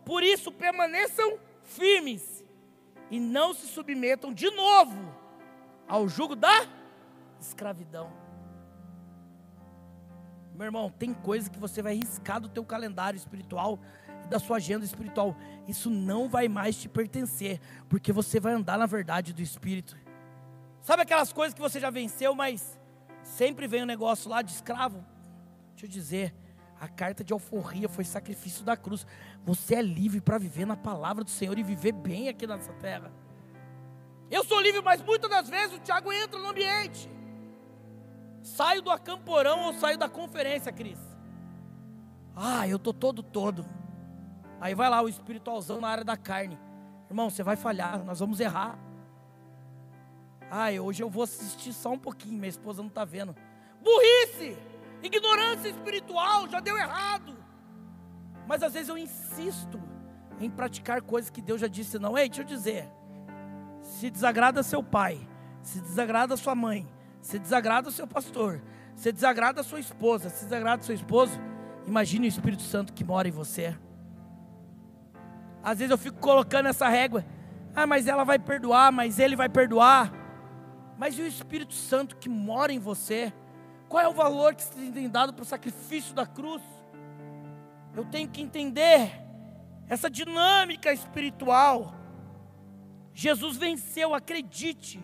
Por 0.06 0.22
isso 0.22 0.52
permaneçam 0.52 1.40
firmes 1.64 2.44
e 3.10 3.20
não 3.20 3.54
se 3.54 3.68
submetam 3.68 4.34
de 4.34 4.50
novo 4.52 5.16
ao 5.88 6.08
jugo 6.10 6.36
da 6.36 6.68
escravidão. 7.40 8.12
Meu 10.54 10.66
irmão, 10.66 10.90
tem 10.90 11.14
coisa 11.14 11.50
que 11.50 11.58
você 11.58 11.82
vai 11.82 11.96
riscar 11.96 12.42
do 12.42 12.50
teu 12.50 12.66
calendário 12.66 13.18
espiritual 13.18 13.80
da 14.32 14.40
sua 14.40 14.58
agenda 14.58 14.86
espiritual. 14.86 15.36
Isso 15.68 15.90
não 15.90 16.30
vai 16.30 16.48
mais 16.48 16.78
te 16.78 16.88
pertencer, 16.88 17.60
porque 17.90 18.14
você 18.14 18.40
vai 18.40 18.54
andar 18.54 18.78
na 18.78 18.86
verdade 18.86 19.34
do 19.34 19.42
Espírito. 19.42 19.98
Sabe 20.82 21.04
aquelas 21.04 21.32
coisas 21.32 21.54
que 21.54 21.62
você 21.62 21.80
já 21.80 21.90
venceu, 21.90 22.34
mas 22.34 22.80
sempre 23.24 23.68
vem 23.68 23.84
um 23.84 23.86
negócio 23.86 24.30
lá 24.30 24.42
de 24.42 24.52
escravo? 24.52 25.06
Deixa 25.72 25.86
eu 25.86 25.90
dizer, 25.90 26.36
a 26.80 26.88
carta 26.88 27.24
de 27.24 27.32
alforria 27.32 27.88
foi 27.88 28.04
sacrifício 28.04 28.66
da 28.66 28.76
cruz. 28.76 29.06
Você 29.46 29.76
é 29.76 29.82
livre 29.82 30.20
para 30.20 30.40
viver 30.40 30.66
na 30.66 30.76
palavra 30.76 31.24
do 31.24 31.30
Senhor 31.30 31.58
e 31.58 31.64
viver 31.64 31.92
bem 31.92 32.28
aqui 32.28 32.48
nessa 32.48 32.74
terra. 32.74 33.12
Eu 34.32 34.44
sou 34.44 34.60
livre, 34.60 34.82
mas 34.82 35.02
muitas 35.02 35.30
das 35.30 35.48
vezes 35.48 35.78
o 35.78 35.80
Tiago 35.80 36.12
entra 36.12 36.40
no 36.40 36.50
ambiente. 36.50 37.10
Saio 38.42 38.82
do 38.82 38.90
acamporão 38.90 39.66
ou 39.66 39.74
saio 39.74 39.98
da 39.98 40.10
conferência, 40.10 40.72
Cris. 40.72 40.98
Ah, 42.36 42.68
eu 42.68 42.80
tô 42.80 42.92
todo 42.92 43.22
todo. 43.22 43.64
Aí 44.60 44.74
vai 44.74 44.90
lá 44.90 45.02
o 45.02 45.10
espiritualzão 45.10 45.80
na 45.80 45.90
área 45.90 46.04
da 46.04 46.18
carne. 46.18 46.58
Irmão, 47.10 47.30
você 47.30 47.44
vai 47.44 47.56
falhar, 47.56 48.04
nós 48.04 48.20
vamos 48.20 48.40
errar. 48.40 48.80
Ah, 50.52 50.70
hoje 50.82 51.02
eu 51.02 51.10
vou 51.10 51.24
assistir 51.24 51.72
só 51.72 51.94
um 51.94 51.98
pouquinho, 51.98 52.38
minha 52.38 52.50
esposa 52.50 52.82
não 52.82 52.90
está 52.90 53.06
vendo. 53.06 53.34
Burrice! 53.82 54.58
ignorância 55.04 55.70
espiritual, 55.70 56.48
já 56.48 56.60
deu 56.60 56.78
errado. 56.78 57.36
Mas 58.48 58.62
às 58.64 58.74
vezes 58.74 58.90
eu 58.90 58.98
insisto 58.98 59.82
em 60.40 60.50
praticar 60.50 61.02
coisas 61.02 61.30
que 61.30 61.42
Deus 61.42 61.62
já 61.62 61.68
disse 61.68 61.98
não. 62.00 62.18
Ei, 62.18 62.28
deixa 62.28 62.42
eu 62.42 62.46
dizer. 62.46 62.90
Se 63.82 64.10
desagrada 64.10 64.62
seu 64.64 64.84
pai, 64.84 65.20
se 65.62 65.80
desagrada 65.82 66.38
sua 66.38 66.54
mãe, 66.54 66.88
se 67.22 67.40
desagrada 67.40 67.90
seu 67.90 68.08
pastor, 68.08 68.62
se 68.96 69.12
desagrada 69.12 69.64
sua 69.64 69.80
esposa, 69.80 70.30
se 70.30 70.46
desagrada 70.46 70.84
seu 70.84 70.94
esposo, 70.94 71.40
imagine 71.88 72.28
o 72.28 72.30
Espírito 72.30 72.62
Santo 72.62 72.94
que 72.94 73.04
mora 73.04 73.28
em 73.28 73.32
você. 73.32 73.76
Às 75.64 75.80
vezes 75.80 75.92
eu 75.92 75.98
fico 75.98 76.20
colocando 76.20 76.68
essa 76.68 76.88
régua. 76.88 77.26
Ah, 77.76 77.88
mas 77.88 78.08
ela 78.08 78.24
vai 78.24 78.38
perdoar, 78.38 78.92
mas 78.92 79.18
ele 79.20 79.36
vai 79.36 79.48
perdoar. 79.48 80.12
Mas 81.02 81.18
e 81.18 81.24
o 81.24 81.26
Espírito 81.26 81.74
Santo 81.74 82.16
que 82.16 82.30
mora 82.30 82.72
em 82.72 82.78
você? 82.78 83.34
Qual 83.90 84.04
é 84.04 84.08
o 84.08 84.14
valor 84.14 84.54
que 84.54 84.62
se 84.62 84.92
tem 84.92 85.10
dado 85.10 85.34
para 85.34 85.42
o 85.42 85.46
sacrifício 85.46 86.14
da 86.14 86.28
cruz? 86.28 86.62
Eu 87.96 88.06
tenho 88.06 88.30
que 88.30 88.40
entender 88.40 89.12
essa 89.90 90.12
dinâmica 90.12 90.94
espiritual. 90.94 91.96
Jesus 93.16 93.58
venceu, 93.58 94.14
acredite. 94.14 95.02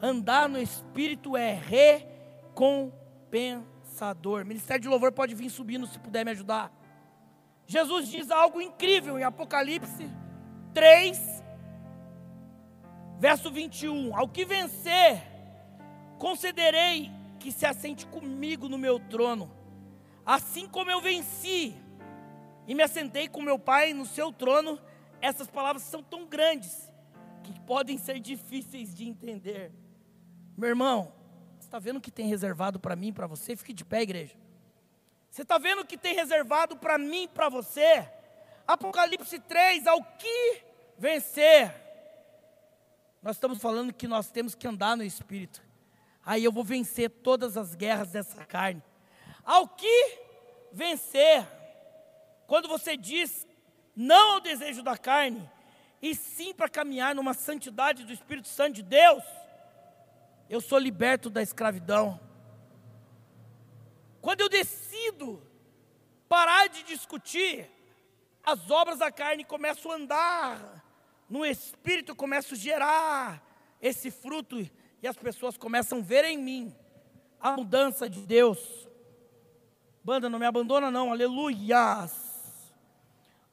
Andar 0.00 0.48
no 0.48 0.62
Espírito 0.62 1.36
é 1.36 1.52
recompensador. 1.52 4.44
Ministério 4.44 4.82
de 4.82 4.88
Louvor 4.88 5.10
pode 5.10 5.34
vir 5.34 5.50
subindo 5.50 5.84
se 5.88 5.98
puder 5.98 6.24
me 6.24 6.30
ajudar. 6.30 6.72
Jesus 7.66 8.08
diz 8.08 8.30
algo 8.30 8.60
incrível 8.60 9.18
em 9.18 9.24
Apocalipse 9.24 10.08
3, 10.72 11.42
verso 13.24 13.50
21. 13.50 14.14
Ao 14.14 14.28
que 14.28 14.44
vencer, 14.44 15.22
concederei 16.18 17.10
que 17.40 17.50
se 17.50 17.64
assente 17.64 18.04
comigo 18.04 18.68
no 18.68 18.76
meu 18.76 19.00
trono, 19.00 19.50
assim 20.26 20.68
como 20.68 20.90
eu 20.90 21.00
venci 21.00 21.74
e 22.66 22.74
me 22.74 22.82
assentei 22.82 23.26
com 23.26 23.40
meu 23.40 23.58
Pai 23.58 23.94
no 23.94 24.04
seu 24.04 24.30
trono. 24.30 24.78
Essas 25.22 25.48
palavras 25.48 25.84
são 25.84 26.02
tão 26.02 26.26
grandes 26.26 26.92
que 27.42 27.58
podem 27.60 27.96
ser 27.96 28.20
difíceis 28.20 28.94
de 28.94 29.08
entender. 29.08 29.72
Meu 30.54 30.68
irmão, 30.68 31.10
você 31.58 31.66
está 31.66 31.78
vendo 31.78 31.96
o 31.96 32.02
que 32.02 32.10
tem 32.10 32.28
reservado 32.28 32.78
para 32.78 32.94
mim 32.94 33.10
para 33.10 33.26
você? 33.26 33.56
Fique 33.56 33.72
de 33.72 33.86
pé, 33.86 34.02
igreja. 34.02 34.36
Você 35.30 35.40
está 35.40 35.56
vendo 35.56 35.80
o 35.80 35.86
que 35.86 35.96
tem 35.96 36.14
reservado 36.14 36.76
para 36.76 36.98
mim 36.98 37.26
para 37.32 37.48
você? 37.48 38.06
Apocalipse 38.66 39.38
3, 39.38 39.86
ao 39.86 40.04
que 40.04 40.60
vencer. 40.98 41.83
Nós 43.24 43.36
estamos 43.36 43.58
falando 43.58 43.90
que 43.90 44.06
nós 44.06 44.30
temos 44.30 44.54
que 44.54 44.68
andar 44.68 44.98
no 44.98 45.02
Espírito. 45.02 45.62
Aí 46.22 46.44
eu 46.44 46.52
vou 46.52 46.62
vencer 46.62 47.08
todas 47.08 47.56
as 47.56 47.74
guerras 47.74 48.10
dessa 48.10 48.44
carne. 48.44 48.82
Ao 49.42 49.66
que 49.66 50.18
vencer. 50.70 51.48
Quando 52.46 52.68
você 52.68 52.98
diz 52.98 53.48
não 53.96 54.32
ao 54.32 54.40
desejo 54.40 54.82
da 54.82 54.98
carne, 54.98 55.50
e 56.02 56.14
sim 56.14 56.52
para 56.52 56.68
caminhar 56.68 57.14
numa 57.14 57.32
santidade 57.32 58.04
do 58.04 58.12
Espírito 58.12 58.46
Santo 58.46 58.74
de 58.74 58.82
Deus, 58.82 59.24
eu 60.50 60.60
sou 60.60 60.78
liberto 60.78 61.30
da 61.30 61.40
escravidão. 61.40 62.20
Quando 64.20 64.42
eu 64.42 64.50
decido 64.50 65.42
parar 66.28 66.68
de 66.68 66.82
discutir, 66.82 67.70
as 68.44 68.70
obras 68.70 68.98
da 68.98 69.10
carne 69.10 69.44
começam 69.44 69.92
a 69.92 69.94
andar, 69.94 70.84
no 71.28 71.44
Espírito 71.44 72.14
começam 72.14 72.56
a 72.56 72.60
gerar 72.60 73.42
esse 73.80 74.10
fruto, 74.10 74.60
e 74.60 75.06
as 75.06 75.16
pessoas 75.16 75.56
começam 75.56 75.98
a 75.98 76.02
ver 76.02 76.24
em 76.24 76.38
mim 76.38 76.74
a 77.40 77.52
mudança 77.52 78.08
de 78.08 78.20
Deus. 78.20 78.88
Banda, 80.02 80.28
não 80.28 80.38
me 80.38 80.46
abandona, 80.46 80.90
não, 80.90 81.12
aleluias 81.12 82.34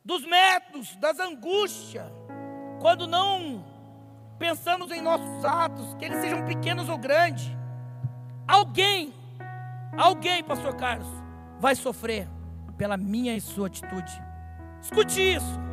dos 0.03 0.25
métodos, 0.25 0.95
das 0.95 1.19
angústias, 1.19 2.11
quando 2.79 3.07
não 3.07 3.63
pensamos 4.39 4.91
em 4.91 5.01
nossos 5.01 5.45
atos, 5.45 5.93
que 5.95 6.05
eles 6.05 6.19
sejam 6.19 6.43
pequenos 6.45 6.89
ou 6.89 6.97
grandes, 6.97 7.45
alguém, 8.47 9.13
alguém, 9.95 10.43
Pastor 10.43 10.75
Carlos, 10.75 11.07
vai 11.59 11.75
sofrer 11.75 12.27
pela 12.77 12.97
minha 12.97 13.35
e 13.35 13.41
sua 13.41 13.67
atitude. 13.67 14.11
Escute 14.81 15.21
isso. 15.21 15.70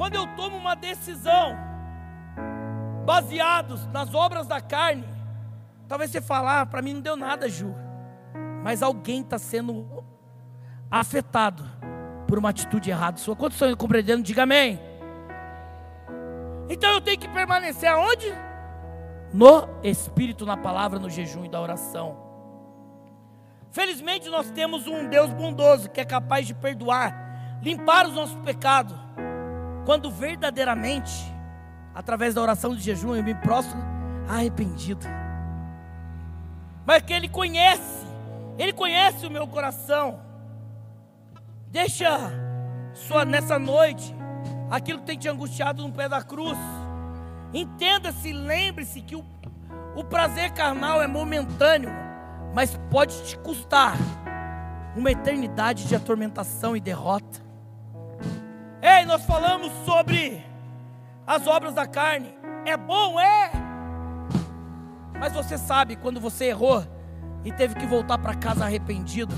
Quando 0.00 0.14
eu 0.14 0.26
tomo 0.28 0.56
uma 0.56 0.74
decisão 0.74 1.54
baseados 3.04 3.86
nas 3.88 4.14
obras 4.14 4.46
da 4.46 4.58
carne, 4.58 5.04
talvez 5.86 6.10
você 6.10 6.22
falar, 6.22 6.62
ah, 6.62 6.64
para 6.64 6.80
mim 6.80 6.94
não 6.94 7.02
deu 7.02 7.16
nada, 7.16 7.50
Ju. 7.50 7.74
Mas 8.64 8.82
alguém 8.82 9.20
está 9.20 9.38
sendo 9.38 10.02
afetado 10.90 11.62
por 12.26 12.38
uma 12.38 12.48
atitude 12.48 12.88
errada 12.88 13.18
sua. 13.18 13.36
Quantos 13.36 13.60
estão 13.60 13.76
compreendendo? 13.76 14.22
Diga 14.22 14.44
amém. 14.44 14.80
Então 16.70 16.88
eu 16.92 17.02
tenho 17.02 17.18
que 17.18 17.28
permanecer 17.28 17.90
aonde? 17.90 18.32
No 19.34 19.68
Espírito, 19.82 20.46
na 20.46 20.56
palavra, 20.56 20.98
no 20.98 21.10
jejum 21.10 21.44
e 21.44 21.48
da 21.50 21.60
oração. 21.60 22.16
Felizmente 23.70 24.30
nós 24.30 24.50
temos 24.50 24.86
um 24.86 25.10
Deus 25.10 25.30
bondoso 25.30 25.90
que 25.90 26.00
é 26.00 26.06
capaz 26.06 26.46
de 26.46 26.54
perdoar, 26.54 27.60
limpar 27.62 28.06
os 28.06 28.14
nossos 28.14 28.36
pecados. 28.36 28.98
Quando 29.84 30.10
verdadeiramente, 30.10 31.12
através 31.94 32.34
da 32.34 32.42
oração 32.42 32.74
de 32.74 32.82
jejum, 32.82 33.14
eu 33.14 33.22
me 33.22 33.34
prostro 33.34 33.78
arrependido. 34.28 35.06
Mas 36.86 37.02
que 37.02 37.12
Ele 37.12 37.28
conhece, 37.28 38.06
Ele 38.58 38.72
conhece 38.72 39.26
o 39.26 39.30
meu 39.30 39.46
coração. 39.46 40.20
Deixa 41.68 42.30
sua, 42.94 43.24
nessa 43.24 43.58
noite 43.58 44.14
aquilo 44.70 45.00
que 45.00 45.06
tem 45.06 45.18
te 45.18 45.28
angustiado 45.28 45.82
no 45.82 45.92
pé 45.92 46.08
da 46.08 46.22
cruz. 46.22 46.58
Entenda-se, 47.52 48.32
lembre-se 48.32 49.00
que 49.00 49.16
o, 49.16 49.24
o 49.96 50.04
prazer 50.04 50.52
carnal 50.52 51.02
é 51.02 51.06
momentâneo, 51.06 51.90
mas 52.54 52.78
pode 52.90 53.24
te 53.24 53.36
custar 53.38 53.96
uma 54.96 55.10
eternidade 55.10 55.86
de 55.86 55.96
atormentação 55.96 56.76
e 56.76 56.80
derrota. 56.80 57.49
Ei, 58.82 59.04
nós 59.04 59.24
falamos 59.24 59.72
sobre 59.84 60.44
as 61.26 61.46
obras 61.46 61.74
da 61.74 61.86
carne. 61.86 62.34
É 62.66 62.76
bom, 62.76 63.20
é. 63.20 63.50
Mas 65.18 65.32
você 65.32 65.58
sabe 65.58 65.96
quando 65.96 66.20
você 66.20 66.46
errou 66.46 66.84
e 67.44 67.52
teve 67.52 67.74
que 67.74 67.86
voltar 67.86 68.18
para 68.18 68.34
casa 68.34 68.64
arrependido 68.64 69.34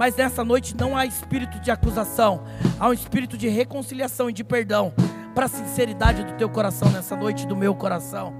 mas 0.00 0.16
nessa 0.16 0.42
noite 0.42 0.74
não 0.74 0.96
há 0.96 1.04
espírito 1.04 1.60
de 1.60 1.70
acusação, 1.70 2.42
há 2.78 2.88
um 2.88 2.92
espírito 2.94 3.36
de 3.36 3.48
reconciliação 3.48 4.30
e 4.30 4.32
de 4.32 4.42
perdão 4.42 4.94
para 5.34 5.44
a 5.44 5.48
sinceridade 5.48 6.24
do 6.24 6.32
teu 6.38 6.48
coração 6.48 6.90
nessa 6.90 7.14
noite, 7.14 7.46
do 7.46 7.54
meu 7.54 7.74
coração. 7.74 8.32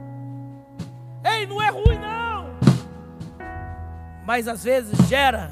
Ei, 1.23 1.47
não 1.47 1.61
é 1.61 1.69
ruim 1.69 1.99
não. 1.99 2.47
Mas 4.25 4.49
às 4.49 4.65
vezes 4.65 5.07
gera 5.07 5.51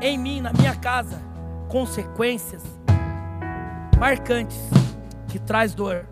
em 0.00 0.18
mim, 0.18 0.40
na 0.40 0.52
minha 0.52 0.74
casa, 0.74 1.22
consequências 1.68 2.64
marcantes 3.98 4.58
que 5.28 5.38
traz 5.38 5.74
dor. 5.74 6.06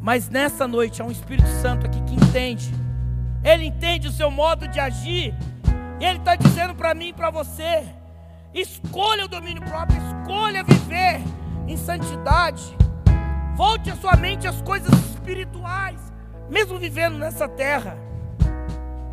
Mas 0.00 0.28
nessa 0.28 0.66
noite 0.66 1.02
há 1.02 1.04
um 1.04 1.10
Espírito 1.10 1.48
Santo 1.60 1.86
aqui 1.86 2.00
que 2.02 2.14
entende. 2.14 2.72
Ele 3.44 3.66
entende 3.66 4.08
o 4.08 4.12
seu 4.12 4.30
modo 4.30 4.66
de 4.66 4.80
agir. 4.80 5.34
E 6.00 6.04
ele 6.04 6.18
está 6.18 6.34
dizendo 6.34 6.74
para 6.74 6.94
mim 6.94 7.08
e 7.08 7.12
para 7.12 7.30
você: 7.30 7.84
Escolha 8.54 9.26
o 9.26 9.28
domínio 9.28 9.62
próprio, 9.62 10.00
escolha 10.02 10.64
viver 10.64 11.20
em 11.68 11.76
santidade. 11.76 12.76
Volte 13.54 13.90
a 13.90 13.96
sua 13.96 14.16
mente 14.16 14.48
às 14.48 14.62
coisas 14.62 14.90
espirituais, 15.10 16.00
mesmo 16.48 16.78
vivendo 16.78 17.18
nessa 17.18 17.46
terra. 17.46 17.98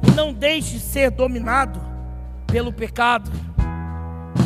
E 0.08 0.12
não 0.12 0.34
deixe 0.34 0.80
ser 0.80 1.12
dominado 1.12 1.82
pelo 2.47 2.72
pecado. 2.72 3.30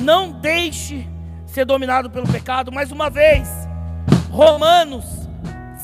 Não 0.02 0.32
deixe 0.32 1.08
ser 1.52 1.66
dominado 1.66 2.10
pelo 2.10 2.28
pecado. 2.28 2.72
Mais 2.72 2.92
uma 2.92 3.10
vez, 3.10 3.48
Romanos 4.30 5.06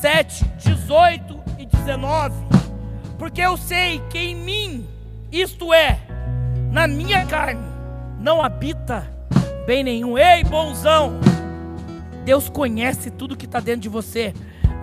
7, 0.00 0.44
18 0.56 1.40
e 1.58 1.66
19. 1.66 2.34
Porque 3.18 3.40
eu 3.40 3.56
sei 3.56 4.00
que 4.10 4.18
em 4.18 4.34
mim, 4.34 4.88
isto 5.30 5.72
é, 5.72 5.98
na 6.72 6.86
minha 6.88 7.24
carne, 7.26 7.60
não 8.18 8.42
habita 8.42 9.06
bem 9.66 9.84
nenhum. 9.84 10.16
Ei, 10.16 10.42
bonzão! 10.44 11.20
Deus 12.24 12.48
conhece 12.48 13.10
tudo 13.10 13.36
que 13.36 13.46
está 13.46 13.60
dentro 13.60 13.82
de 13.82 13.88
você, 13.88 14.32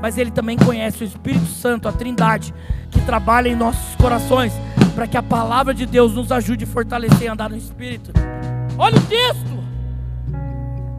mas 0.02 0.18
Ele 0.18 0.32
também 0.32 0.58
conhece 0.58 1.04
o 1.04 1.08
Espírito 1.08 1.46
Santo, 1.46 1.88
a 1.88 1.92
Trindade, 1.92 2.54
que 2.92 3.00
trabalha 3.02 3.50
em 3.50 3.56
nossos 3.56 3.96
corações, 3.96 4.54
para 4.94 5.08
que 5.08 5.18
a 5.18 5.24
palavra 5.24 5.74
de 5.74 5.86
Deus 5.86 6.14
nos 6.14 6.32
ajude 6.32 6.64
a 6.64 6.68
fortalecer 6.68 7.24
e 7.24 7.28
andar 7.28 7.50
no 7.50 7.58
Espírito. 7.58 8.12
Olha 8.78 8.98
o 8.98 9.02
texto! 9.02 9.65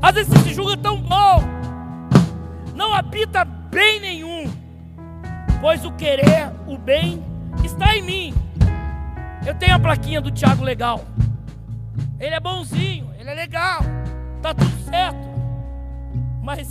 Às 0.01 0.15
vezes 0.15 0.33
você 0.33 0.49
se 0.49 0.55
julga 0.55 0.77
tão 0.77 1.01
bom, 1.01 1.43
não 2.75 2.95
habita 2.95 3.45
bem 3.45 4.01
nenhum, 4.01 4.53
pois 5.61 5.85
o 5.85 5.93
querer, 5.93 6.53
o 6.67 6.77
bem, 6.77 7.25
está 7.65 7.97
em 7.97 8.03
mim. 8.03 8.35
Eu 9.47 9.55
tenho 9.55 9.75
a 9.75 9.79
plaquinha 9.79 10.21
do 10.21 10.31
Tiago 10.31 10.63
legal. 10.63 11.05
Ele 12.19 12.35
é 12.35 12.41
bonzinho, 12.41 13.13
ele 13.19 13.31
é 13.31 13.35
legal, 13.35 13.81
tá 14.43 14.55
tudo 14.55 14.77
certo. 14.85 15.27
Mas 16.43 16.69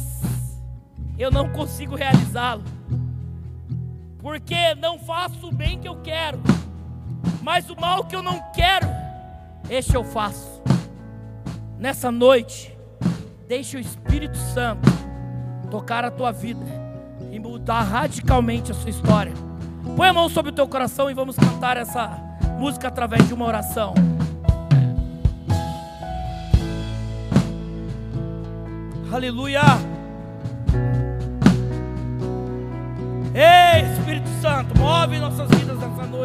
eu 1.18 1.32
não 1.32 1.50
consigo 1.50 1.96
realizá-lo. 1.96 2.64
Porque 4.20 4.74
não 4.76 4.98
faço 4.98 5.48
o 5.48 5.52
bem 5.54 5.80
que 5.80 5.88
eu 5.88 6.02
quero, 6.02 6.42
mas 7.42 7.70
o 7.70 7.80
mal 7.80 8.04
que 8.06 8.16
eu 8.16 8.24
não 8.24 8.42
quero, 8.54 8.88
este 9.70 9.96
eu 9.96 10.04
faço. 10.04 10.62
Nessa 11.78 12.12
noite, 12.12 12.75
deixe 13.48 13.78
o 13.78 13.80
Espírito 13.80 14.38
Santo 14.38 14.90
tocar 15.70 16.04
a 16.04 16.12
tua 16.12 16.32
vida 16.32 16.66
e 17.32 17.40
mudar 17.40 17.82
radicalmente 17.82 18.72
a 18.72 18.76
sua 18.76 18.90
história. 18.90 19.34
Põe 19.96 20.10
a 20.10 20.14
mão 20.14 20.30
sobre 20.30 20.52
o 20.52 20.56
teu 20.56 20.68
coração 20.68 21.10
e 21.10 21.14
vamos 21.14 21.36
cantar 21.36 21.78
essa 21.78 22.08
música 22.60 22.88
através 22.88 23.28
de 23.28 23.34
uma 23.34 23.46
oração. 23.46 23.94
Aleluia. 29.12 29.62
Ei, 33.34 33.92
Espírito 33.94 34.30
Santo, 34.42 34.78
move 34.78 35.20
nossas 35.20 35.50
vidas 35.50 35.78
nessa 35.78 36.06
noite. 36.08 36.25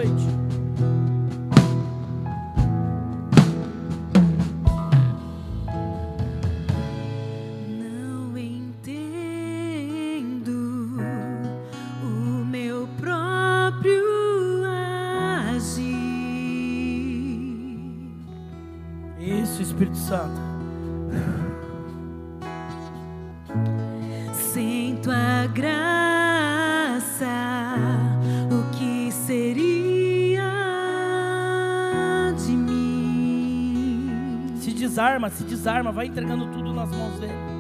Santo. 20.11 20.41
a 25.09 25.47
graça, 25.47 27.27
o 28.51 28.71
que 28.77 29.13
seria 29.13 30.43
de 32.37 32.53
mim? 32.53 34.11
Se 34.61 34.73
desarma, 34.73 35.31
se 35.31 35.45
desarma, 35.45 35.93
vai 35.93 36.07
entregando 36.07 36.49
tudo 36.49 36.75
nas 36.75 36.91
mãos 36.91 37.21
dele. 37.21 37.60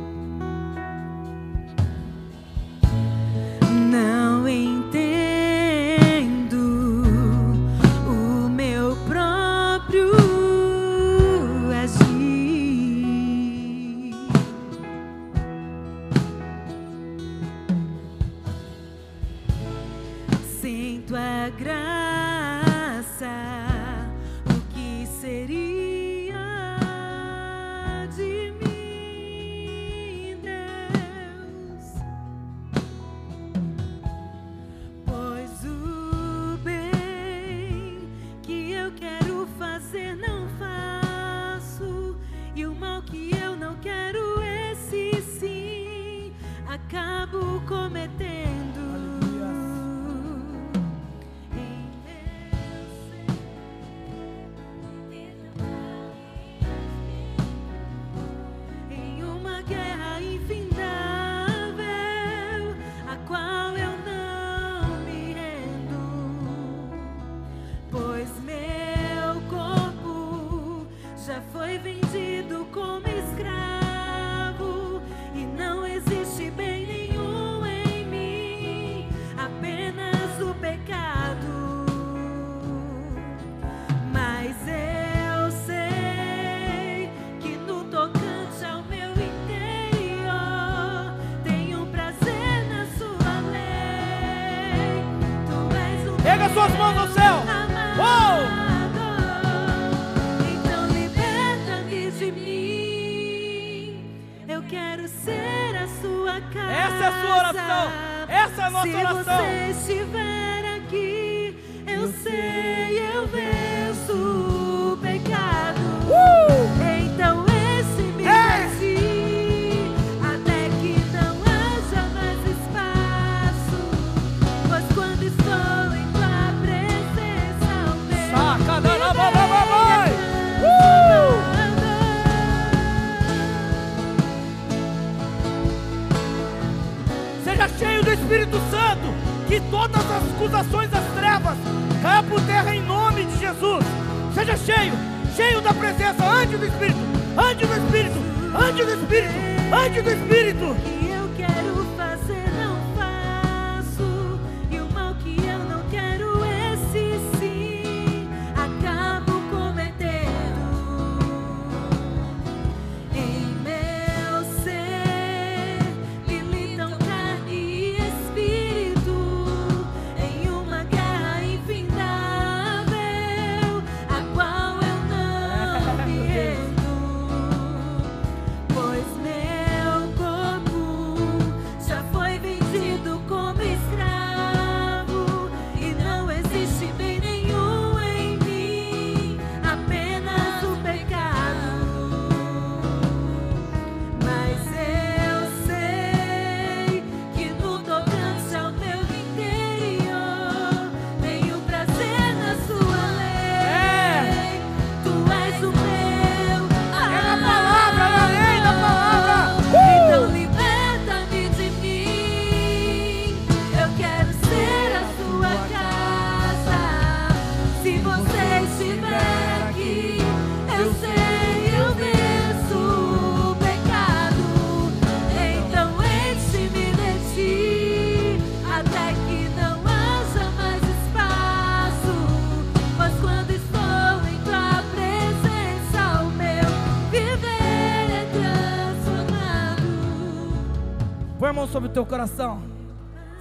mão 241.60 241.68
sobre 241.68 241.90
o 241.90 241.92
teu 241.92 242.06
coração. 242.06 242.62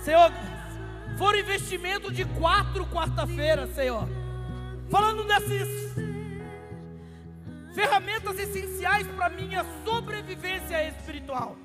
Senhor, 0.04 0.30
for 1.18 1.38
investimento 1.38 2.12
de 2.12 2.26
quatro 2.26 2.86
quarta-feira, 2.88 3.66
Senhor. 3.68 4.10
Falando 4.90 5.24
dessas 5.24 5.70
ferramentas 7.74 8.38
essenciais 8.38 9.08
para 9.08 9.30
minha 9.30 9.66
sobrevivência 9.86 10.86
espiritual. 10.90 11.56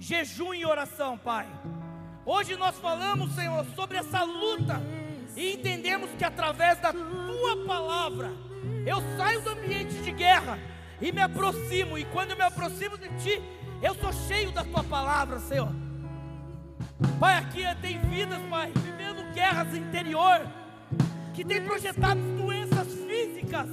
Jejum 0.00 0.52
e 0.52 0.66
oração, 0.66 1.16
Pai. 1.16 1.46
Hoje 2.26 2.56
nós 2.56 2.76
falamos, 2.78 3.32
Senhor, 3.32 3.64
sobre 3.76 3.98
essa 3.98 4.24
luta 4.24 4.82
e 5.36 5.52
entendemos 5.52 6.10
que 6.18 6.24
através 6.24 6.76
da 6.80 6.92
tua 6.92 7.64
palavra 7.66 8.32
eu 8.84 8.96
saio 9.16 9.42
do 9.42 9.50
ambiente 9.50 9.94
de 10.02 10.10
guerra 10.10 10.58
e 11.00 11.12
me 11.12 11.20
aproximo, 11.20 11.96
e 11.96 12.04
quando 12.06 12.30
eu 12.30 12.36
me 12.36 12.42
aproximo 12.42 12.98
de 12.98 13.08
ti, 13.22 13.42
eu 13.80 13.94
sou 13.94 14.12
cheio 14.12 14.50
da 14.50 14.64
tua 14.64 14.82
palavra, 14.82 15.38
Senhor. 15.38 15.83
Pai, 17.18 17.38
aqui 17.38 17.62
tem 17.80 17.98
vidas, 17.98 18.40
Pai, 18.48 18.72
vivendo 18.76 19.32
guerras 19.32 19.74
interior, 19.74 20.46
que 21.32 21.44
tem 21.44 21.62
projetado 21.62 22.20
doenças 22.36 22.88
físicas, 22.94 23.68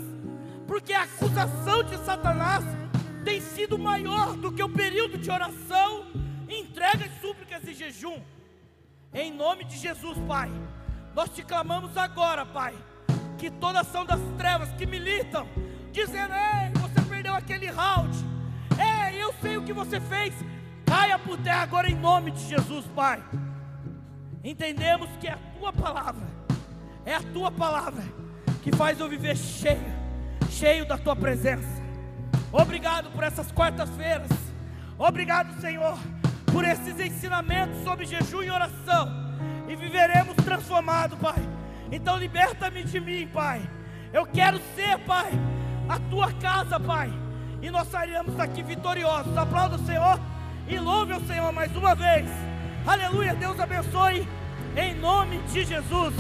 porque 0.68 0.94
a 0.94 1.04
acusação 1.04 1.84
de 1.84 1.98
Satanás 1.98 2.64
tem 3.24 3.40
sido 3.40 3.78
maior 3.78 4.36
do 4.36 4.52
que 4.52 4.64
o 4.64 4.70
período 4.70 5.18
de 5.18 5.30
oração, 5.30 6.08
entregas, 6.50 7.12
súplicas 7.22 7.64
e 7.68 7.74
jejum. 7.74 8.20
Em 9.14 9.32
nome 9.32 9.66
de 9.66 9.78
Jesus, 9.78 10.18
Pai, 10.28 10.50
nós 11.14 11.30
te 11.30 11.44
clamamos 11.44 11.96
agora, 11.98 12.46
Pai, 12.46 12.74
que 13.38 13.52
toda 13.52 13.82
ação 13.82 14.06
das 14.06 14.20
trevas 14.38 14.72
que 14.74 14.86
militam, 14.86 15.48
dizendo: 15.92 16.34
Ei, 16.34 16.72
você 16.82 17.02
perdeu 17.08 17.36
aquele 17.36 17.68
round, 17.68 18.18
ei, 18.80 19.22
eu 19.22 19.34
sei 19.42 19.58
o 19.58 19.64
que 19.64 19.74
você 19.74 20.00
fez, 20.00 20.34
Caia 20.92 21.18
por 21.18 21.38
terra 21.38 21.62
agora 21.62 21.90
em 21.90 21.96
nome 21.96 22.32
de 22.32 22.50
Jesus, 22.50 22.86
Pai. 22.94 23.24
Entendemos 24.44 25.08
que 25.22 25.28
é 25.28 25.32
a 25.32 25.40
tua 25.58 25.72
palavra, 25.72 26.28
é 27.06 27.16
a 27.16 27.22
tua 27.22 27.50
palavra 27.50 28.04
que 28.62 28.76
faz 28.76 29.00
eu 29.00 29.08
viver 29.08 29.38
cheio, 29.38 29.80
cheio 30.50 30.86
da 30.86 30.98
tua 30.98 31.16
presença. 31.16 31.82
Obrigado 32.52 33.10
por 33.12 33.24
essas 33.24 33.54
quartas-feiras. 33.54 34.30
Obrigado, 34.98 35.62
Senhor, 35.62 35.98
por 36.52 36.66
esses 36.66 37.00
ensinamentos 37.00 37.82
sobre 37.86 38.06
jejum 38.06 38.44
e 38.44 38.52
oração. 38.52 39.08
E 39.70 39.76
viveremos 39.78 40.36
transformados, 40.44 41.18
Pai. 41.20 41.42
Então 41.90 42.18
liberta-me 42.18 42.84
de 42.84 43.00
mim, 43.00 43.30
Pai. 43.34 43.62
Eu 44.12 44.26
quero 44.26 44.60
ser, 44.76 45.00
Pai, 45.06 45.32
a 45.88 45.98
tua 46.10 46.34
casa, 46.34 46.78
Pai. 46.78 47.10
E 47.62 47.70
nós 47.70 47.88
sairemos 47.88 48.36
daqui 48.36 48.62
vitoriosos. 48.62 49.38
Aplauda 49.38 49.78
o 49.78 49.86
Senhor 49.86 50.20
e 50.68 50.80
louve 50.80 51.14
o 51.14 51.28
Senhor 51.28 51.52
mais 51.52 51.76
uma 51.76 51.96
vez. 51.96 52.30
Aleluia, 52.86 53.36
Deus 53.36 53.60
abençoe. 53.60 54.28
Em 54.76 54.96
nome 54.96 55.38
de 55.52 55.66
Jesus. 55.66 56.14